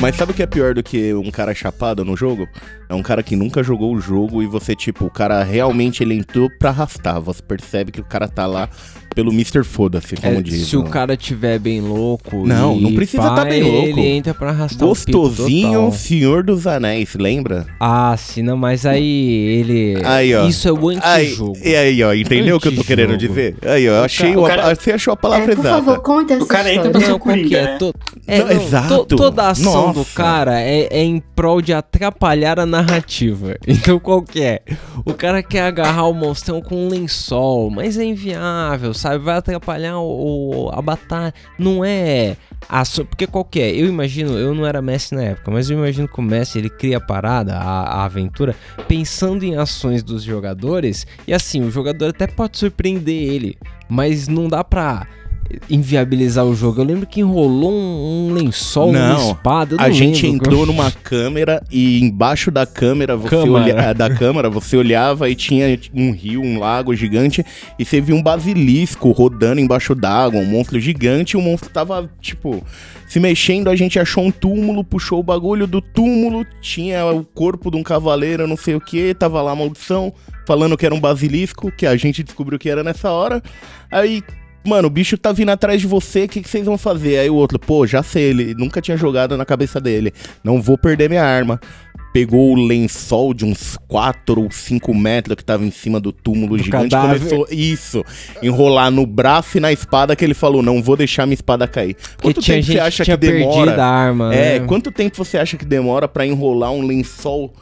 Mas 0.00 0.16
sabe 0.16 0.32
o 0.32 0.34
que 0.34 0.42
é 0.42 0.46
pior 0.46 0.74
do 0.74 0.82
que 0.82 1.14
um 1.14 1.30
cara 1.30 1.54
chapado 1.54 2.04
no 2.04 2.16
jogo? 2.16 2.48
É 2.92 2.94
um 2.94 3.02
cara 3.02 3.22
que 3.22 3.34
nunca 3.34 3.62
jogou 3.62 3.94
o 3.94 3.98
jogo 4.00 4.42
e 4.42 4.46
você, 4.46 4.76
tipo, 4.76 5.06
o 5.06 5.10
cara 5.10 5.42
realmente 5.42 6.02
ele 6.02 6.14
entrou 6.14 6.50
pra 6.58 6.68
arrastar. 6.68 7.18
Você 7.22 7.40
percebe 7.42 7.90
que 7.90 8.02
o 8.02 8.04
cara 8.04 8.28
tá 8.28 8.46
lá 8.46 8.68
pelo 9.14 9.30
Mr. 9.32 9.62
Foda-se, 9.62 10.14
como 10.16 10.38
É, 10.38 10.42
diz. 10.42 10.66
se 10.68 10.76
o 10.76 10.80
mano. 10.80 10.90
cara 10.90 11.16
tiver 11.16 11.58
bem 11.58 11.80
louco. 11.82 12.46
Não, 12.46 12.76
e 12.76 12.80
não 12.82 12.94
precisa 12.94 13.22
pá, 13.22 13.34
tá 13.36 13.44
bem 13.44 13.62
louco. 13.62 13.88
Ele 13.88 14.06
entra 14.06 14.32
pra 14.34 14.50
arrastar 14.50 14.86
Gostosinho, 14.88 15.88
o. 15.88 15.92
Senhor 15.92 16.42
dos 16.42 16.66
Anéis, 16.66 17.14
lembra? 17.14 17.66
Ah, 17.78 18.14
sim, 18.16 18.42
não, 18.42 18.56
mas 18.56 18.84
aí 18.86 19.58
ele. 19.60 20.02
Aí, 20.04 20.34
ó. 20.34 20.46
Isso 20.46 20.66
é 20.68 20.72
o 20.72 20.88
Aí, 21.02 21.26
antijogo. 21.26 21.58
e 21.62 21.74
aí, 21.76 22.02
ó, 22.02 22.14
entendeu 22.14 22.56
o 22.56 22.60
que 22.60 22.68
eu 22.68 22.74
tô 22.76 22.84
querendo 22.84 23.16
dizer? 23.18 23.56
Aí, 23.62 23.86
ó, 23.88 23.92
eu 23.96 24.04
achei 24.04 24.34
O 24.36 24.44
o 24.44 24.46
cara- 24.46 24.74
Você 24.74 24.92
achou 24.92 25.12
a 25.12 25.16
É, 25.16 25.20
palavra 25.20 25.44
por 25.56 25.60
exata. 25.60 25.74
favor, 25.82 26.00
conte 26.02 26.32
essa 26.32 26.44
O 26.44 26.46
cara 26.46 26.72
entra 26.74 26.90
pra 26.90 27.00
Não, 27.00 27.16
o 27.22 27.30
é? 27.30 27.36
né? 27.36 27.76
To- 27.78 27.94
É, 28.26 28.38
Não, 28.38 28.46
não, 28.46 28.52
exato. 28.62 29.04
to- 29.04 29.16
toda 29.16 29.42
a 29.42 29.50
ação 29.50 29.92
do 29.92 29.98
Nossa. 29.98 30.14
cara 30.14 30.60
é, 30.60 30.88
é 30.90 31.02
em 31.04 31.22
prol 31.34 31.60
de 31.60 31.72
atrapalhar 31.74 32.58
a 32.58 32.64
narrativa. 32.64 32.81
Então 33.66 33.98
qual 33.98 34.22
que 34.22 34.42
é? 34.42 34.60
O 35.04 35.14
cara 35.14 35.42
quer 35.42 35.62
agarrar 35.62 36.04
o 36.06 36.12
monstrão 36.14 36.60
com 36.60 36.86
um 36.86 36.88
lençol, 36.88 37.70
mas 37.70 37.96
é 37.98 38.04
inviável, 38.04 38.92
sabe? 38.94 39.18
Vai 39.24 39.36
atrapalhar 39.36 39.98
o, 39.98 40.66
o- 40.66 40.70
a 40.72 40.80
batalha. 40.82 41.32
Não 41.58 41.84
é. 41.84 42.36
A, 42.68 42.82
porque 43.08 43.26
qual 43.26 43.44
que 43.44 43.60
é? 43.60 43.70
Eu 43.72 43.86
imagino, 43.86 44.38
eu 44.38 44.54
não 44.54 44.64
era 44.66 44.80
Messi 44.80 45.14
na 45.14 45.22
época, 45.22 45.50
mas 45.50 45.68
eu 45.68 45.76
imagino 45.76 46.06
que 46.06 46.18
o 46.18 46.22
Messi 46.22 46.58
ele 46.58 46.70
cria 46.70 46.98
a 46.98 47.00
parada, 47.00 47.54
a, 47.56 47.82
a 47.82 48.04
aventura, 48.04 48.54
pensando 48.86 49.44
em 49.44 49.56
ações 49.56 50.02
dos 50.02 50.22
jogadores. 50.22 51.06
E 51.26 51.34
assim, 51.34 51.62
o 51.62 51.70
jogador 51.70 52.10
até 52.10 52.26
pode 52.26 52.56
surpreender 52.58 53.14
ele, 53.32 53.58
mas 53.88 54.28
não 54.28 54.46
dá 54.48 54.62
pra 54.62 55.06
inviabilizar 55.68 56.44
o 56.44 56.54
jogo. 56.54 56.80
Eu 56.80 56.84
lembro 56.84 57.06
que 57.06 57.20
enrolou 57.20 57.72
um, 57.72 58.28
um 58.28 58.32
lençol, 58.32 58.90
uma 58.90 59.14
Não, 59.14 59.30
espada. 59.32 59.74
eu 59.74 59.80
A 59.80 59.90
gente 59.90 60.26
lembro. 60.26 60.46
entrou 60.46 60.66
numa 60.66 60.90
câmera 60.90 61.62
e 61.70 62.02
embaixo 62.02 62.50
da 62.50 62.66
câmera 62.66 63.16
você 63.16 63.36
olha, 63.36 63.92
da 63.94 64.08
câmera 64.10 64.48
você 64.48 64.76
olhava 64.76 65.28
e 65.28 65.34
tinha 65.34 65.78
um 65.94 66.12
rio, 66.12 66.42
um 66.42 66.58
lago 66.58 66.94
gigante 66.94 67.44
e 67.78 67.84
você 67.84 68.00
via 68.00 68.14
um 68.14 68.22
basilisco 68.22 69.10
rodando 69.10 69.60
embaixo 69.60 69.94
d'água, 69.94 70.40
um 70.40 70.46
monstro 70.46 70.78
gigante, 70.80 71.34
e 71.34 71.36
o 71.36 71.42
monstro 71.42 71.70
tava 71.70 72.10
tipo 72.20 72.64
se 73.12 73.20
mexendo, 73.20 73.68
a 73.68 73.76
gente 73.76 73.98
achou 73.98 74.24
um 74.24 74.30
túmulo, 74.30 74.82
puxou 74.82 75.20
o 75.20 75.22
bagulho 75.22 75.66
do 75.66 75.82
túmulo, 75.82 76.46
tinha 76.62 77.04
o 77.04 77.22
corpo 77.22 77.70
de 77.70 77.76
um 77.76 77.82
cavaleiro, 77.82 78.46
não 78.46 78.56
sei 78.56 78.74
o 78.74 78.80
que, 78.80 79.12
tava 79.12 79.42
lá 79.42 79.52
a 79.52 79.54
maldição, 79.54 80.14
falando 80.46 80.78
que 80.78 80.86
era 80.86 80.94
um 80.94 81.00
basilisco, 81.00 81.70
que 81.70 81.86
a 81.86 81.94
gente 81.94 82.22
descobriu 82.22 82.58
que 82.58 82.70
era 82.70 82.82
nessa 82.82 83.10
hora. 83.10 83.42
Aí 83.90 84.22
Mano, 84.64 84.86
o 84.88 84.90
bicho 84.90 85.18
tá 85.18 85.32
vindo 85.32 85.50
atrás 85.50 85.80
de 85.80 85.86
você, 85.86 86.24
o 86.24 86.28
que, 86.28 86.40
que 86.40 86.48
vocês 86.48 86.64
vão 86.64 86.78
fazer? 86.78 87.18
Aí 87.18 87.28
o 87.28 87.34
outro, 87.34 87.58
pô, 87.58 87.86
já 87.86 88.02
sei, 88.02 88.30
ele 88.30 88.54
nunca 88.54 88.80
tinha 88.80 88.96
jogado 88.96 89.36
na 89.36 89.44
cabeça 89.44 89.80
dele. 89.80 90.12
Não 90.44 90.62
vou 90.62 90.78
perder 90.78 91.08
minha 91.08 91.24
arma. 91.24 91.60
Pegou 92.12 92.52
o 92.52 92.54
lençol 92.66 93.32
de 93.32 93.44
uns 93.44 93.78
4 93.88 94.40
ou 94.42 94.50
5 94.50 94.94
metros 94.94 95.34
que 95.36 95.44
tava 95.44 95.64
em 95.64 95.70
cima 95.70 95.98
do 95.98 96.12
túmulo 96.12 96.56
Do 96.58 96.62
gigante. 96.62 96.90
cadáver. 96.90 97.18
Começou, 97.20 97.46
isso, 97.50 98.04
enrolar 98.42 98.90
no 98.90 99.06
braço 99.06 99.56
e 99.56 99.60
na 99.60 99.72
espada 99.72 100.14
que 100.14 100.24
ele 100.24 100.34
falou, 100.34 100.62
não 100.62 100.82
vou 100.82 100.96
deixar 100.96 101.24
minha 101.26 101.34
espada 101.34 101.66
cair. 101.66 101.94
Porque 102.18 102.34
Quanto 102.34 102.42
tempo 102.42 102.66
você 102.66 102.78
acha 102.78 103.04
que 103.04 103.16
demora? 103.16 103.82
arma. 103.82 104.34
É, 104.34 104.58
né? 104.60 104.66
quanto 104.66 104.92
tempo 104.92 105.16
você 105.16 105.38
acha 105.38 105.56
que 105.56 105.64
demora 105.64 106.06
pra 106.06 106.26
enrolar 106.26 106.70
um 106.72 106.82
lençol 106.86 107.52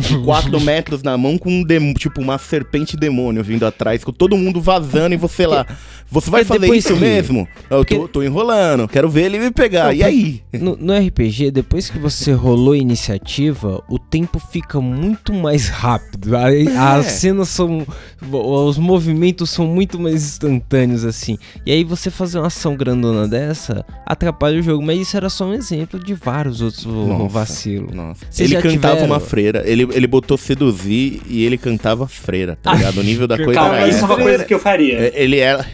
de 0.00 0.18
4 0.24 0.60
metros 0.60 1.02
na 1.02 1.16
mão 1.18 1.36
com 1.36 1.50
um 1.50 1.64
dem- 1.64 1.92
tipo 1.94 2.20
uma 2.20 2.38
serpente 2.38 2.96
demônio 2.96 3.42
vindo 3.42 3.66
atrás, 3.66 4.04
com 4.04 4.12
todo 4.12 4.36
mundo 4.36 4.60
vazando 4.60 5.14
e 5.14 5.16
você 5.18 5.46
lá. 5.46 5.66
Você 6.08 6.30
vai 6.30 6.44
fazer 6.44 6.72
isso 6.72 6.94
que- 6.94 7.00
mesmo? 7.00 7.48
Eu 7.68 7.84
tô, 7.84 7.96
Porque- 7.96 8.12
tô 8.12 8.22
enrolando, 8.22 8.86
quero 8.86 9.08
ver 9.08 9.24
ele 9.24 9.40
me 9.40 9.50
pegar. 9.50 9.86
Não, 9.86 9.92
e 9.92 10.02
aí? 10.04 10.40
No, 10.52 10.76
no 10.76 10.92
RPG, 10.94 11.50
depois 11.50 11.90
que 11.90 11.98
você 11.98 12.30
rolou 12.32 12.72
a 12.74 12.76
iniciativa, 12.78 13.82
o 13.88 13.95
tempo 13.98 14.38
fica 14.38 14.80
muito 14.80 15.32
mais 15.32 15.68
rápido. 15.68 16.36
A- 16.36 16.52
É. 16.54 16.76
As 16.76 17.06
cenas 17.06 17.48
são. 17.48 17.86
Os 18.32 18.78
movimentos 18.78 19.50
são 19.50 19.66
muito 19.66 19.98
mais 19.98 20.14
instantâneos, 20.24 21.04
assim. 21.04 21.38
E 21.64 21.72
aí 21.72 21.84
você 21.84 22.10
fazer 22.10 22.38
uma 22.38 22.46
ação 22.48 22.76
grandona 22.76 23.26
dessa 23.28 23.84
atrapalha 24.04 24.58
o 24.58 24.62
jogo. 24.62 24.82
Mas 24.84 25.00
isso 25.00 25.16
era 25.16 25.28
só 25.30 25.46
um 25.46 25.54
exemplo 25.54 25.98
de 26.02 26.14
vários 26.14 26.60
outros 26.60 26.84
Nossa. 26.84 27.28
vacilos. 27.28 27.94
Nossa. 27.94 28.24
Vocês 28.30 28.50
ele 28.50 28.60
cantava 28.62 28.94
tiveram- 28.96 29.06
uma 29.06 29.20
freira. 29.20 29.62
Ele, 29.66 29.88
ele 29.92 30.06
botou 30.06 30.36
seduzir 30.36 31.22
e 31.26 31.44
ele 31.44 31.56
cantava 31.58 32.06
freira, 32.06 32.56
tá 32.62 32.74
ligado? 32.74 32.98
O 32.98 33.02
nível 33.02 33.26
da 33.26 33.36
coisa 33.42 33.52
Calma, 33.52 33.76
era 33.76 33.88
isso 33.88 34.00
é 34.02 34.04
uma 34.04 34.16
coisa 34.16 34.44
que 34.44 34.54
eu 34.54 34.58
faria. 34.58 34.98
É, 34.98 35.12
Ele 35.14 35.38
era. 35.38 35.66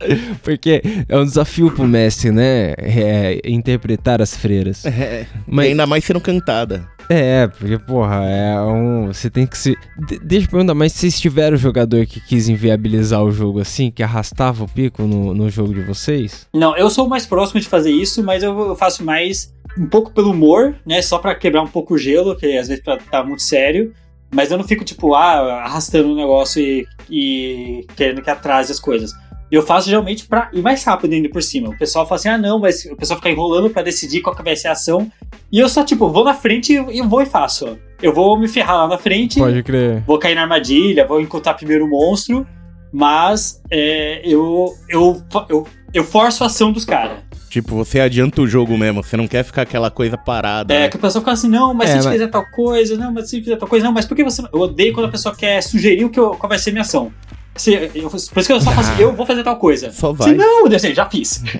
Porque 0.42 0.82
é 1.08 1.16
um 1.16 1.24
desafio 1.24 1.70
pro 1.70 1.84
mestre, 1.86 2.30
né? 2.30 2.74
É, 2.78 3.40
interpretar 3.44 4.20
as 4.20 4.36
freiras. 4.36 4.84
É, 4.86 5.26
Mas- 5.46 5.68
Ainda 5.68 5.86
mais 5.86 6.04
sendo 6.04 6.20
cantada. 6.20 6.88
É, 7.10 7.46
porque, 7.48 7.78
porra, 7.78 8.24
é 8.24 8.58
um. 8.62 9.08
Você 9.08 9.28
tem 9.28 9.46
que 9.46 9.58
se. 9.58 9.76
De- 10.08 10.18
deixa 10.20 10.46
eu 10.46 10.50
perguntar, 10.50 10.72
mas 10.72 10.90
vocês 10.94 11.20
tiveram 11.20 11.54
jogador 11.54 12.06
que 12.06 12.18
quis 12.18 12.48
inviabilizar 12.48 13.22
o 13.22 13.30
jogo 13.30 13.60
assim, 13.60 13.90
que 13.90 14.02
arrastava 14.02 14.64
o 14.64 14.68
pico 14.68 15.02
no, 15.02 15.34
no 15.34 15.50
jogo 15.50 15.74
de 15.74 15.82
vocês? 15.82 16.46
Não, 16.54 16.74
eu 16.78 16.88
sou 16.88 17.04
o 17.06 17.10
mais 17.10 17.26
próximo 17.26 17.60
de 17.60 17.68
fazer 17.68 17.90
isso, 17.90 18.22
mas 18.24 18.42
eu 18.42 18.74
faço 18.76 19.04
mais 19.04 19.52
um 19.76 19.86
pouco 19.86 20.12
pelo 20.12 20.30
humor, 20.30 20.76
né? 20.86 21.02
Só 21.02 21.18
pra 21.18 21.34
quebrar 21.34 21.60
um 21.62 21.66
pouco 21.68 21.92
o 21.92 21.98
gelo, 21.98 22.34
que 22.36 22.56
às 22.56 22.68
vezes 22.68 22.82
tá, 22.82 22.96
tá 22.96 23.22
muito 23.22 23.42
sério. 23.42 23.92
Mas 24.34 24.50
eu 24.50 24.56
não 24.56 24.64
fico, 24.66 24.82
tipo, 24.82 25.14
ah, 25.14 25.62
arrastando 25.62 26.10
o 26.10 26.16
negócio 26.16 26.60
e, 26.60 26.86
e 27.10 27.86
querendo 27.94 28.22
que 28.22 28.30
atrase 28.30 28.72
as 28.72 28.80
coisas. 28.80 29.12
Eu 29.54 29.62
faço 29.62 29.88
geralmente 29.88 30.26
pra 30.26 30.48
ir 30.52 30.62
mais 30.62 30.82
rápido 30.82 31.12
ainda 31.12 31.28
por 31.28 31.42
cima. 31.42 31.68
O 31.68 31.78
pessoal 31.78 32.04
fala 32.06 32.18
assim, 32.18 32.28
ah, 32.28 32.36
não, 32.36 32.58
mas 32.58 32.84
o 32.86 32.96
pessoal 32.96 33.18
fica 33.18 33.30
enrolando 33.30 33.70
pra 33.70 33.82
decidir 33.82 34.20
qual 34.20 34.34
que 34.34 34.42
vai 34.42 34.56
ser 34.56 34.66
a 34.66 34.72
ação. 34.72 35.10
E 35.52 35.60
eu 35.60 35.68
só, 35.68 35.84
tipo, 35.84 36.08
vou 36.10 36.24
na 36.24 36.34
frente 36.34 36.72
e 36.72 37.02
vou 37.02 37.22
e 37.22 37.26
faço. 37.26 37.78
Eu 38.02 38.12
vou 38.12 38.36
me 38.36 38.48
ferrar 38.48 38.76
lá 38.78 38.88
na 38.88 38.98
frente, 38.98 39.38
crer. 39.64 40.02
vou 40.06 40.18
cair 40.18 40.34
na 40.34 40.42
armadilha, 40.42 41.06
vou 41.06 41.20
encontrar 41.20 41.54
primeiro 41.54 41.84
o 41.84 41.88
monstro, 41.88 42.44
mas 42.92 43.62
é, 43.70 44.20
eu, 44.24 44.74
eu, 44.88 45.22
eu, 45.48 45.66
eu 45.92 46.04
forço 46.04 46.42
a 46.42 46.48
ação 46.48 46.72
dos 46.72 46.84
caras. 46.84 47.18
Tipo, 47.48 47.76
você 47.76 48.00
adianta 48.00 48.42
o 48.42 48.48
jogo 48.48 48.76
mesmo, 48.76 49.04
você 49.04 49.16
não 49.16 49.28
quer 49.28 49.44
ficar 49.44 49.62
aquela 49.62 49.88
coisa 49.88 50.18
parada. 50.18 50.74
É, 50.74 50.80
né? 50.80 50.88
que 50.88 50.96
a 50.96 51.00
pessoa 51.00 51.22
fica 51.22 51.30
assim, 51.30 51.48
não, 51.48 51.72
mas 51.72 51.90
É, 51.90 51.92
se 51.92 51.98
a 51.98 52.00
gente 52.00 52.04
mas- 52.10 52.14
fizer 52.18 52.28
tal 52.28 52.44
coisa, 52.50 52.96
não, 52.96 53.12
mas 53.12 53.30
se 53.30 53.40
fizer 53.40 53.56
tal 53.56 53.68
coisa, 53.68 53.84
não, 53.86 53.92
mas 53.92 54.04
por 54.04 54.16
que 54.16 54.24
você. 54.24 54.42
Eu 54.52 54.58
odeio 54.60 54.92
quando 54.92 55.06
a 55.06 55.10
pessoa 55.12 55.32
quer 55.32 55.62
sugerir 55.62 56.04
o 56.04 56.10
que 56.10 56.18
eu- 56.18 56.30
qual 56.30 56.48
vai 56.48 56.58
ser 56.58 56.70
a 56.70 56.72
minha 56.72 56.82
ação. 56.82 57.12
Se, 57.56 57.72
eu, 57.94 58.10
por 58.10 58.16
isso 58.16 58.30
que 58.46 58.52
eu 58.52 58.60
só 58.60 58.70
faço 58.72 58.90
assim, 58.90 59.02
eu 59.02 59.12
vou 59.14 59.24
fazer 59.24 59.42
tal 59.44 59.56
coisa. 59.56 59.90
Só 59.92 60.12
Se 60.12 60.18
vai. 60.18 60.34
não, 60.34 60.66
eu 60.66 60.78
já 60.94 61.08
fiz. 61.08 61.42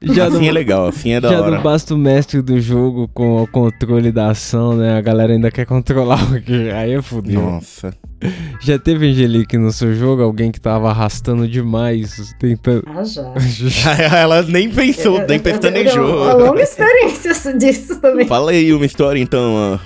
Já 0.00 0.26
assim 0.28 0.36
não, 0.42 0.44
é 0.44 0.52
legal, 0.52 0.86
assim 0.86 1.10
é 1.10 1.20
da 1.20 1.28
já 1.28 1.40
hora. 1.40 1.50
não 1.56 1.60
basta 1.60 1.92
o 1.92 1.98
mestre 1.98 2.40
do 2.40 2.60
jogo 2.60 3.08
com 3.12 3.42
o 3.42 3.48
controle 3.48 4.12
da 4.12 4.30
ação, 4.30 4.76
né? 4.76 4.96
A 4.96 5.00
galera 5.00 5.32
ainda 5.32 5.50
quer 5.50 5.66
controlar 5.66 6.22
o 6.32 6.40
que. 6.40 6.70
Aí 6.70 6.92
é 6.92 7.02
fudeu. 7.02 7.40
Nossa. 7.42 7.92
Já 8.60 8.78
teve 8.78 9.10
Angelique 9.10 9.58
no 9.58 9.72
seu 9.72 9.92
jogo? 9.92 10.22
Alguém 10.22 10.52
que 10.52 10.60
tava 10.60 10.88
arrastando 10.90 11.48
demais, 11.48 12.32
tentando. 12.38 12.84
Ah, 12.86 13.02
já. 13.02 13.24
Ela 14.16 14.42
nem 14.42 14.70
pensou, 14.70 15.18
nem 15.26 15.38
Eu- 15.38 15.42
pestanejou. 15.42 16.08
eu- 16.10 16.22
Uma 16.22 16.32
longa 16.34 16.62
experiência 16.62 17.52
disso 17.58 18.00
também. 18.00 18.24
Fala 18.24 18.52
aí 18.52 18.72
uma 18.72 18.86
história, 18.86 19.18
então, 19.20 19.80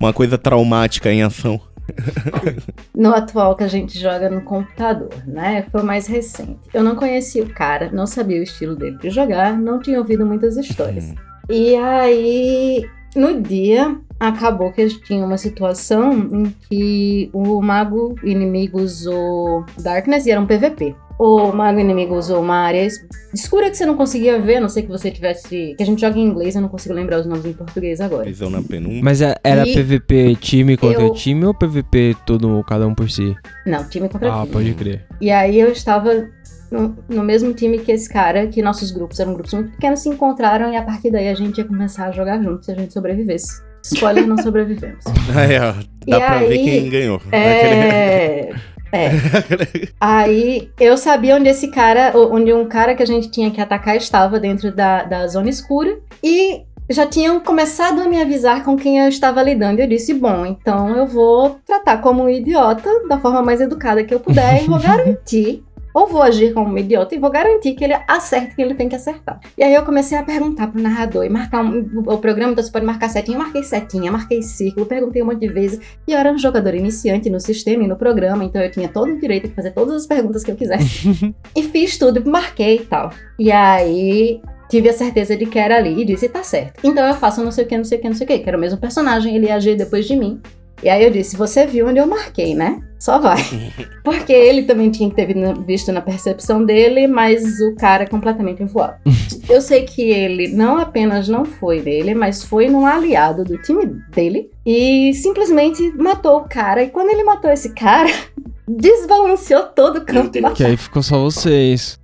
uma 0.00 0.12
coisa 0.12 0.36
traumática 0.36 1.12
em 1.12 1.22
ação. 1.22 1.60
No 2.94 3.14
atual 3.14 3.54
que 3.54 3.64
a 3.64 3.68
gente 3.68 3.98
joga 3.98 4.30
no 4.30 4.40
computador, 4.40 5.12
né? 5.26 5.66
Foi 5.70 5.82
o 5.82 5.84
mais 5.84 6.06
recente. 6.06 6.58
Eu 6.72 6.82
não 6.82 6.96
conhecia 6.96 7.42
o 7.42 7.48
cara, 7.48 7.90
não 7.92 8.06
sabia 8.06 8.40
o 8.40 8.42
estilo 8.42 8.74
dele 8.74 8.96
de 8.98 9.10
jogar, 9.10 9.56
não 9.56 9.78
tinha 9.78 9.98
ouvido 9.98 10.24
muitas 10.24 10.56
histórias. 10.56 11.14
E 11.48 11.76
aí, 11.76 12.88
no 13.14 13.40
dia, 13.40 13.96
acabou 14.18 14.72
que 14.72 14.80
a 14.80 14.88
gente 14.88 15.02
tinha 15.02 15.24
uma 15.24 15.38
situação 15.38 16.12
em 16.12 16.44
que 16.68 17.30
o 17.32 17.60
mago 17.60 18.14
inimigo 18.22 18.80
usou 18.80 19.64
Darkness 19.78 20.26
e 20.26 20.30
era 20.30 20.40
um 20.40 20.46
PVP. 20.46 20.96
O 21.18 21.50
mago 21.52 21.80
inimigo 21.80 22.14
usou 22.14 22.40
uma 22.42 22.56
área 22.56 22.84
es- 22.84 22.98
escura 23.32 23.70
que 23.70 23.76
você 23.76 23.86
não 23.86 23.96
conseguia 23.96 24.38
ver, 24.38 24.56
a 24.56 24.60
não 24.60 24.68
sei 24.68 24.82
que 24.82 24.88
você 24.90 25.10
tivesse. 25.10 25.74
Que 25.76 25.82
a 25.82 25.86
gente 25.86 26.00
joga 26.00 26.18
em 26.18 26.22
inglês, 26.26 26.54
eu 26.54 26.60
não 26.60 26.68
consigo 26.68 26.94
lembrar 26.94 27.20
os 27.20 27.26
nomes 27.26 27.46
em 27.46 27.52
português 27.54 28.00
agora. 28.00 28.24
Prisão 28.24 28.50
na 28.50 28.60
penumbra. 28.62 29.00
Mas 29.02 29.22
é- 29.22 29.34
era 29.42 29.66
E 29.66 29.72
PVP 29.74 30.36
time 30.36 30.76
contra 30.76 31.02
eu- 31.02 31.12
time 31.14 31.44
ou 31.46 31.54
PVP 31.54 32.14
todo, 32.26 32.62
cada 32.64 32.86
um 32.86 32.94
por 32.94 33.08
si? 33.10 33.34
Não, 33.66 33.82
time 33.88 34.08
contra 34.10 34.30
Ah, 34.30 34.40
time. 34.42 34.52
pode 34.52 34.74
crer. 34.74 35.06
E 35.20 35.30
aí 35.30 35.58
eu 35.58 35.70
estava 35.72 36.28
no, 36.70 36.94
no 37.08 37.22
mesmo 37.24 37.54
time 37.54 37.78
que 37.78 37.92
esse 37.92 38.08
cara, 38.12 38.46
que 38.48 38.60
nossos 38.60 38.90
grupos 38.90 39.18
eram 39.18 39.32
grupos 39.32 39.54
muito 39.54 39.70
pequenos, 39.70 40.00
se 40.00 40.08
encontraram 40.10 40.70
e 40.72 40.76
a 40.76 40.82
partir 40.82 41.10
daí 41.10 41.28
a 41.28 41.34
gente 41.34 41.58
ia 41.58 41.64
começar 41.64 42.08
a 42.08 42.12
jogar 42.12 42.42
juntos 42.42 42.66
se 42.66 42.72
a 42.72 42.74
gente 42.74 42.92
sobrevivesse. 42.92 43.62
Spoiler, 43.84 44.26
não 44.26 44.36
sobrevivemos. 44.36 45.04
Ó, 45.06 46.10
dá 46.10 46.16
E 46.16 46.20
pra 46.20 46.38
ver 46.40 46.46
aí, 46.58 46.64
quem 46.64 46.90
ganhou. 46.90 47.22
É. 47.32 48.50
É. 48.96 49.10
Aí 50.00 50.70
eu 50.80 50.96
sabia 50.96 51.36
onde 51.36 51.48
esse 51.48 51.68
cara, 51.68 52.12
onde 52.14 52.52
um 52.52 52.66
cara 52.66 52.94
que 52.94 53.02
a 53.02 53.06
gente 53.06 53.30
tinha 53.30 53.50
que 53.50 53.60
atacar 53.60 53.96
estava 53.96 54.40
dentro 54.40 54.74
da, 54.74 55.02
da 55.02 55.26
zona 55.26 55.48
escura. 55.48 55.98
E 56.22 56.62
já 56.88 57.06
tinham 57.06 57.40
começado 57.40 58.00
a 58.00 58.08
me 58.08 58.20
avisar 58.20 58.64
com 58.64 58.76
quem 58.76 58.98
eu 58.98 59.08
estava 59.08 59.42
lidando. 59.42 59.80
E 59.80 59.84
eu 59.84 59.88
disse: 59.88 60.14
bom, 60.14 60.46
então 60.46 60.96
eu 60.96 61.06
vou 61.06 61.58
tratar 61.66 61.98
como 61.98 62.24
um 62.24 62.28
idiota 62.28 62.90
da 63.08 63.18
forma 63.18 63.42
mais 63.42 63.60
educada 63.60 64.04
que 64.04 64.14
eu 64.14 64.20
puder 64.20 64.62
e 64.62 64.66
vou 64.66 64.78
garantir. 64.80 65.64
Ou 65.96 66.06
vou 66.06 66.20
agir 66.20 66.52
como 66.52 66.68
um 66.74 66.76
idiota 66.76 67.14
e 67.14 67.18
vou 67.18 67.30
garantir 67.30 67.72
que 67.72 67.82
ele 67.82 67.96
acerte 68.06 68.54
quem 68.54 68.66
ele 68.66 68.74
tem 68.74 68.86
que 68.86 68.94
acertar. 68.94 69.40
E 69.56 69.62
aí 69.64 69.72
eu 69.72 69.82
comecei 69.82 70.18
a 70.18 70.22
perguntar 70.22 70.66
pro 70.66 70.78
narrador 70.82 71.24
e 71.24 71.30
marcar 71.30 71.64
um- 71.64 72.02
o 72.06 72.18
programa, 72.18 72.52
então 72.52 72.62
você 72.62 72.70
pode 72.70 72.84
marcar 72.84 73.08
setinha. 73.08 73.38
Eu 73.38 73.42
marquei 73.42 73.62
setinha, 73.62 74.12
marquei 74.12 74.42
círculo, 74.42 74.84
perguntei 74.84 75.22
um 75.22 75.24
monte 75.24 75.40
de 75.40 75.48
vezes. 75.48 75.80
E 76.06 76.12
eu 76.12 76.18
era 76.18 76.30
um 76.30 76.36
jogador 76.36 76.74
iniciante 76.74 77.30
no 77.30 77.40
sistema 77.40 77.82
e 77.84 77.86
no 77.86 77.96
programa, 77.96 78.44
então 78.44 78.60
eu 78.60 78.70
tinha 78.70 78.88
todo 78.88 79.10
o 79.10 79.18
direito 79.18 79.48
de 79.48 79.54
fazer 79.54 79.70
todas 79.70 79.94
as 79.94 80.06
perguntas 80.06 80.44
que 80.44 80.50
eu 80.50 80.56
quisesse. 80.56 81.34
e 81.56 81.62
fiz 81.62 81.96
tudo, 81.96 82.22
marquei 82.30 82.76
e 82.76 82.84
tal. 82.84 83.10
E 83.38 83.50
aí 83.50 84.42
tive 84.68 84.90
a 84.90 84.92
certeza 84.92 85.34
de 85.34 85.46
que 85.46 85.58
era 85.58 85.76
ali 85.78 86.02
e 86.02 86.04
disse, 86.04 86.28
tá 86.28 86.42
certo. 86.42 86.78
Então 86.84 87.06
eu 87.06 87.14
faço 87.14 87.42
não 87.42 87.50
sei 87.50 87.64
o 87.64 87.68
que, 87.68 87.76
não 87.78 87.84
sei 87.84 87.96
o 87.96 88.00
que, 88.02 88.08
não 88.08 88.16
sei 88.16 88.24
o 88.26 88.28
que, 88.28 88.38
que 88.40 88.48
era 88.48 88.58
o 88.58 88.60
mesmo 88.60 88.78
personagem, 88.78 89.34
ele 89.34 89.46
ia 89.46 89.54
agir 89.54 89.76
depois 89.76 90.04
de 90.06 90.14
mim. 90.14 90.40
E 90.82 90.88
aí 90.88 91.04
eu 91.04 91.10
disse: 91.10 91.36
Você 91.36 91.66
viu 91.66 91.88
onde 91.88 91.98
eu 91.98 92.06
marquei, 92.06 92.54
né? 92.54 92.80
Só 92.98 93.18
vai. 93.18 93.38
Porque 94.02 94.32
ele 94.32 94.62
também 94.62 94.90
tinha 94.90 95.08
que 95.08 95.16
ter 95.16 95.28
visto 95.66 95.92
na 95.92 96.00
percepção 96.00 96.64
dele, 96.64 97.06
mas 97.06 97.60
o 97.60 97.74
cara 97.76 98.04
é 98.04 98.06
completamente 98.06 98.64
voado. 98.64 98.96
Eu 99.48 99.60
sei 99.60 99.84
que 99.84 100.02
ele 100.02 100.48
não 100.48 100.76
apenas 100.76 101.28
não 101.28 101.44
foi 101.44 101.80
dele, 101.80 102.16
mas 102.16 102.42
foi 102.42 102.68
num 102.68 102.84
aliado 102.84 103.44
do 103.44 103.56
time 103.58 103.86
dele 104.12 104.50
e 104.66 105.14
simplesmente 105.14 105.80
matou 105.96 106.38
o 106.38 106.48
cara. 106.48 106.82
E 106.82 106.90
quando 106.90 107.10
ele 107.10 107.22
matou 107.22 107.48
esse 107.48 107.72
cara, 107.72 108.10
desbalanceou 108.66 109.66
todo 109.66 109.98
o 109.98 110.04
campo. 110.04 110.32
Que 110.52 110.64
aí 110.64 110.76
ficou 110.76 111.00
só 111.00 111.22
vocês. 111.22 111.96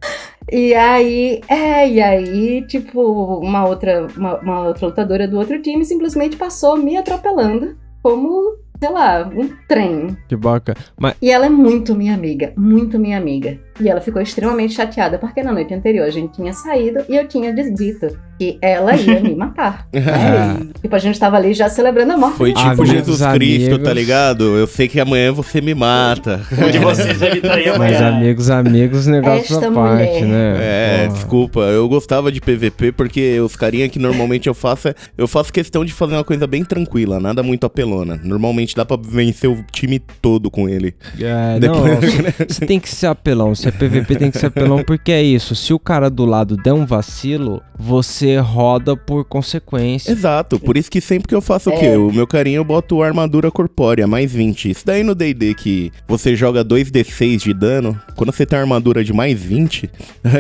E 0.52 0.72
aí, 0.74 1.40
é, 1.48 1.88
e 1.88 2.00
aí, 2.00 2.62
tipo, 2.66 3.00
uma 3.38 3.66
outra, 3.66 4.06
uma, 4.16 4.38
uma 4.38 4.68
outra 4.68 4.86
lutadora 4.86 5.26
do 5.26 5.38
outro 5.38 5.60
time 5.60 5.84
simplesmente 5.84 6.36
passou 6.36 6.76
me 6.76 6.96
atropelando 6.96 7.76
como, 8.02 8.56
sei 8.78 8.90
lá, 8.90 9.30
um 9.34 9.48
trem. 9.68 10.16
Que 10.28 10.36
bacana. 10.36 10.78
Mas 10.98 11.14
E 11.22 11.30
ela 11.30 11.46
é 11.46 11.50
muito 11.50 11.94
minha 11.94 12.14
amiga, 12.14 12.52
muito 12.56 12.98
minha 12.98 13.16
amiga. 13.16 13.58
E 13.80 13.88
ela 13.88 14.00
ficou 14.00 14.20
extremamente 14.20 14.74
chateada 14.74 15.18
porque 15.18 15.42
na 15.42 15.52
noite 15.52 15.72
anterior 15.72 16.06
a 16.06 16.10
gente 16.10 16.34
tinha 16.34 16.52
saído 16.52 17.00
e 17.08 17.16
eu 17.16 17.26
tinha 17.26 17.52
dito 17.52 18.06
que 18.38 18.58
ela 18.60 18.94
ia 18.94 19.20
me 19.20 19.34
matar. 19.34 19.86
né? 19.92 20.58
E, 20.76 20.82
tipo, 20.82 20.94
a 20.94 20.98
gente 20.98 21.18
tava 21.18 21.36
ali 21.36 21.54
já 21.54 21.68
celebrando 21.68 22.12
a 22.12 22.16
morte. 22.18 22.36
Foi 22.36 22.52
tipo 22.52 22.66
Amigos, 22.66 22.88
Jesus 22.90 23.20
Cristo, 23.34 23.66
amigos. 23.68 23.88
tá 23.88 23.94
ligado? 23.94 24.44
Eu 24.58 24.66
sei 24.66 24.88
que 24.88 25.00
amanhã 25.00 25.32
você 25.32 25.60
me 25.60 25.74
mata. 25.74 26.40
Um 26.52 26.70
de 26.70 26.78
vocês 26.78 27.20
evitaria 27.22 27.76
Mas 27.78 27.96
amanhã. 28.00 28.16
amigos, 28.16 28.50
amigos, 28.50 29.06
negócio 29.06 29.54
Esta 29.56 29.60
da 29.60 29.72
parte, 29.72 30.22
mulher. 30.22 30.26
né? 30.26 30.56
É, 30.60 31.04
Porra. 31.06 31.14
desculpa, 31.14 31.60
eu 31.60 31.88
gostava 31.88 32.30
de 32.30 32.40
PVP 32.40 32.92
porque 32.92 33.40
os 33.40 33.56
carinha 33.56 33.88
que 33.88 33.98
normalmente 33.98 34.48
eu 34.48 34.54
faço 34.54 34.88
é, 34.88 34.94
eu 35.16 35.26
faço 35.26 35.52
questão 35.52 35.84
de 35.84 35.92
fazer 35.92 36.14
uma 36.14 36.24
coisa 36.24 36.46
bem 36.46 36.64
tranquila, 36.64 37.18
nada 37.20 37.42
muito 37.42 37.64
apelona. 37.64 38.20
Normalmente 38.22 38.74
dá 38.76 38.84
pra 38.84 38.98
vencer 39.00 39.48
o 39.48 39.64
time 39.72 39.98
todo 40.20 40.50
com 40.50 40.68
ele. 40.68 40.94
É, 41.20 41.58
Depois- 41.58 41.82
não, 41.82 42.00
você- 42.00 42.44
você 42.48 42.66
tem 42.66 42.78
que 42.78 42.88
ser 42.88 43.06
apelão. 43.06 43.54
Se 43.54 43.70
é 43.74 43.78
PVP, 43.78 44.16
tem 44.16 44.30
que 44.30 44.38
ser 44.38 44.46
apelão, 44.46 44.82
porque 44.84 45.12
é 45.12 45.22
isso. 45.22 45.54
Se 45.54 45.72
o 45.72 45.78
cara 45.78 46.08
do 46.08 46.24
lado 46.24 46.56
der 46.56 46.72
um 46.72 46.86
vacilo, 46.86 47.62
você 47.78 48.38
roda 48.38 48.96
por 48.96 49.24
consequência. 49.24 50.10
Exato, 50.12 50.58
por 50.58 50.76
isso 50.76 50.90
que 50.90 51.00
sempre 51.00 51.28
que 51.28 51.34
eu 51.34 51.40
faço 51.40 51.70
o 51.70 51.78
quê? 51.78 51.86
É. 51.86 51.98
O 51.98 52.12
meu 52.12 52.26
carinho 52.26 52.58
eu 52.58 52.64
boto 52.64 53.02
armadura 53.02 53.50
corpórea, 53.50 54.06
mais 54.06 54.32
20. 54.32 54.70
Isso 54.70 54.86
daí 54.86 55.02
no 55.02 55.14
D&D 55.14 55.54
que 55.54 55.90
você 56.06 56.36
joga 56.36 56.64
2d6 56.64 57.42
de 57.42 57.54
dano, 57.54 58.00
quando 58.14 58.32
você 58.32 58.46
tem 58.46 58.58
armadura 58.58 59.02
de 59.04 59.12
mais 59.12 59.40
20... 59.40 59.90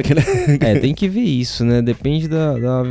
É, 0.60 0.78
tem 0.78 0.94
que 0.94 1.08
ver 1.08 1.22
isso, 1.22 1.64
né? 1.64 1.82
Depende 1.82 2.28
da, 2.28 2.58
da 2.58 2.82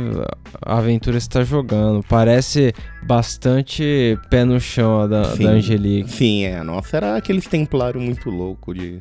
aventura 0.62 1.16
que 1.16 1.22
você 1.22 1.28
tá 1.28 1.44
jogando. 1.44 2.02
Parece 2.08 2.72
bastante 3.02 4.18
pé 4.30 4.44
no 4.44 4.60
chão 4.60 5.00
a 5.00 5.06
da, 5.06 5.24
Sim. 5.24 5.44
da 5.44 5.50
Angelique. 5.50 6.10
Sim, 6.10 6.44
é, 6.44 6.58
a 6.58 6.64
nossa 6.64 6.96
era 6.96 7.16
aqueles 7.16 7.46
templário 7.46 8.00
muito 8.00 8.30
louco 8.30 8.74
de... 8.74 8.98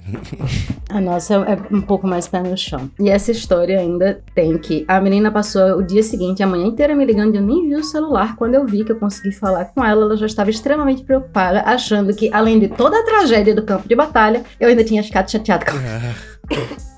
A 0.90 1.00
nossa 1.00 1.21
é 1.30 1.58
um 1.72 1.82
pouco 1.82 2.08
mais 2.08 2.28
pé 2.28 2.42
no 2.42 2.58
chão. 2.58 2.90
E 3.00 3.10
essa 3.10 3.32
história 3.32 3.80
ainda 3.80 4.22
tem 4.34 4.58
que. 4.58 4.86
A 4.88 5.00
menina 5.00 5.32
passou 5.32 5.78
o 5.78 5.84
dia 5.84 6.04
seguinte, 6.04 6.42
a 6.42 6.48
manhã 6.48 6.66
inteira 6.68 6.96
me 6.96 7.06
ligando 7.06 7.36
e 7.36 7.38
eu 7.38 7.44
nem 7.44 7.70
vi 7.70 7.76
o 7.76 7.84
celular. 7.84 8.36
Quando 8.36 8.56
eu 8.56 8.66
vi 8.66 8.84
que 8.84 8.92
eu 8.92 9.00
consegui 9.00 9.32
falar 9.32 9.66
com 9.66 9.84
ela, 9.84 10.06
ela 10.06 10.18
já 10.18 10.26
estava 10.26 10.50
extremamente 10.50 11.04
preocupada, 11.04 11.62
achando 11.62 12.14
que, 12.14 12.30
além 12.34 12.60
de 12.60 12.68
toda 12.68 13.00
a 13.00 13.04
tragédia 13.04 13.54
do 13.54 13.64
campo 13.64 13.88
de 13.88 13.96
batalha, 13.96 14.44
eu 14.60 14.70
ainda 14.70 14.84
tinha 14.84 15.04
ficado 15.04 15.30
chateada 15.30 15.66
com 15.66 15.78
ela. 15.78 16.82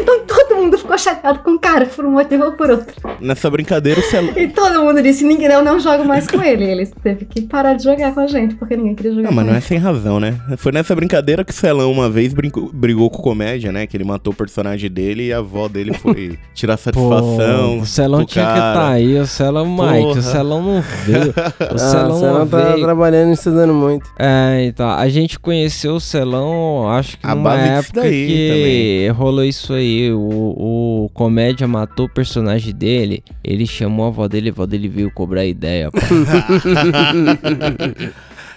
Então 0.00 0.20
todo 0.26 0.56
mundo 0.56 0.76
ficou 0.78 0.96
chateado 0.98 1.38
com 1.40 1.52
o 1.52 1.58
cara 1.58 1.86
por 1.86 2.04
um 2.04 2.10
motivo 2.12 2.44
ou 2.44 2.52
por 2.52 2.70
outro. 2.70 2.94
Nessa 3.20 3.48
brincadeira 3.50 4.00
o 4.00 4.02
cel... 4.02 4.24
E 4.36 4.48
todo 4.48 4.82
mundo 4.82 5.02
disse: 5.02 5.24
ninguém, 5.24 5.46
eu 5.48 5.62
não 5.64 5.78
jogo 5.78 6.04
mais 6.04 6.26
com 6.26 6.42
ele. 6.42 6.64
E 6.64 6.70
ele 6.70 6.86
teve 7.02 7.24
que 7.24 7.42
parar 7.42 7.74
de 7.74 7.84
jogar 7.84 8.12
com 8.12 8.20
a 8.20 8.26
gente, 8.26 8.54
porque 8.56 8.76
ninguém 8.76 8.94
queria 8.94 9.12
jogar 9.12 9.22
Não, 9.24 9.28
com 9.30 9.34
mas 9.36 9.46
não 9.46 9.54
é 9.54 9.60
sem 9.60 9.78
razão, 9.78 10.18
né? 10.20 10.36
Foi 10.56 10.72
nessa 10.72 10.94
brincadeira 10.94 11.44
que 11.44 11.52
o 11.52 11.54
Celão 11.54 11.90
uma 11.92 12.10
vez 12.10 12.32
brincou- 12.34 12.70
brigou 12.72 13.08
com 13.10 13.18
o 13.18 13.22
comédia, 13.22 13.70
né? 13.72 13.86
Que 13.86 13.96
ele 13.96 14.04
matou 14.04 14.32
o 14.32 14.36
personagem 14.36 14.90
dele 14.90 15.28
e 15.28 15.32
a 15.32 15.38
avó 15.38 15.68
dele 15.68 15.92
foi 15.94 16.38
tirar 16.54 16.76
satisfação. 16.76 17.76
Pô, 17.76 17.82
o 17.82 17.86
Celão 17.86 18.24
tinha 18.24 18.44
que 18.46 18.50
cara. 18.52 18.70
estar 18.72 18.88
aí, 18.90 19.18
o 19.18 19.26
Celão 19.26 19.66
Mike, 19.66 20.02
Porra. 20.04 20.18
o 20.18 20.22
Celão 20.22 20.62
não 20.62 20.82
veio. 21.04 21.34
O 21.64 21.74
Ah, 21.74 21.78
Celão 21.78 22.18
você 22.18 22.26
não 22.26 22.38
não 22.40 22.46
tá 22.46 22.60
veio. 22.72 22.84
trabalhando 22.84 23.30
e 23.30 23.32
estudando 23.34 23.74
muito. 23.74 24.10
É, 24.18 24.64
então, 24.66 24.88
a 24.90 25.08
gente 25.08 25.38
conheceu 25.38 25.94
o 25.94 26.00
Celão, 26.00 26.88
acho 26.90 27.16
que 27.18 27.26
A 27.26 27.34
numa 27.34 27.54
época 27.56 28.00
daí 28.02 28.26
que 28.26 29.08
rolou 29.16 29.44
isso 29.44 29.53
aí. 29.72 30.10
O, 30.12 31.04
o 31.04 31.10
comédia 31.14 31.68
matou 31.68 32.06
o 32.06 32.08
personagem 32.08 32.74
dele, 32.74 33.22
ele 33.42 33.66
chamou 33.66 34.06
a 34.06 34.08
avó 34.08 34.26
dele, 34.26 34.48
a 34.48 34.52
avó 34.52 34.66
dele 34.66 34.88
veio 34.88 35.10
cobrar 35.10 35.44
ideia. 35.44 35.90
pô. 35.90 35.98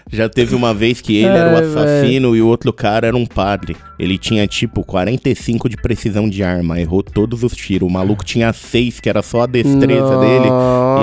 Já 0.09 0.29
teve 0.29 0.55
uma 0.55 0.73
vez 0.73 1.01
que 1.01 1.17
ele 1.17 1.27
era 1.27 1.53
o 1.53 1.57
assassino 1.57 2.35
e 2.35 2.41
o 2.41 2.47
outro 2.47 2.71
cara 2.71 3.07
era 3.07 3.17
um 3.17 3.25
padre. 3.25 3.75
Ele 3.99 4.17
tinha 4.17 4.47
tipo 4.47 4.83
45 4.83 5.67
de 5.67 5.75
precisão 5.75 6.29
de 6.29 6.43
arma, 6.43 6.79
errou 6.79 7.03
todos 7.03 7.43
os 7.43 7.53
tiros. 7.53 7.87
O 7.87 7.91
maluco 7.91 8.23
tinha 8.23 8.53
6, 8.53 9.01
que 9.01 9.09
era 9.09 9.21
só 9.21 9.41
a 9.41 9.45
destreza 9.45 10.17
dele, 10.17 10.47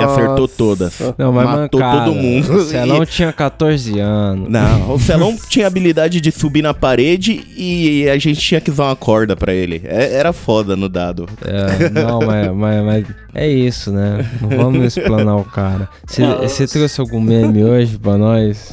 e 0.00 0.02
acertou 0.02 0.48
todas. 0.48 0.94
Não, 1.18 1.32
mas 1.32 1.44
Matou 1.46 1.80
mancada. 1.80 2.04
todo 2.04 2.14
mundo. 2.14 2.52
O 2.54 2.64
Celão 2.64 3.02
E- 3.02 3.06
tinha 3.06 3.32
14 3.32 3.98
anos. 3.98 4.48
Não, 4.50 4.94
o 4.94 4.98
Celão 5.00 5.36
tinha 5.48 5.66
habilidade 5.66 6.20
de 6.20 6.30
subir 6.32 6.62
na 6.62 6.74
parede 6.74 7.44
e 7.56 8.08
a 8.08 8.18
gente 8.18 8.40
tinha 8.40 8.60
que 8.60 8.70
usar 8.70 8.84
uma 8.84 8.96
corda 8.96 9.34
pra 9.36 9.52
ele. 9.52 9.82
É- 9.84 10.14
era 10.14 10.32
foda 10.32 10.76
no 10.76 10.88
dado. 10.88 11.26
É, 11.44 11.90
não, 11.90 12.20
mas, 12.20 12.52
mas, 12.54 12.84
mas 12.84 13.06
é 13.34 13.48
isso, 13.48 13.90
né? 13.90 14.24
Não 14.40 14.48
vamos 14.50 14.84
explanar 14.96 15.36
o 15.36 15.44
cara. 15.44 15.88
Você 16.06 16.66
trouxe 16.66 17.00
algum 17.00 17.20
meme 17.20 17.64
hoje 17.64 17.98
pra 17.98 18.16
nós? 18.16 18.72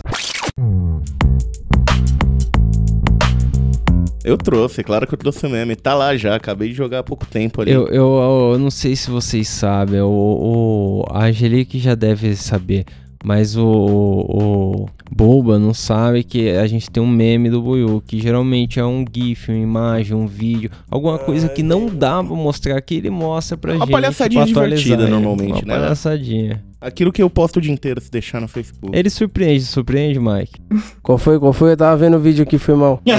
Eu 4.24 4.38
trouxe, 4.38 4.84
claro 4.84 5.08
que 5.08 5.14
eu 5.14 5.18
trouxe 5.18 5.48
meme. 5.48 5.76
Tá 5.76 5.94
lá 5.96 6.16
já, 6.16 6.36
acabei 6.36 6.70
de 6.70 6.76
jogar 6.76 7.00
há 7.00 7.04
pouco 7.04 7.26
tempo 7.26 7.62
ali. 7.62 7.72
Eu, 7.72 7.88
eu, 7.88 8.52
eu 8.54 8.60
não 8.60 8.70
sei 8.70 8.96
se 8.96 9.10
vocês 9.10 9.48
sabem, 9.48 10.02
o, 10.02 10.08
o, 10.08 11.06
a 11.10 11.26
Angelique 11.26 11.80
já 11.80 11.96
deve 11.96 12.36
saber, 12.36 12.86
mas 13.24 13.56
o, 13.56 13.66
o, 13.66 14.84
o 14.84 14.90
Boba 15.12 15.60
não 15.60 15.74
sabe 15.74 16.24
que 16.24 16.50
a 16.50 16.66
gente 16.68 16.90
tem 16.90 17.02
um 17.02 17.08
meme 17.08 17.50
do 17.50 17.62
Buiu, 17.62 18.02
que 18.06 18.20
geralmente 18.20 18.80
é 18.80 18.86
um 18.86 19.06
GIF, 19.12 19.50
uma 19.52 19.58
imagem, 19.58 20.16
um 20.16 20.26
vídeo, 20.28 20.72
alguma 20.90 21.20
coisa 21.20 21.48
que 21.50 21.62
não 21.62 21.88
dá 21.88 22.24
pra 22.24 22.36
mostrar 22.36 22.78
aqui, 22.78 22.96
ele 22.96 23.10
mostra 23.10 23.58
pra 23.58 23.74
Uma 23.74 23.86
gente. 23.86 23.92
palhaçadinha 23.92 24.44
pra 24.44 24.52
atualizar 24.52 24.78
divertida, 24.84 25.04
ele. 25.04 25.12
normalmente, 25.12 25.64
uma 25.66 25.74
né? 25.74 25.80
palhaçadinha. 25.82 26.64
Aquilo 26.80 27.12
que 27.12 27.22
eu 27.22 27.30
posto 27.30 27.58
o 27.58 27.62
dia 27.62 27.72
inteiro 27.72 28.02
se 28.02 28.10
deixar 28.10 28.42
no 28.42 28.48
Facebook. 28.48 28.98
Ele 28.98 29.10
surpreende, 29.10 29.64
surpreende, 29.66 30.20
Mike. 30.20 30.60
Qual 31.04 31.18
foi? 31.18 31.40
Qual 31.40 31.54
foi? 31.54 31.74
Eu 31.74 31.78
tava 31.78 31.96
vendo 31.96 32.18
o 32.18 32.20
vídeo 32.20 32.42
aqui, 32.42 32.58
foi 32.58 32.74
mal. 32.74 33.00
É 33.06 33.12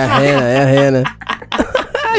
a 0.00 0.18
Rena, 0.18 0.42
é 0.48 0.62
a 0.62 0.64
Rena. 0.64 1.04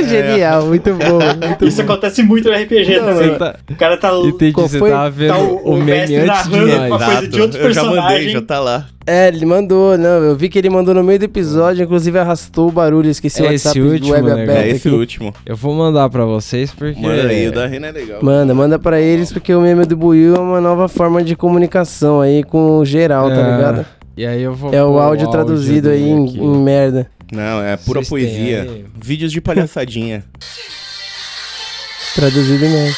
Genial, 0.04 0.66
muito 0.66 0.94
bom. 0.94 1.20
Muito 1.48 1.66
Isso 1.66 1.78
bom. 1.78 1.84
acontece 1.94 2.24
muito 2.24 2.50
no 2.50 2.56
RPG 2.56 2.98
Não, 3.00 3.06
também. 3.06 3.30
Você 3.30 3.36
tá, 3.40 3.56
O 3.70 3.76
cara 3.76 3.98
tá. 3.98 4.12
entendi, 4.24 4.52
Qual 4.54 4.68
você 4.68 4.80
foi? 4.80 4.90
tava 4.90 5.10
vendo 5.10 5.34
Tá 5.34 5.40
o, 5.40 5.56
o- 5.56 5.70
o 5.72 5.78
meme 5.78 5.86
mestre 5.86 6.16
antes 6.18 6.44
de 6.50 6.60
nós. 6.60 6.88
uma 6.92 7.00
coisa 7.06 7.28
de 7.28 7.42
outro 7.42 7.60
eu 7.60 7.74
já 7.74 7.84
mandei, 7.84 7.96
personagem. 8.02 8.30
já 8.30 8.42
tá 8.42 8.60
lá. 8.60 8.86
É, 9.08 9.28
ele 9.28 9.46
mandou, 9.46 9.98
não, 9.98 10.24
eu 10.24 10.36
vi 10.36 10.50
que 10.50 10.58
ele 10.58 10.70
mandou 10.70 10.94
no 10.94 11.04
meio 11.04 11.20
do 11.20 11.26
episódio, 11.26 11.84
inclusive 11.84 12.18
arrastou 12.18 12.70
o 12.70 12.72
barulho, 12.72 13.10
esqueci 13.10 13.42
o 13.42 13.46
É 13.46 13.54
esse 13.54 13.68
WhatsApp 13.68 13.80
do 13.88 13.92
último, 13.94 14.12
web 14.14 14.26
né, 14.26 14.32
aberto 14.34 14.48
cara? 14.48 14.60
É 14.62 14.70
esse 14.70 14.88
aqui. 14.88 14.98
último. 14.98 15.34
Eu 15.46 15.56
vou 15.56 15.74
mandar 15.76 16.10
pra 16.10 16.26
vocês 16.26 16.72
porque... 16.72 17.00
Manda 17.00 17.28
aí, 17.28 17.48
o 17.48 17.52
da 17.52 17.68
Rena 17.68 17.88
é 17.88 17.92
legal. 17.92 18.20
Manda, 18.22 18.54
manda 18.56 18.80
pra 18.80 19.00
eles, 19.00 19.32
porque 19.32 19.54
o 19.54 19.62
meme 19.62 19.86
do 19.86 19.96
Buiu 19.96 20.36
é 20.36 20.40
uma 20.40 20.60
nova 20.60 20.88
forma 20.88 21.24
de 21.24 21.36
comunicação 21.36 22.20
aí 22.22 22.44
com 22.44 22.80
o 22.80 22.86
geral, 22.86 23.30
tá 23.30 23.36
É, 23.36 23.56
ligado? 23.56 23.86
E 24.18 24.26
aí 24.26 24.42
eu 24.42 24.54
vou 24.54 24.74
É 24.74 24.82
o 24.84 24.88
pôr 24.94 25.00
áudio 25.00 25.30
traduzido 25.30 25.90
aí 25.90 26.10
em, 26.10 26.26
em 26.38 26.58
merda. 26.64 27.06
Não, 27.32 27.64
é 27.64 27.78
pura 27.78 28.00
Vocês 28.02 28.10
poesia. 28.10 28.86
Vídeos 28.96 29.32
de 29.32 29.42
palhaçadinha. 29.42 30.24
Traduzido 32.16 32.66
em 32.66 32.70
merda. 32.70 32.98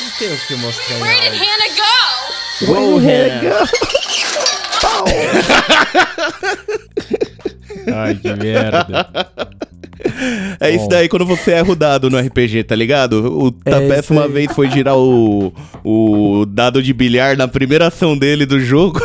Não 0.00 0.10
tem 0.18 0.32
o 0.34 0.38
que 0.38 0.56
mostrar 0.56 1.00
Where 1.00 1.30
did. 1.30 1.40
Hannah 1.40 1.68
go? 1.76 2.72
Uou, 2.72 2.98
Rena. 2.98 3.68
Ai, 7.94 8.14
que 8.14 8.34
merda. 8.34 9.08
É 10.60 10.70
isso 10.70 10.84
Bom. 10.84 10.88
daí 10.88 11.08
quando 11.08 11.24
você 11.24 11.52
erra 11.52 11.72
o 11.72 11.76
dado 11.76 12.10
no 12.10 12.18
RPG, 12.18 12.64
tá 12.64 12.74
ligado? 12.74 13.42
O 13.42 13.50
Tapete 13.50 14.04
isso 14.04 14.12
uma 14.12 14.28
vez 14.28 14.52
foi 14.52 14.70
girar 14.70 14.96
o, 14.96 15.52
o 15.82 16.46
dado 16.46 16.82
de 16.82 16.92
bilhar 16.92 17.36
na 17.36 17.48
primeira 17.48 17.88
ação 17.88 18.16
dele 18.16 18.46
do 18.46 18.60
jogo. 18.60 19.00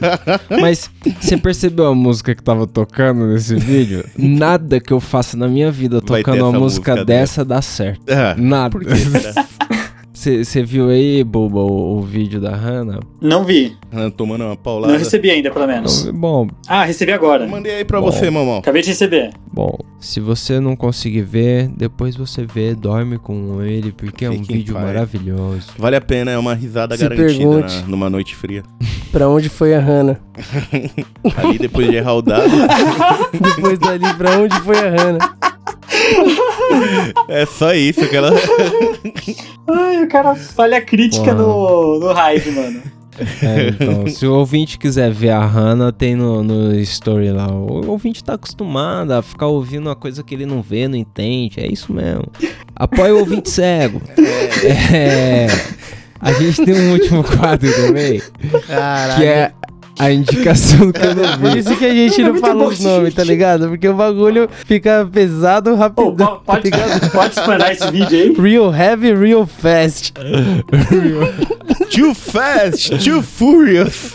Mas 0.60 0.90
você 1.20 1.36
percebeu 1.36 1.86
a 1.86 1.94
música 1.94 2.34
que 2.34 2.42
tava 2.42 2.66
tocando 2.66 3.26
nesse 3.26 3.56
vídeo? 3.56 4.04
Nada 4.16 4.80
que 4.80 4.92
eu 4.92 5.00
faça 5.00 5.36
na 5.36 5.48
minha 5.48 5.70
vida 5.70 6.00
Vai 6.06 6.22
tocando 6.22 6.42
uma 6.42 6.58
música, 6.58 6.92
música 6.92 7.04
dessa 7.04 7.44
dá 7.44 7.60
certo. 7.60 8.02
Ah, 8.08 8.34
Nada. 8.36 8.70
por 8.70 8.84
que 8.84 8.96
será? 8.96 9.46
Você 10.16 10.62
viu 10.64 10.88
aí, 10.88 11.22
Boba, 11.22 11.60
o, 11.60 11.98
o 11.98 12.00
vídeo 12.00 12.40
da 12.40 12.56
Hannah? 12.56 13.00
Não 13.20 13.44
vi. 13.44 13.76
Ah, 13.92 14.10
Tomando 14.10 14.44
uma 14.44 14.56
paulada. 14.56 14.94
Não 14.94 14.98
recebi 14.98 15.30
ainda, 15.30 15.50
pelo 15.50 15.66
menos. 15.66 16.06
Então, 16.06 16.14
Bom, 16.18 16.48
Ah, 16.66 16.84
recebi 16.84 17.12
agora. 17.12 17.44
Eu 17.44 17.48
mandei 17.50 17.74
aí 17.76 17.84
pra 17.84 18.00
Bom. 18.00 18.10
você, 18.10 18.30
mamão. 18.30 18.56
Acabei 18.56 18.80
de 18.80 18.88
receber. 18.88 19.30
bom, 19.52 19.76
se 20.00 20.18
você 20.18 20.58
não 20.58 20.74
conseguir 20.74 21.20
ver, 21.20 21.68
depois 21.68 22.16
você 22.16 22.46
vê, 22.46 22.74
dorme 22.74 23.18
com 23.18 23.62
ele, 23.62 23.92
porque 23.92 24.24
é 24.24 24.30
um 24.30 24.38
Fique 24.38 24.54
vídeo 24.54 24.74
paz. 24.74 24.86
maravilhoso. 24.86 25.68
Vale 25.78 25.96
a 25.96 26.00
pena, 26.00 26.30
é 26.30 26.38
uma 26.38 26.54
risada 26.54 26.96
Se 26.96 27.02
garantida 27.02 27.28
pergunte. 27.38 27.76
na- 27.82 27.86
numa 27.86 28.08
noite 28.08 28.34
fria. 28.34 28.62
pra 29.12 29.28
onde 29.28 29.50
foi 29.50 29.74
a 29.74 29.80
Hannah? 29.80 30.18
Ali 31.36 31.58
depois 31.58 31.90
de 31.90 31.96
errar 31.96 32.14
o 32.14 32.22
dado. 32.22 32.48
Depois 33.32 33.78
dali, 33.78 34.14
pra 34.14 34.38
onde 34.38 34.58
foi 34.60 34.78
a 34.78 34.90
Hannah? 34.90 35.36
É 37.28 37.44
só 37.46 37.74
isso 37.74 38.08
que 38.08 38.16
ela. 38.16 38.30
Ai, 39.68 40.04
o 40.04 40.08
cara 40.08 40.34
falha 40.34 40.80
crítica 40.80 41.34
no, 41.34 41.98
no 41.98 42.10
Hive, 42.12 42.50
mano. 42.52 42.82
É, 43.42 43.68
então, 43.68 44.06
se 44.06 44.26
o 44.26 44.34
ouvinte 44.34 44.78
quiser 44.78 45.10
ver 45.10 45.30
a 45.30 45.44
Hannah, 45.44 45.90
tem 45.90 46.14
no, 46.14 46.42
no 46.42 46.74
story 46.80 47.30
lá. 47.30 47.48
O 47.48 47.88
ouvinte 47.88 48.22
tá 48.22 48.34
acostumado 48.34 49.12
a 49.12 49.22
ficar 49.22 49.46
ouvindo 49.46 49.86
uma 49.86 49.96
coisa 49.96 50.22
que 50.22 50.34
ele 50.34 50.46
não 50.46 50.60
vê, 50.60 50.86
não 50.86 50.96
entende. 50.96 51.60
É 51.60 51.66
isso 51.66 51.92
mesmo. 51.92 52.26
Apoia 52.74 53.14
o 53.14 53.20
ouvinte 53.20 53.50
cego. 53.50 54.02
É. 54.92 55.46
A 56.20 56.32
gente 56.32 56.64
tem 56.64 56.74
um 56.74 56.92
último 56.92 57.22
quadro 57.22 57.70
também, 57.74 58.22
Caralho. 58.66 59.16
que 59.16 59.24
é 59.24 59.52
a 59.98 60.10
indicação 60.12 60.92
que 60.92 61.04
eu 61.04 61.14
não 61.14 61.38
Por 61.38 61.50
vi. 61.52 61.58
isso 61.58 61.76
que 61.76 61.84
a 61.86 61.94
gente 61.94 62.20
É 62.20 62.24
não 62.24 62.30
muito 62.32 62.40
fala 62.46 62.54
bom 62.54 62.66
os 62.68 62.74
esse 62.74 62.82
nomes, 62.84 63.02
vídeo. 63.04 63.16
tá 63.16 63.24
ligado? 63.24 63.68
Porque 63.68 63.88
o 63.88 63.94
bagulho 63.94 64.48
fica 64.66 65.08
pesado 65.10 65.70
Pô, 65.70 65.76
rapidão. 65.76 66.12
po- 66.12 66.26
tá 66.26 66.40
pode, 66.44 66.70
pode 67.12 67.34
explanar 67.38 67.72
esse 67.72 67.90
vídeo 67.90 68.18
aí? 68.18 68.34
Real 68.38 68.74
heavy, 68.74 69.14
real 69.14 69.46
fast. 69.46 70.12
Too 71.94 72.14
fast, 72.14 72.90
too 72.98 73.22
furious. 73.22 74.14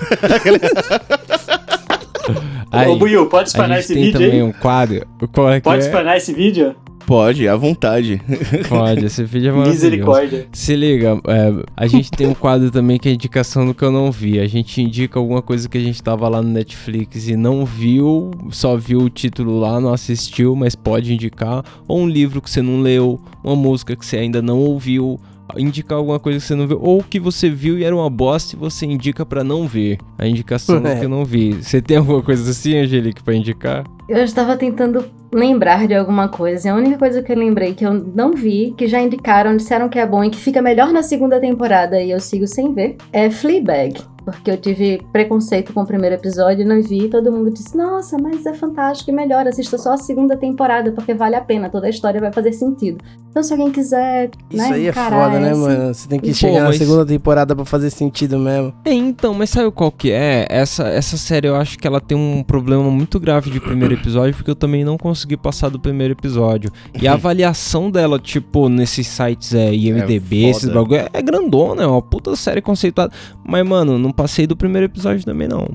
Aí, 2.71 2.87
Ô, 2.87 2.95
Buiu, 2.97 3.25
pode 3.27 3.43
a 3.43 3.47
explanar 3.47 3.75
gente 3.77 3.85
esse 3.85 3.93
tem 3.93 4.03
vídeo 4.05 4.19
também 4.19 4.33
aí? 4.41 4.43
um 4.43 4.51
quadro. 4.51 5.05
Qual 5.33 5.49
é 5.51 5.59
que 5.59 5.63
Pode 5.63 5.81
é? 5.83 5.85
explanar 5.85 6.17
esse 6.17 6.33
vídeo? 6.33 6.75
Pode, 7.05 7.47
à 7.47 7.55
vontade. 7.55 8.21
Pode, 8.69 9.05
esse 9.05 9.23
vídeo 9.23 9.49
é 9.49 9.51
maravilhoso. 9.51 9.85
Misericórdia. 9.85 10.47
Se 10.53 10.75
liga, 10.75 11.19
é, 11.27 11.63
a 11.75 11.87
gente 11.87 12.09
tem 12.11 12.27
um 12.27 12.33
quadro 12.33 12.71
também 12.71 12.97
que 12.97 13.09
é 13.09 13.11
indicação 13.11 13.65
do 13.65 13.73
que 13.73 13.83
eu 13.83 13.91
não 13.91 14.11
vi. 14.11 14.39
A 14.39 14.47
gente 14.47 14.81
indica 14.81 15.19
alguma 15.19 15.41
coisa 15.41 15.67
que 15.67 15.77
a 15.77 15.81
gente 15.81 16.01
tava 16.01 16.27
lá 16.29 16.41
no 16.41 16.49
Netflix 16.49 17.27
e 17.27 17.35
não 17.35 17.65
viu, 17.65 18.31
só 18.49 18.77
viu 18.77 18.99
o 19.01 19.09
título 19.09 19.59
lá, 19.59 19.79
não 19.79 19.93
assistiu, 19.93 20.55
mas 20.55 20.75
pode 20.75 21.13
indicar. 21.13 21.63
Ou 21.87 21.99
um 21.99 22.07
livro 22.07 22.41
que 22.41 22.49
você 22.49 22.61
não 22.61 22.81
leu, 22.81 23.19
uma 23.43 23.55
música 23.55 23.95
que 23.95 24.05
você 24.05 24.17
ainda 24.17 24.41
não 24.41 24.59
ouviu. 24.59 25.19
Indicar 25.57 25.97
alguma 25.97 26.17
coisa 26.17 26.39
que 26.39 26.45
você 26.45 26.55
não 26.55 26.65
viu, 26.65 26.79
ou 26.81 27.03
que 27.03 27.19
você 27.19 27.49
viu 27.49 27.77
e 27.77 27.83
era 27.83 27.93
uma 27.93 28.09
bosta 28.09 28.55
e 28.55 28.57
você 28.59 28.85
indica 28.85 29.25
pra 29.25 29.43
não 29.43 29.67
ver. 29.67 29.97
A 30.17 30.25
indicação 30.25 30.81
do 30.81 30.87
É. 30.87 30.97
que 30.97 31.03
eu 31.05 31.09
não 31.09 31.25
vi. 31.25 31.55
Você 31.61 31.81
tem 31.81 31.97
alguma 31.97 32.21
coisa 32.21 32.49
assim, 32.49 32.77
Angelique, 32.77 33.21
pra 33.21 33.35
indicar? 33.35 33.83
Eu 34.11 34.23
estava 34.25 34.57
tentando 34.57 35.05
lembrar 35.33 35.87
de 35.87 35.95
alguma 35.95 36.27
coisa. 36.27 36.67
E 36.67 36.71
a 36.71 36.75
única 36.75 36.97
coisa 36.97 37.21
que 37.23 37.31
eu 37.31 37.37
lembrei 37.37 37.73
que 37.73 37.85
eu 37.85 37.93
não 37.93 38.33
vi, 38.33 38.73
que 38.77 38.87
já 38.87 38.99
indicaram, 39.01 39.55
disseram 39.55 39.87
que 39.87 39.97
é 39.97 40.05
bom 40.05 40.21
e 40.23 40.29
que 40.29 40.37
fica 40.37 40.61
melhor 40.61 40.91
na 40.91 41.01
segunda 41.01 41.39
temporada 41.39 42.01
e 42.01 42.11
eu 42.11 42.19
sigo 42.19 42.45
sem 42.45 42.73
ver, 42.73 42.97
é 43.13 43.29
Fleabag. 43.29 44.01
Porque 44.23 44.51
eu 44.51 44.57
tive 44.57 45.01
preconceito 45.11 45.73
com 45.73 45.81
o 45.81 45.85
primeiro 45.85 46.13
episódio 46.15 46.61
e 46.61 46.65
não 46.65 46.79
vi. 46.79 47.05
E 47.05 47.09
todo 47.09 47.31
mundo 47.31 47.49
disse: 47.51 47.75
Nossa, 47.75 48.19
mas 48.19 48.45
é 48.45 48.53
fantástico 48.53 49.09
e 49.09 49.13
melhor. 49.13 49.47
Assista 49.47 49.79
só 49.79 49.93
a 49.93 49.97
segunda 49.97 50.37
temporada 50.37 50.91
porque 50.91 51.11
vale 51.15 51.35
a 51.35 51.41
pena. 51.41 51.71
Toda 51.71 51.87
a 51.87 51.89
história 51.89 52.21
vai 52.21 52.31
fazer 52.31 52.53
sentido. 52.53 53.03
Então, 53.31 53.41
se 53.41 53.51
alguém 53.51 53.71
quiser. 53.71 54.29
Isso 54.51 54.69
né, 54.69 54.75
aí 54.75 54.87
é 54.87 54.93
foda, 54.93 55.39
né, 55.39 55.49
essa- 55.49 55.59
mano? 55.59 55.93
Você 55.95 56.07
tem 56.07 56.19
que 56.19 56.27
Pô, 56.27 56.33
chegar 56.35 56.65
mas- 56.65 56.79
na 56.79 56.85
segunda 56.85 57.03
temporada 57.03 57.55
pra 57.55 57.65
fazer 57.65 57.89
sentido 57.89 58.37
mesmo. 58.37 58.71
É, 58.85 58.93
então, 58.93 59.33
mas 59.33 59.49
sabe 59.49 59.71
qual 59.71 59.91
que 59.91 60.11
é? 60.11 60.45
Essa, 60.51 60.83
essa 60.87 61.17
série 61.17 61.47
eu 61.47 61.55
acho 61.55 61.79
que 61.79 61.87
ela 61.87 61.99
tem 61.99 62.15
um 62.15 62.43
problema 62.43 62.83
muito 62.91 63.19
grave 63.19 63.49
de 63.49 63.59
primeiro 63.59 63.95
episódio, 63.95 64.00
porque 64.35 64.51
eu 64.51 64.55
também 64.55 64.83
não 64.83 64.97
consegui 64.97 65.37
passar 65.37 65.69
do 65.69 65.79
primeiro 65.79 66.13
episódio. 66.13 66.71
E 66.99 67.07
a 67.07 67.13
avaliação 67.13 67.89
dela, 67.89 68.19
tipo, 68.19 68.69
nesses 68.69 69.07
sites 69.07 69.53
é, 69.53 69.73
IMDB, 69.73 70.45
É 70.45 70.49
esses 70.49 70.69
bagulho, 70.69 71.01
é, 71.01 71.09
é 71.13 71.21
grandona, 71.21 71.83
é 71.83 71.87
uma 71.87 72.01
puta 72.01 72.35
série 72.35 72.61
conceituada. 72.61 73.13
Mas, 73.43 73.67
mano, 73.67 73.97
não 73.97 74.11
passei 74.11 74.45
do 74.45 74.55
primeiro 74.55 74.85
episódio 74.85 75.25
também, 75.25 75.47
não. 75.47 75.69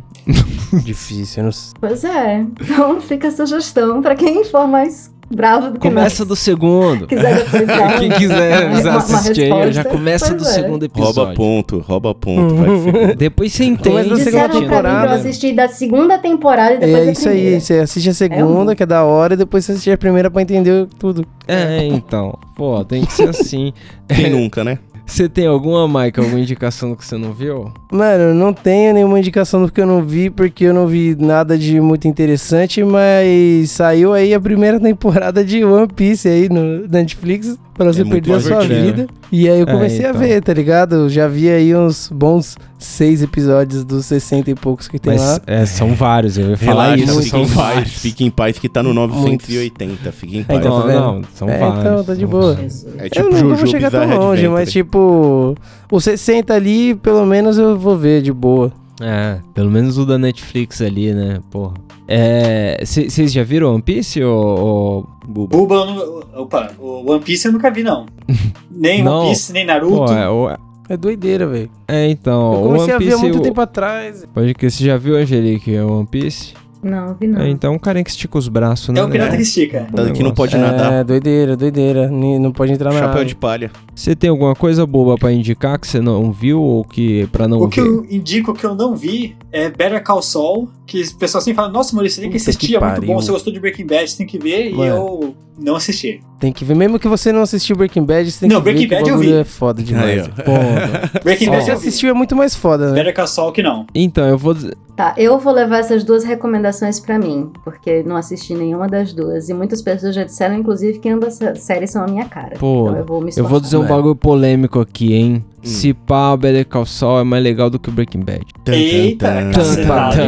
Difícil, 0.84 1.44
não 1.44 1.52
sei. 1.52 1.72
Pois 1.80 2.04
é. 2.04 2.46
Então, 2.60 3.00
fica 3.00 3.28
a 3.28 3.30
sugestão 3.30 4.02
pra 4.02 4.14
quem 4.14 4.44
for 4.44 4.66
mais 4.66 5.10
bravo 5.30 5.66
do 5.72 5.72
que 5.74 5.88
Começa 5.88 6.20
nós. 6.22 6.28
do 6.28 6.36
segundo. 6.36 7.06
quiser 7.08 7.34
depois 7.44 7.98
Quem 7.98 8.08
uma- 8.08 8.16
quiser 8.18 8.66
uma- 8.70 8.80
uma 8.90 8.96
assistir 8.98 9.52
aí, 9.52 9.72
já 9.72 9.84
começa 9.84 10.26
pois 10.28 10.42
do 10.42 10.48
é. 10.48 10.52
segundo 10.52 10.84
episódio. 10.84 11.14
Rouba 11.22 11.34
ponto, 11.34 11.78
rouba 11.80 12.14
ponto. 12.14 12.54
Vai 12.54 12.68
ser. 13.08 13.16
Depois 13.16 13.52
você 13.52 13.64
entende. 13.64 13.88
Começa 13.88 14.08
da 14.10 14.16
segunda 14.16 14.48
Disseram 14.48 14.48
pra 14.48 14.58
mim 14.58 14.64
eu 14.64 14.68
temporada. 14.70 15.14
assistir 15.14 15.52
da 15.54 15.68
segunda 15.68 16.18
temporada 16.18 16.74
e 16.74 16.78
depois 16.78 16.96
É 17.02 17.04
da 17.06 17.12
isso 17.12 17.22
primeira. 17.22 17.54
aí, 17.54 17.60
você 17.60 17.74
assiste 17.80 18.08
a 18.10 18.14
segunda, 18.14 18.72
um- 18.72 18.74
que 18.76 18.82
é 18.82 18.86
da 18.86 19.04
hora, 19.04 19.34
e 19.34 19.36
depois 19.36 19.64
você 19.64 19.72
assiste 19.72 19.90
a 19.90 19.98
primeira 19.98 20.30
pra 20.30 20.42
entender 20.42 20.86
tudo. 20.98 21.26
É, 21.48 21.86
então. 21.86 22.38
Pô, 22.56 22.84
tem 22.84 23.04
que 23.04 23.12
ser 23.12 23.28
assim. 23.28 23.72
Quem 24.08 24.30
nunca, 24.30 24.64
né? 24.64 24.78
Você 25.06 25.28
tem 25.28 25.46
alguma, 25.46 25.86
Mike, 25.86 26.18
alguma 26.18 26.40
indicação 26.40 26.94
que 26.96 27.04
você 27.04 27.16
não 27.16 27.32
viu? 27.32 27.72
Mano, 27.92 28.34
não 28.34 28.52
tenho 28.52 28.92
nenhuma 28.92 29.18
indicação 29.18 29.64
do 29.64 29.70
que 29.70 29.80
eu 29.80 29.86
não 29.86 30.02
vi, 30.02 30.28
porque 30.28 30.64
eu 30.64 30.74
não 30.74 30.86
vi 30.86 31.16
nada 31.18 31.56
de 31.56 31.80
muito 31.80 32.08
interessante, 32.08 32.82
mas 32.82 33.70
saiu 33.70 34.12
aí 34.12 34.34
a 34.34 34.40
primeira 34.40 34.78
temporada 34.80 35.44
de 35.44 35.64
One 35.64 35.86
Piece 35.86 36.28
aí 36.28 36.48
no 36.48 36.86
Netflix, 36.88 37.56
pra 37.76 37.92
você 37.92 38.02
É 38.02 38.34
a 38.34 38.40
sua 38.40 38.60
vida. 38.60 39.06
E 39.30 39.48
aí 39.48 39.58
eu 39.60 39.66
É, 39.66 39.72
comecei 39.72 40.04
a 40.06 40.10
então. 40.10 40.20
ver, 40.20 40.42
tá 40.42 40.52
ligado? 40.54 40.94
Eu 40.94 41.08
já 41.08 41.28
vi 41.28 41.48
aí 41.50 41.74
uns 41.76 42.08
bons 42.12 42.56
seis 42.78 43.22
episódios 43.22 43.84
dos 43.84 44.06
60 44.06 44.50
e 44.50 44.54
poucos 44.54 44.86
que 44.88 44.98
tem 44.98 45.14
Mas 45.14 45.22
lá. 45.22 45.40
é, 45.46 45.64
são 45.66 45.94
vários, 45.94 46.36
eu 46.38 46.50
ia 46.50 46.56
falar 46.56 46.94
Relaxa, 46.94 47.04
isso. 47.04 47.16
fique 47.18 47.30
São 47.30 47.40
em 47.42 47.46
paz. 47.48 47.54
vários. 47.54 47.92
Fique 47.92 48.24
em 48.24 48.30
paz 48.30 48.58
que 48.58 48.68
tá 48.68 48.82
no 48.82 48.92
980. 48.94 50.12
Fique 50.12 50.38
em 50.38 50.42
paz. 50.44 50.58
então, 50.60 50.70
Não, 50.74 50.80
tá 50.82 50.86
vendo? 50.86 51.00
não, 51.00 51.22
são 51.34 51.48
É, 51.48 51.58
vários. 51.58 51.80
então, 51.80 52.04
tá 52.04 52.14
de 52.14 52.26
boa. 52.26 52.58
É 52.98 53.06
eu 53.06 53.10
tipo 53.10 53.30
não 53.30 53.56
vou 53.56 53.66
chegar 53.66 53.90
tão 53.90 54.06
longe, 54.18 54.48
mas 54.48 54.70
tipo, 54.72 55.54
os 55.90 56.04
60 56.04 56.54
ali, 56.54 56.94
pelo 56.94 57.24
menos 57.26 57.58
eu 57.58 57.78
vou 57.78 57.96
ver 57.96 58.22
de 58.22 58.32
boa. 58.32 58.72
É, 59.00 59.38
pelo 59.54 59.70
menos 59.70 59.98
o 59.98 60.06
da 60.06 60.18
Netflix 60.18 60.80
ali, 60.80 61.12
né? 61.12 61.40
Porra. 61.50 61.74
É. 62.08 62.82
Vocês 62.84 63.32
já 63.32 63.42
viram 63.42 63.72
One 63.74 63.82
Piece 63.82 64.22
ou. 64.22 64.34
ou- 64.58 65.08
Buba. 65.26 65.56
Buba, 65.56 65.74
eu 65.74 65.86
não- 65.86 66.42
opa, 66.42 66.70
o 66.78 67.10
One 67.10 67.20
Piece 67.22 67.46
eu 67.48 67.52
nunca 67.52 67.70
vi, 67.70 67.82
não. 67.82 68.06
Nem 68.70 69.02
Não. 69.02 69.20
One 69.20 69.28
Piece, 69.30 69.52
nem 69.52 69.66
Naruto. 69.66 69.96
Pô, 69.96 70.12
é, 70.12 70.28
o- 70.30 70.56
É 70.88 70.96
doideira, 70.96 71.46
velho. 71.46 71.68
é, 71.88 72.08
então. 72.08 72.54
Eu 72.54 72.62
comecei 72.62 72.84
One 72.84 72.92
a 72.94 72.98
ver 72.98 73.04
há 73.06 73.08
Piece. 73.10 73.22
muito 73.22 73.38
o- 73.38 73.42
tempo 73.42 73.60
atrás. 73.60 74.24
Pode 74.32 74.54
que 74.54 74.70
você 74.70 74.84
já 74.84 74.96
viu, 74.96 75.16
Angelique, 75.16 75.76
o 75.78 75.98
One 75.98 76.06
Piece? 76.06 76.54
Não, 76.82 77.14
vi 77.14 77.26
não. 77.26 77.40
É, 77.40 77.48
então 77.48 77.74
um 77.74 77.78
carinha 77.78 78.04
que 78.04 78.10
estica 78.10 78.38
os 78.38 78.48
braços, 78.48 78.88
né? 78.90 79.00
É 79.00 79.04
o 79.04 79.10
pirata 79.10 79.30
né? 79.32 79.36
que 79.38 79.42
estica. 79.42 79.86
Tá, 79.94 80.10
que 80.10 80.22
não 80.22 80.32
pode 80.32 80.54
é, 80.56 80.58
nadar. 80.58 81.04
doideira, 81.04 81.56
doideira. 81.56 82.08
Ni- 82.08 82.38
Não 82.38 82.52
pode 82.52 82.72
entrar 82.72 82.92
na 82.92 83.00
Chapéu 83.00 83.24
de 83.24 83.34
palha. 83.34 83.70
Você 83.94 84.14
tem 84.14 84.30
alguma 84.30 84.54
coisa 84.54 84.86
boba 84.86 85.16
pra 85.16 85.32
indicar 85.32 85.78
que 85.78 85.86
você 85.86 86.00
não 86.00 86.30
viu 86.32 86.60
ou 86.62 86.84
que 86.84 87.26
pra 87.28 87.48
não 87.48 87.60
O 87.60 87.68
que 87.68 87.80
ver? 87.80 87.88
eu 87.88 88.04
indico 88.10 88.52
que 88.54 88.64
eu 88.64 88.74
não 88.74 88.94
vi 88.94 89.36
é 89.50 89.68
Better 89.70 90.02
Call 90.04 90.20
Saul, 90.22 90.68
que 90.86 91.02
o 91.02 91.16
pessoal 91.16 91.40
sempre 91.42 91.56
fala, 91.56 91.68
nossa, 91.72 91.94
Maurício, 91.94 92.16
você 92.16 92.22
tem 92.22 92.30
que 92.30 92.36
assistir, 92.36 92.66
que 92.68 92.76
é 92.76 92.80
muito 92.80 93.02
bom, 93.06 93.14
você 93.20 93.32
gostou 93.32 93.52
de 93.52 93.58
Breaking 93.58 93.86
Bad, 93.86 94.08
você 94.10 94.18
tem 94.18 94.26
que 94.26 94.38
ver, 94.38 94.70
Mano. 94.72 94.84
e 94.84 94.86
eu 94.88 95.34
não 95.58 95.76
assisti. 95.76 96.20
Tem 96.38 96.52
que 96.52 96.64
ver. 96.64 96.74
Mesmo 96.76 96.98
que 96.98 97.08
você 97.08 97.32
não 97.32 97.40
assistiu 97.40 97.74
Breaking 97.74 98.04
Bad, 98.04 98.30
você 98.30 98.40
tem 98.40 98.48
Não, 98.50 98.58
que 98.60 98.64
ver 98.64 98.72
Breaking 98.74 98.88
que 98.88 98.94
o 98.94 98.98
Bad 98.98 99.10
eu 99.10 99.18
vi. 99.18 99.32
é 99.40 99.44
foda 99.44 99.82
demais. 99.82 100.24
Aí. 100.24 100.28
Pô, 100.44 100.52
Breaking 101.24 101.44
Se 101.46 101.50
Bad 101.50 101.64
você 101.64 101.70
assistiu 101.70 102.10
é 102.10 102.12
muito 102.12 102.36
mais 102.36 102.54
foda, 102.54 102.88
né? 102.90 102.94
Better 102.94 103.14
Call 103.14 103.26
Saul 103.26 103.52
que 103.52 103.62
não. 103.62 103.86
então, 103.94 104.26
eu 104.28 104.36
vou 104.36 104.52
dizer. 104.52 104.76
Tá, 104.96 105.12
eu 105.18 105.38
vou 105.38 105.52
levar 105.52 105.80
essas 105.80 106.02
duas 106.02 106.24
recomendações 106.24 106.98
pra 106.98 107.18
mim, 107.18 107.50
porque 107.62 108.02
não 108.02 108.16
assisti 108.16 108.54
nenhuma 108.54 108.88
das 108.88 109.12
duas. 109.12 109.50
E 109.50 109.52
muitas 109.54 109.82
pessoas 109.82 110.14
já 110.14 110.24
disseram, 110.24 110.54
inclusive, 110.56 110.98
que 110.98 111.08
ambas 111.10 111.40
as 111.42 111.58
séries 111.60 111.90
são 111.90 112.02
a 112.02 112.06
minha 112.08 112.24
cara. 112.24 112.56
Pô, 112.58 112.86
então 112.88 112.96
eu 112.96 113.04
vou 113.04 113.18
me 113.20 113.26
Eu 113.26 113.28
esforçar. 113.28 113.50
vou 113.50 113.60
dizer 113.60 113.76
um 113.76 113.86
bagulho 113.86 114.16
polêmico 114.16 114.80
aqui, 114.80 115.12
hein? 115.12 115.44
Hum. 115.58 115.68
Se 115.68 115.92
pá, 115.92 116.32
o 116.32 116.36
Better 116.36 116.64
Call 116.64 116.86
Saul 116.86 117.20
é 117.20 117.24
mais 117.24 117.42
legal 117.42 117.68
do 117.68 117.78
que 117.78 117.88
o 117.88 117.92
Breaking 117.92 118.20
Bad. 118.20 118.44
Tan, 118.64 118.72
tan, 118.72 118.78
Eita, 118.78 119.26
tan. 119.26 119.50
cacetada. 119.50 120.22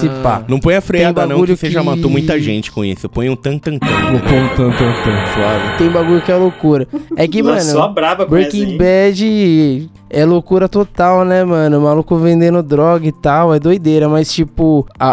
Se 0.00 0.08
pá. 0.22 0.42
Não 0.48 0.58
põe 0.58 0.74
a 0.74 0.80
freada 0.80 1.24
não, 1.26 1.44
que 1.46 1.56
você 1.56 1.70
já 1.70 1.80
que- 1.80 1.86
matou 1.86 2.10
muita 2.10 2.38
gente 2.40 2.72
com 2.72 2.84
isso. 2.84 3.08
Põe 3.08 3.30
um 3.30 3.36
tan 3.36 3.56
tan 3.56 3.78
tan. 3.78 3.86
Vou 4.10 4.18
pôr 4.20 4.34
um 4.34 4.48
tan, 4.48 4.70
tan, 4.76 4.92
tan. 5.04 5.26
Suave. 5.32 5.78
Tem 5.78 5.88
bagulho 5.88 6.20
que 6.20 6.32
é 6.32 6.36
loucura. 6.36 6.88
É 7.16 7.28
que, 7.28 7.40
mano, 7.42 7.88
braba 7.94 8.24
com 8.24 8.30
Breaking 8.32 8.64
essa? 8.74 8.78
Bad 8.78 9.90
é 10.10 10.24
loucura 10.24 10.68
total, 10.68 11.24
né, 11.24 11.44
mano? 11.44 11.78
O 11.78 11.82
maluco 11.82 12.16
vendendo 12.16 12.60
droga 12.62 13.06
e 13.06 13.12
tal, 13.12 13.54
é 13.54 13.60
doideira. 13.60 13.93
Mas, 14.08 14.32
tipo, 14.32 14.86
a, 14.98 15.08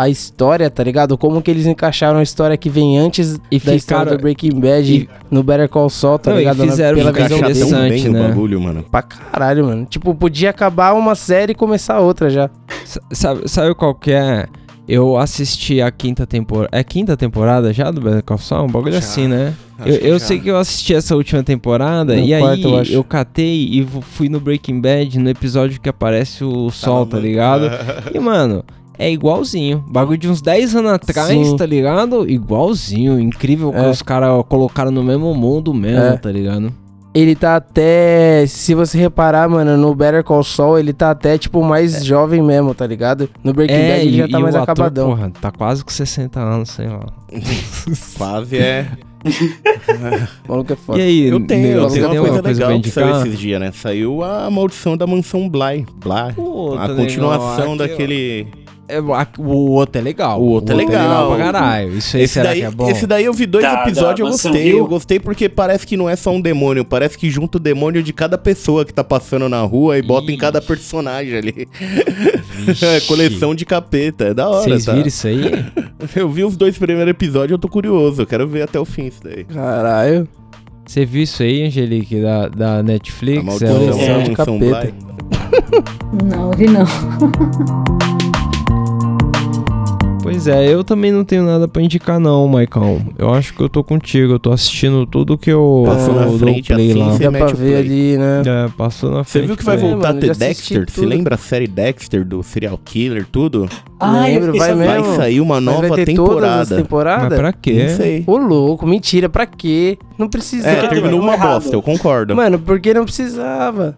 a, 0.00 0.02
a 0.04 0.08
história, 0.08 0.68
tá 0.70 0.82
ligado? 0.82 1.16
Como 1.16 1.40
que 1.42 1.50
eles 1.50 1.66
encaixaram 1.66 2.18
a 2.18 2.22
história 2.22 2.56
que 2.56 2.68
vem 2.68 2.98
antes 2.98 3.38
E 3.50 3.58
da 3.58 3.74
história 3.74 4.16
do 4.16 4.18
Breaking 4.22 4.58
Bad 4.60 4.92
e- 4.94 5.08
no 5.30 5.42
Better 5.42 5.68
Call 5.68 5.88
Saul, 5.90 6.18
tá 6.18 6.30
Não, 6.30 6.38
ligado? 6.38 6.58
Na- 6.58 6.64
fizeram 6.64 6.98
pela 6.98 7.12
ficar 7.12 7.24
visão 7.28 7.38
interessante, 7.38 8.08
né? 8.08 8.28
bagulho, 8.28 8.60
mano. 8.60 8.82
Pra 8.90 9.02
caralho, 9.02 9.64
mano. 9.66 9.86
Tipo, 9.88 10.14
podia 10.14 10.50
acabar 10.50 10.92
uma 10.94 11.14
série 11.14 11.52
e 11.52 11.54
começar 11.54 11.98
outra 12.00 12.28
já. 12.30 12.50
S- 12.84 13.00
Sabe, 13.12 13.48
sabe 13.48 13.74
qual 13.74 13.94
que 13.94 14.12
é? 14.12 14.46
Eu 14.86 15.16
assisti 15.16 15.80
a 15.80 15.90
quinta 15.90 16.26
temporada. 16.26 16.68
É 16.70 16.84
quinta 16.84 17.16
temporada 17.16 17.72
já 17.72 17.90
do 17.90 18.00
Better 18.02 18.22
Call 18.22 18.36
Saul? 18.38 18.68
Um 18.68 18.70
bagulho 18.70 18.92
Já. 18.92 18.98
assim, 18.98 19.26
né? 19.26 19.54
Eu, 19.84 19.98
que 19.98 20.06
eu 20.06 20.18
sei 20.20 20.38
que 20.38 20.48
eu 20.50 20.58
assisti 20.58 20.94
essa 20.94 21.16
última 21.16 21.42
temporada 21.42 22.14
No 22.14 22.20
e 22.22 22.38
quarto, 22.38 22.54
aí 22.68 22.72
eu 22.72 22.78
acho. 22.78 22.92
eu 22.92 23.02
catei 23.04 23.64
e 23.64 23.86
fui 24.02 24.28
no 24.28 24.38
Breaking 24.38 24.80
Bad 24.80 25.18
no 25.18 25.28
episódio 25.30 25.80
que 25.80 25.88
aparece 25.88 26.44
o 26.44 26.70
sol, 26.70 27.06
tá 27.06 27.16
mano. 27.16 27.26
ligado? 27.26 27.70
E, 28.14 28.18
mano, 28.20 28.62
é 28.98 29.10
igualzinho. 29.10 29.82
Bagulho 29.88 30.18
de 30.18 30.28
uns 30.28 30.42
10 30.42 30.76
anos 30.76 30.92
atrás, 30.92 31.28
Sim. 31.28 31.56
tá 31.56 31.64
ligado? 31.64 32.28
Igualzinho. 32.30 33.18
Incrível 33.18 33.72
que 33.72 33.78
É. 33.78 33.88
os 33.90 34.02
caras 34.02 34.44
colocaram 34.48 34.90
no 34.90 35.02
mesmo 35.02 35.34
mundo 35.34 35.72
mesmo, 35.72 35.98
É. 36.04 36.16
tá 36.18 36.30
ligado? 36.30 36.70
Ele 37.14 37.34
tá 37.36 37.56
até. 37.56 38.44
Se 38.46 38.74
você 38.74 38.98
reparar, 38.98 39.48
mano, 39.48 39.76
no 39.76 39.94
Better 39.94 40.24
Call 40.24 40.42
Saul, 40.42 40.78
ele 40.78 40.92
tá 40.92 41.10
até, 41.12 41.38
tipo, 41.38 41.62
mais 41.62 42.04
jovem 42.04 42.42
mesmo, 42.42 42.74
tá 42.74 42.86
ligado? 42.86 43.30
No 43.42 43.52
Breaking 43.52 43.74
É, 43.76 43.88
Bad 43.96 44.06
ele 44.06 44.14
e, 44.14 44.18
já 44.18 44.28
tá 44.28 44.38
e 44.38 44.42
mais 44.42 44.54
o 44.54 44.58
ator, 44.58 44.72
acabadão. 44.72 45.08
porra, 45.10 45.32
tá 45.40 45.50
quase 45.52 45.84
com 45.84 45.90
60 45.90 46.40
anos, 46.40 46.70
sei 46.70 46.88
lá. 46.88 47.06
Quase 48.18 48.58
é. 48.58 48.88
Maluco 50.48 50.72
é 50.72 50.76
foda. 50.76 50.98
E 50.98 51.02
aí, 51.02 51.28
Eu 51.28 51.46
tenho, 51.46 51.66
eu 51.68 51.88
tenho 51.88 52.04
uma 52.04 52.08
alguma 52.08 52.28
coisa 52.28 52.42
coisa 52.42 52.66
legal 52.66 52.80
que 52.82 52.90
saiu 52.90 53.20
esses 53.20 53.38
dias, 53.38 53.60
né? 53.60 53.72
Saiu 53.72 54.22
a 54.22 54.50
maldição 54.50 54.96
da 54.96 55.06
mansão 55.06 55.48
Bly. 55.48 55.86
Bly. 55.96 56.34
Pô, 56.34 56.74
a 56.78 56.88
continuação 56.94 57.72
legal. 57.72 57.76
Daquele. 57.88 58.46
É, 58.86 58.98
a- 58.98 59.26
o 59.38 59.70
outro 59.70 59.98
é 59.98 60.04
legal. 60.04 60.40
O 60.42 60.44
outro 60.46 60.74
é 60.74 60.76
legal. 60.76 61.28
pra 61.34 61.44
caralho. 61.44 61.96
Isso 61.96 62.16
aí 62.16 62.22
Esse 62.24 62.34
será 62.34 62.50
daí, 62.50 62.60
que 62.60 62.66
é 62.66 62.70
bom? 62.70 62.90
esse 62.90 63.06
daí 63.06 63.24
eu 63.24 63.32
vi 63.32 63.46
dois 63.46 63.64
Da- 63.64 63.82
episódios 63.82 64.18
e 64.18 64.22
eu 64.22 64.30
gostei. 64.30 64.72
Eu 64.80 64.86
gostei 64.86 65.18
porque 65.18 65.48
parece 65.48 65.86
que 65.86 65.96
não 65.96 66.08
é 66.08 66.14
só 66.16 66.30
um 66.30 66.40
demônio, 66.40 66.84
parece 66.84 67.16
que 67.16 67.30
junta 67.30 67.56
o 67.56 67.60
demônio 67.60 68.02
de 68.02 68.12
cada 68.12 68.36
pessoa 68.36 68.84
que 68.84 68.92
tá 68.92 69.02
passando 69.02 69.48
na 69.48 69.62
rua 69.62 69.96
e 69.98 70.02
bota 70.02 70.30
em 70.30 70.36
cada 70.36 70.60
personagem 70.60 71.34
ali. 71.36 71.66
É, 72.82 73.00
coleção 73.08 73.54
de 73.54 73.64
capeta, 73.64 74.24
é 74.24 74.34
da 74.34 74.48
hora, 74.50 74.64
Vocês 74.68 74.84
tá? 74.84 74.92
viram 74.92 75.06
isso 75.08 75.26
aí? 75.26 75.64
Eu 76.14 76.28
vi 76.28 76.44
os 76.44 76.54
dois 76.56 76.76
primeiros 76.76 77.10
episódios, 77.10 77.52
eu 77.52 77.58
tô 77.58 77.68
curioso, 77.68 78.20
eu 78.22 78.26
quero 78.26 78.46
ver 78.46 78.62
até 78.62 78.78
o 78.78 78.84
fim 78.84 79.06
isso 79.06 79.20
daí. 79.24 79.44
Caralho. 79.44 80.28
Você 80.86 81.06
viu 81.06 81.22
isso 81.22 81.42
aí, 81.42 81.62
Angelique, 81.66 82.20
da, 82.20 82.48
da 82.48 82.74
A 82.78 82.82
Netflix? 82.82 83.42
maldição 83.42 83.68
É 83.68 83.72
o- 83.72 83.78
Coleção 83.90 84.18
da 84.18 84.22
de 84.24 84.30
capeta. 84.34 84.94
Não, 86.22 86.50
vi 86.50 86.66
não. 86.68 86.84
Pois 90.24 90.46
é, 90.48 90.66
eu 90.72 90.82
também 90.82 91.12
não 91.12 91.22
tenho 91.24 91.44
nada 91.44 91.68
pra 91.68 91.82
indicar 91.82 92.18
não, 92.18 92.48
Maicon. 92.48 93.00
Eu 93.18 93.32
acho 93.34 93.52
que 93.54 93.60
eu 93.62 93.68
tô 93.68 93.84
contigo, 93.84 94.32
eu 94.32 94.38
tô 94.38 94.50
assistindo 94.52 95.04
tudo 95.06 95.36
que 95.38 95.50
eu, 95.50 95.84
Passou 95.86 96.14
eu 96.14 96.20
na 96.20 96.26
dou 96.26 96.38
frente 96.38 96.72
play 96.72 96.90
assim, 96.90 96.98
lá. 96.98 97.10
você 97.12 97.24
Dá 97.24 97.30
pra 97.30 97.46
ver 97.46 97.54
play. 97.56 97.74
ali, 97.76 98.16
né? 98.18 98.42
É, 98.46 98.68
passou 98.76 99.10
na 99.10 99.22
Você 99.22 99.30
frente. 99.30 99.46
viu 99.46 99.56
que 99.56 99.64
vai 99.64 99.76
play. 99.78 99.90
voltar 99.90 100.08
mano, 100.08 100.18
a 100.18 100.20
ter 100.22 100.36
Dexter? 100.36 100.86
Você 100.90 101.06
lembra 101.06 101.34
a 101.34 101.38
série 101.38 101.66
Dexter 101.66 102.24
do 102.24 102.42
serial 102.42 102.78
killer, 102.84 103.26
tudo? 103.30 103.68
Ah, 104.00 104.28
eu 104.30 104.34
Lembro, 104.40 104.52
fiquei 104.52 104.60
vai 104.60 104.68
sabendo. 104.70 104.86
Vai 104.88 105.00
mesmo? 105.00 105.16
sair 105.16 105.40
uma 105.40 105.60
nova 105.60 105.80
vai 105.88 105.90
ter 105.90 106.00
as 106.02 106.06
temporada. 106.06 106.76
Mas 107.30 107.38
pra 107.38 107.52
quê? 107.52 107.86
Não 107.88 107.96
sei. 107.96 108.24
Ô, 108.26 108.36
louco, 108.36 108.86
mentira, 108.86 109.28
pra 109.28 109.46
quê? 109.46 109.98
Não 110.18 110.28
precisa. 110.28 110.68
É, 110.68 110.86
terminou 110.88 111.20
uma 111.20 111.34
errado. 111.34 111.54
bosta, 111.62 111.76
eu 111.76 111.82
concordo. 111.82 112.34
Mano, 112.34 112.58
porque 112.58 112.92
não 112.94 113.04
precisava. 113.04 113.96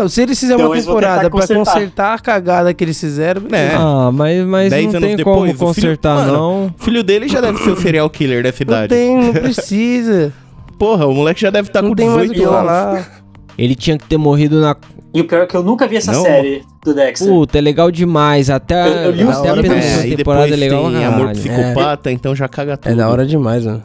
Não, 0.00 0.08
se 0.08 0.22
eles 0.22 0.38
fizerem 0.38 0.60
Então 0.62 0.72
uma 0.72 0.80
temporada 0.80 1.20
pra 1.22 1.30
consertar. 1.30 1.64
consertar 1.64 2.14
a 2.14 2.18
cagada 2.18 2.74
que 2.74 2.82
eles 2.84 2.98
fizeram, 2.98 3.42
É. 3.52 3.74
Ah, 3.76 4.10
mas, 4.12 4.44
mas 4.44 4.70
Dez 4.70 4.92
não 4.92 5.00
tem 5.00 5.16
depois, 5.16 5.36
como 5.36 5.46
filho- 5.46 5.58
consertar, 5.58 6.16
Mano, 6.16 6.32
não. 6.32 6.66
O 6.66 6.82
filho 6.84 7.02
dele 7.02 7.28
já 7.28 7.40
deve 7.40 7.58
ser 7.58 7.70
o 7.70 7.76
serial 7.76 8.10
killer 8.10 8.42
da 8.42 8.48
não 8.50 8.56
cidade. 8.56 8.88
tem, 8.88 9.16
não 9.16 9.32
precisa. 9.32 10.32
Porra, 10.78 11.06
o 11.06 11.14
moleque 11.14 11.40
já 11.40 11.50
deve 11.50 11.68
estar 11.68 11.80
não 11.82 11.90
com 11.90 11.94
tem 11.96 12.08
mais 12.08 12.28
o 12.30 12.32
18 12.32 12.50
que 12.50 12.54
anos. 12.56 13.06
Ele 13.56 13.74
tinha 13.76 13.96
que 13.96 14.04
ter 14.06 14.16
morrido 14.16 14.60
na. 14.60 14.74
E 15.14 15.20
o 15.20 15.24
pior 15.28 15.42
é 15.42 15.46
que 15.46 15.56
eu 15.56 15.62
nunca 15.62 15.86
vi 15.86 15.96
essa 15.96 16.10
Não. 16.10 16.22
série 16.22 16.64
do 16.84 16.92
Dexter. 16.92 17.28
Puta, 17.28 17.56
é 17.56 17.60
legal 17.60 17.88
demais. 17.88 18.50
Até, 18.50 18.88
Eu- 18.88 18.92
eu 19.04 19.10
li 19.12 19.22
até 19.22 19.48
a. 19.48 19.52
É, 19.52 19.62
penúltima 19.62 20.00
aí 20.02 20.16
temporada 20.16 20.48
é 20.52 20.56
legal. 20.56 20.90
tem 20.90 21.04
amor 21.04 21.30
psicopata, 21.30 22.10
então 22.10 22.34
já 22.34 22.48
caga 22.48 22.76
tudo. 22.76 22.90
É 22.90 22.94
da 22.96 23.08
hora 23.08 23.24
demais, 23.24 23.64
mano. 23.64 23.82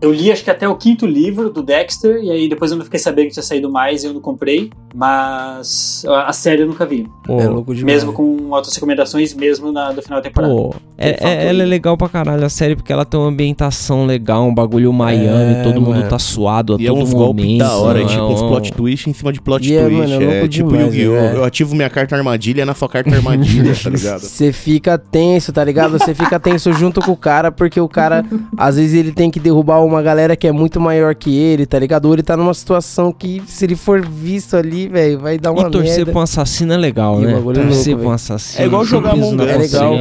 Eu 0.00 0.12
li 0.12 0.32
acho 0.32 0.42
que 0.42 0.50
até 0.50 0.66
o 0.66 0.76
quinto 0.76 1.06
livro 1.06 1.50
do 1.50 1.62
Dexter, 1.62 2.22
e 2.24 2.30
aí 2.30 2.48
depois 2.48 2.70
eu 2.70 2.78
não 2.78 2.84
fiquei 2.84 2.98
sabendo 2.98 3.26
que 3.26 3.34
tinha 3.34 3.42
saído 3.42 3.70
mais 3.70 4.02
e 4.02 4.06
eu 4.06 4.14
não 4.14 4.20
comprei. 4.20 4.70
Mas 4.94 6.04
a 6.08 6.32
série 6.32 6.62
eu 6.62 6.66
nunca 6.66 6.84
vi. 6.86 7.08
Pô, 7.24 7.40
é 7.40 7.46
louco 7.48 7.74
demais. 7.74 7.94
Mesmo 7.96 8.12
com 8.12 8.50
outras 8.50 8.74
recomendações, 8.74 9.34
mesmo 9.34 9.72
na, 9.72 9.92
do 9.92 10.02
final 10.02 10.18
da 10.20 10.28
temporada. 10.28 10.52
Pô, 10.52 10.74
é- 10.98 11.10
é- 11.20 11.46
ela 11.48 11.62
é 11.62 11.66
legal 11.66 11.96
pra 11.96 12.08
caralho 12.08 12.44
a 12.44 12.48
série 12.48 12.74
porque 12.76 12.92
ela 12.92 13.04
tem 13.04 13.18
uma 13.18 13.28
ambientação 13.28 14.04
legal, 14.06 14.46
um 14.46 14.54
bagulho 14.54 14.92
Miami, 14.92 15.54
É, 15.54 15.62
todo 15.62 15.80
mundo 15.80 15.96
mano. 15.96 16.08
tá 16.08 16.18
suado 16.18 16.74
a 16.74 16.80
E 16.80 16.86
é 16.86 16.88
todo 16.88 17.00
uns 17.02 17.12
momento. 17.14 17.36
golpes 17.36 17.58
da 17.58 17.76
hora, 17.76 18.00
não 18.00 18.06
tipo 18.06 18.20
é 18.20 18.26
uns 18.26 18.42
plot 18.42 18.72
twist 18.72 19.10
em 19.10 19.12
cima 19.12 19.32
de 19.32 19.40
plot 19.40 19.68
E 19.68 19.76
é, 19.76 19.84
twist. 19.84 19.98
mano, 20.12 20.22
é 20.30 20.44
é 20.44 20.48
tipo 20.48 20.74
Yu-Gi-Oh! 20.76 21.14
é. 21.16 21.34
Eu 21.36 21.44
ativo 21.44 21.74
minha 21.74 21.90
carta 21.90 22.16
armadilha 22.16 22.66
na 22.66 22.74
sua 22.74 22.88
carta 22.88 23.14
armadilha, 23.14 23.74
tá 23.74 23.90
ligado? 23.90 24.20
Você 24.20 24.52
fica 24.52 24.98
tenso, 24.98 25.52
tá 25.52 25.62
ligado? 25.64 25.92
Você 25.98 26.14
fica 26.14 26.38
tenso 26.40 26.72
junto 26.72 27.00
com 27.00 27.12
o 27.12 27.16
cara, 27.16 27.50
porque 27.52 27.80
o 27.80 27.88
cara, 27.88 28.24
às 28.56 28.76
vezes, 28.76 28.94
ele 28.94 29.12
tem 29.12 29.30
que 29.30 29.40
derrubar 29.40 29.84
uma 29.84 30.02
galera 30.02 30.36
que 30.36 30.46
é 30.46 30.52
muito 30.52 30.80
maior 30.80 31.14
que 31.14 31.36
ele, 31.36 31.66
tá 31.66 31.78
ligado? 31.78 32.06
Ou 32.06 32.14
ele 32.14 32.22
tá 32.22 32.36
numa 32.36 32.54
situação 32.54 33.12
que, 33.12 33.42
se 33.46 33.64
ele 33.64 33.76
for 33.76 34.00
visto 34.06 34.56
ali, 34.56 34.79
velho, 34.88 35.18
vai 35.18 35.38
dar 35.38 35.52
uma 35.52 35.68
E 35.68 35.70
torcer 35.70 35.96
merda. 35.98 36.12
pra 36.12 36.20
um 36.20 36.22
assassino 36.24 36.72
é 36.72 36.76
legal, 36.76 37.20
E 37.20 37.26
né? 37.26 37.32
é 37.32 37.40
Torcer 37.40 37.88
louco, 37.88 38.00
pra 38.02 38.08
um 38.08 38.12
assassino. 38.12 38.62
É 38.62 38.66
igual 38.66 38.84
jogar 38.84 39.14
peso 39.14 39.28
Among 39.28 39.42
É 39.50 39.56
legal. 39.56 39.94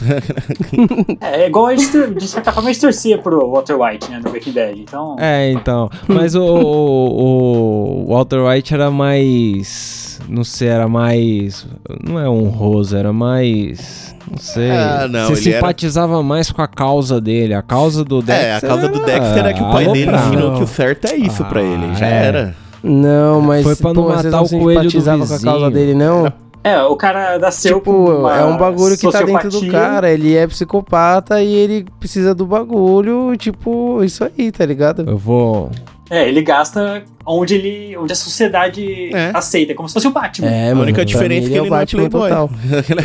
É, 1.20 1.42
é 1.42 1.46
igual 1.46 1.66
a 1.66 1.76
gente, 1.76 2.14
de 2.14 2.26
certa 2.28 2.52
forma, 2.52 2.70
a 2.70 2.72
gente 2.72 2.80
torcia 2.82 3.18
pro 3.18 3.50
Walter 3.50 3.74
White, 3.80 4.10
né, 4.10 4.20
no 4.24 4.30
Breaking 4.30 4.52
Bad. 4.52 4.80
Então, 4.80 5.16
É, 5.18 5.50
então. 5.52 5.90
Mas 6.08 6.34
o, 6.34 6.42
o, 6.42 8.04
o 8.04 8.06
Walter 8.08 8.40
White 8.40 8.72
era 8.74 8.90
mais. 8.90 10.20
Não 10.28 10.44
sei, 10.44 10.68
era 10.68 10.88
mais. 10.88 11.66
Não 12.06 12.18
é 12.18 12.28
honroso, 12.28 12.96
era 12.96 13.12
mais. 13.12 14.14
Não 14.30 14.38
sei. 14.38 14.70
Ah, 14.70 15.08
não, 15.10 15.26
Você 15.26 15.48
ele 15.48 15.48
era- 15.50 15.56
simpatizava 15.60 16.22
mais 16.22 16.50
com 16.52 16.62
a 16.62 16.68
causa 16.68 17.20
dele. 17.20 17.54
A 17.54 17.62
causa 17.62 18.04
do 18.04 18.22
Dexter. 18.22 18.46
É, 18.46 18.54
a 18.56 18.60
causa 18.60 18.88
do 18.88 18.98
era 19.02 19.06
Dexter 19.06 19.46
é 19.46 19.52
que 19.52 19.62
o 19.62 19.70
pai 19.70 19.86
dele 19.92 20.14
ensinou 20.14 20.56
que 20.56 20.62
o 20.62 20.66
certo 20.66 21.06
é 21.06 21.16
isso 21.16 21.44
pra 21.46 21.62
ele. 21.62 21.94
Já 21.94 22.06
Ah, 22.06 22.10
é. 22.10 22.26
era. 22.26 22.56
Não, 22.82 23.40
mas. 23.40 23.62
Foi 23.64 23.76
pra 23.76 23.92
não 23.94 24.02
pô, 24.04 24.08
matar 24.08 24.42
o 24.42 24.48
coelho 24.48 24.82
do 24.82 24.90
simpatizavam 24.90 25.26
com 25.26 25.34
a 25.34 25.40
causa 25.40 25.70
vizinho. 25.70 25.86
dele, 25.86 25.94
não? 25.94 26.32
é, 26.64 26.82
o 26.82 26.96
cara 26.96 27.38
nasceu 27.38 27.80
com 27.80 27.90
Tipo, 28.04 28.10
uma 28.20 28.36
é 28.36 28.44
um 28.44 28.56
bagulho 28.56 28.96
que 28.98 29.10
tá 29.10 29.22
dentro 29.22 29.50
do 29.50 29.66
cara. 29.68 30.10
Ele 30.10 30.36
é 30.36 30.46
psicopata 30.46 31.42
e 31.42 31.52
ele 31.52 31.86
precisa 31.98 32.34
do 32.34 32.46
bagulho, 32.46 33.36
tipo, 33.36 34.02
isso 34.04 34.24
aí, 34.24 34.50
tá 34.52 34.64
ligado? 34.66 35.04
Eu 35.08 35.16
vou. 35.18 35.70
É, 36.12 36.26
ele 36.28 36.42
gasta 36.42 37.04
onde 37.24 37.54
ele, 37.54 37.96
onde 37.96 38.12
a 38.12 38.16
sociedade 38.16 39.14
É. 39.14 39.30
aceita, 39.32 39.74
como 39.74 39.88
se 39.88 39.94
fosse 39.94 40.08
o 40.08 40.10
Batman. 40.10 40.48
É, 40.48 40.72
A 40.72 40.74
única 40.74 41.04
diferença 41.04 41.46
mim 41.46 41.46
é 41.46 41.48
que 41.52 41.58
ele 41.60 41.70
não 41.70 41.76
é 41.76 41.80
Batman 41.80 42.08
playboy. 42.10 42.28
total. 42.30 42.50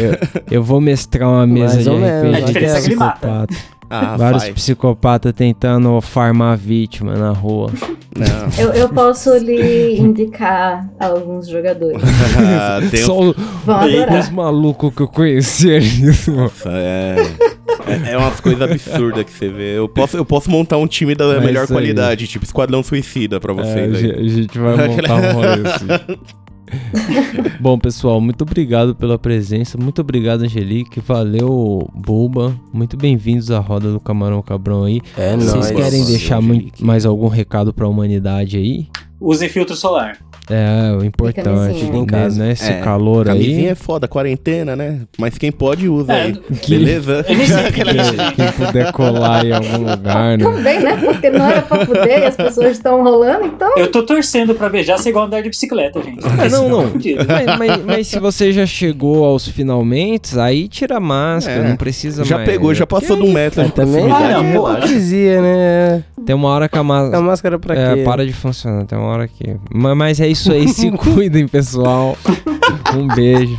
Eu 0.50 0.64
vou 0.64 0.82
mestrar 0.82 1.30
uma 1.30 1.46
mesa 1.46 1.74
Mais 1.76 1.84
de 1.84 1.90
ou 1.92 2.00
menos. 2.00 2.32
RPG 2.32 2.44
A 2.44 2.46
diferença 2.48 2.78
é 2.78 2.82
que 2.82 2.88
ele 2.88 2.96
mata. 2.96 3.48
Ah, 3.88 4.18
Vários 4.18 4.50
psicopatas 4.50 5.32
tentando 5.34 6.02
farmar 6.02 6.58
vítima 6.58 7.14
na 7.14 7.30
rua. 7.30 7.70
Não. 8.18 8.50
Eu, 8.64 8.72
eu 8.74 8.90
posso 8.90 9.36
lhe 9.38 9.98
indicar 10.00 10.90
alguns 11.00 11.48
jogadores. 11.50 12.02
Ah, 12.38 12.80
tem 12.90 13.04
um- 13.04 13.06
Só 13.06 13.34
adorar. 13.74 14.20
os 14.20 14.30
malucos 14.30 14.94
que 14.96 15.02
eu 15.02 15.08
conheci 15.08 15.76
ali. 15.76 16.06
Nossa, 16.30 16.70
é, 16.70 17.16
é, 18.08 18.12
é 18.14 18.18
umas 18.18 18.40
coisas 18.40 18.62
absurdas 18.62 19.26
que 19.26 19.32
você 19.34 19.50
vê. 19.50 19.78
Eu 19.78 19.90
posso, 19.90 20.16
eu 20.16 20.24
posso 20.24 20.50
montar 20.50 20.78
um 20.78 20.88
time 20.88 21.14
da 21.14 21.26
É 21.26 21.40
melhor 21.42 21.68
qualidade, 21.68 22.26
tipo 22.28 22.46
Esquadrão 22.46 22.82
Suicida 22.82 23.40
pra 23.40 23.52
É, 23.52 23.56
vocês 23.56 23.96
aí. 23.96 24.02
ge- 24.02 24.12
a 24.18 24.24
gente 24.30 24.60
vai 24.60 24.76
montar 24.88 25.16
um 25.16 25.34
rolê 25.34 25.48
assim. 25.70 26.20
Bom, 27.60 27.78
pessoal, 27.78 28.20
muito 28.20 28.42
obrigado 28.44 28.96
pela 28.96 29.18
presença. 29.18 29.78
Muito 29.78 30.02
obrigado, 30.02 30.42
Angelique. 30.44 31.00
Valeu, 31.00 31.90
Bulba. 31.94 32.56
Muito 32.74 32.98
bem-vindos 32.98 33.52
à 33.52 33.60
roda 33.60 33.92
do 33.92 34.00
Camarão 34.00 34.42
Cabrão 34.42 34.84
aí. 34.84 35.02
É 35.18 35.36
Vocês 35.36 35.54
nóis. 35.54 35.72
querem 35.72 36.06
deixar 36.06 36.40
Angelique. 36.40 36.84
mais 36.84 37.06
algum 37.06 37.28
recado 37.28 37.74
pra 37.74 37.88
humanidade 37.88 38.58
aí? 38.58 38.88
Usem 39.20 39.48
filtro 39.50 39.76
solar. 39.76 40.18
É, 40.50 40.96
o 40.96 41.04
importante, 41.04 41.44
camisinha. 41.44 41.92
né, 41.92 41.98
Em 41.98 42.06
casa. 42.06 42.44
né? 42.44 42.52
Esse 42.52 42.72
É, 42.72 42.80
calor 42.82 43.26
Camisinha 43.26 43.58
aí. 43.60 43.68
é 43.70 43.76
foda, 43.76 44.08
quarentena, 44.08 44.76
né? 44.76 45.00
Mas 45.18 45.38
quem 45.38 45.52
pode 45.52 45.90
usa 45.90 46.14
É, 46.14 46.22
aí. 46.24 46.34
que- 46.62 46.70
Beleza? 46.70 47.24
Que 47.74 47.82
é 47.82 48.32
Quem, 48.52 48.52
puder 48.66 48.92
colar 48.92 49.44
em 49.46 49.52
algum 49.54 49.78
lugar, 49.90 50.38
né? 50.38 50.44
Também, 50.46 50.80
né? 50.82 50.98
Porque 51.04 51.30
não 51.32 51.46
era 51.50 51.62
pra 51.64 51.86
poder 51.86 52.20
e 52.20 52.26
as 52.26 52.36
pessoas 52.36 52.72
estão 52.74 53.04
rolando, 53.04 53.46
então. 53.46 53.72
Eu 53.78 53.90
tô 53.92 54.04
torcendo 54.04 54.54
pra 54.54 54.70
beijar 54.70 55.00
ser 55.00 55.10
igual 55.10 55.26
andar 55.26 55.42
de 55.42 55.50
bicicleta, 55.50 56.02
gente. 56.04 56.20
Ah, 56.26 56.48
não, 56.50 56.70
não. 56.70 56.88
Fudido. 56.92 57.26
Mas, 57.28 57.58
mas- 57.58 57.86
mas 57.86 58.08
se 58.08 58.20
você 58.20 58.52
já 58.52 58.66
chegou 58.66 59.26
aos 59.26 59.48
finalmente, 59.48 60.38
aí 60.40 60.68
tira 60.68 60.98
a 60.98 61.00
máscara, 61.00 61.62
É. 61.66 61.68
não 61.70 61.76
precisa 61.76 62.24
Já 62.24 62.36
mais. 62.38 62.48
pegou, 62.50 62.74
já 62.74 62.86
passou 62.86 63.18
um 63.18 63.32
metro 63.34 63.62
É, 63.62 63.70
também 63.70 64.06
proximidade. 64.08 64.34
Ah, 64.34 64.44
não, 64.44 64.46
é 64.46 64.74
hipocrisia, 64.78 65.42
né? 65.42 66.04
Tem 66.26 66.36
uma 66.36 66.50
hora 66.50 66.68
que 66.68 66.78
a 66.78 66.82
A 66.82 66.84
máscara. 66.84 67.22
máscara 67.22 67.60
pra 67.60 67.76
É, 67.76 67.96
quê? 67.96 68.04
para 68.04 68.26
de 68.26 68.34
funcionar, 68.34 68.86
tem 68.86 68.98
uma 68.98 69.08
hora 69.08 69.28
que. 69.28 69.56
Mas, 69.74 69.96
mas 69.98 70.20
é 70.20 70.28
isso 70.28 70.35
aí, 70.52 70.68
se 70.68 70.92
cuidem, 70.98 71.48
pessoal. 71.48 72.18
Um 72.96 73.08
beijo. 73.08 73.56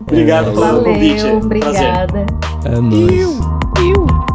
Obrigado 0.00 0.46
pelo 0.46 0.60
Valeu, 0.60 0.84
convite. 0.84 1.24
Obrigada. 1.26 2.26
É 2.64 2.80
nóis. 2.80 4.29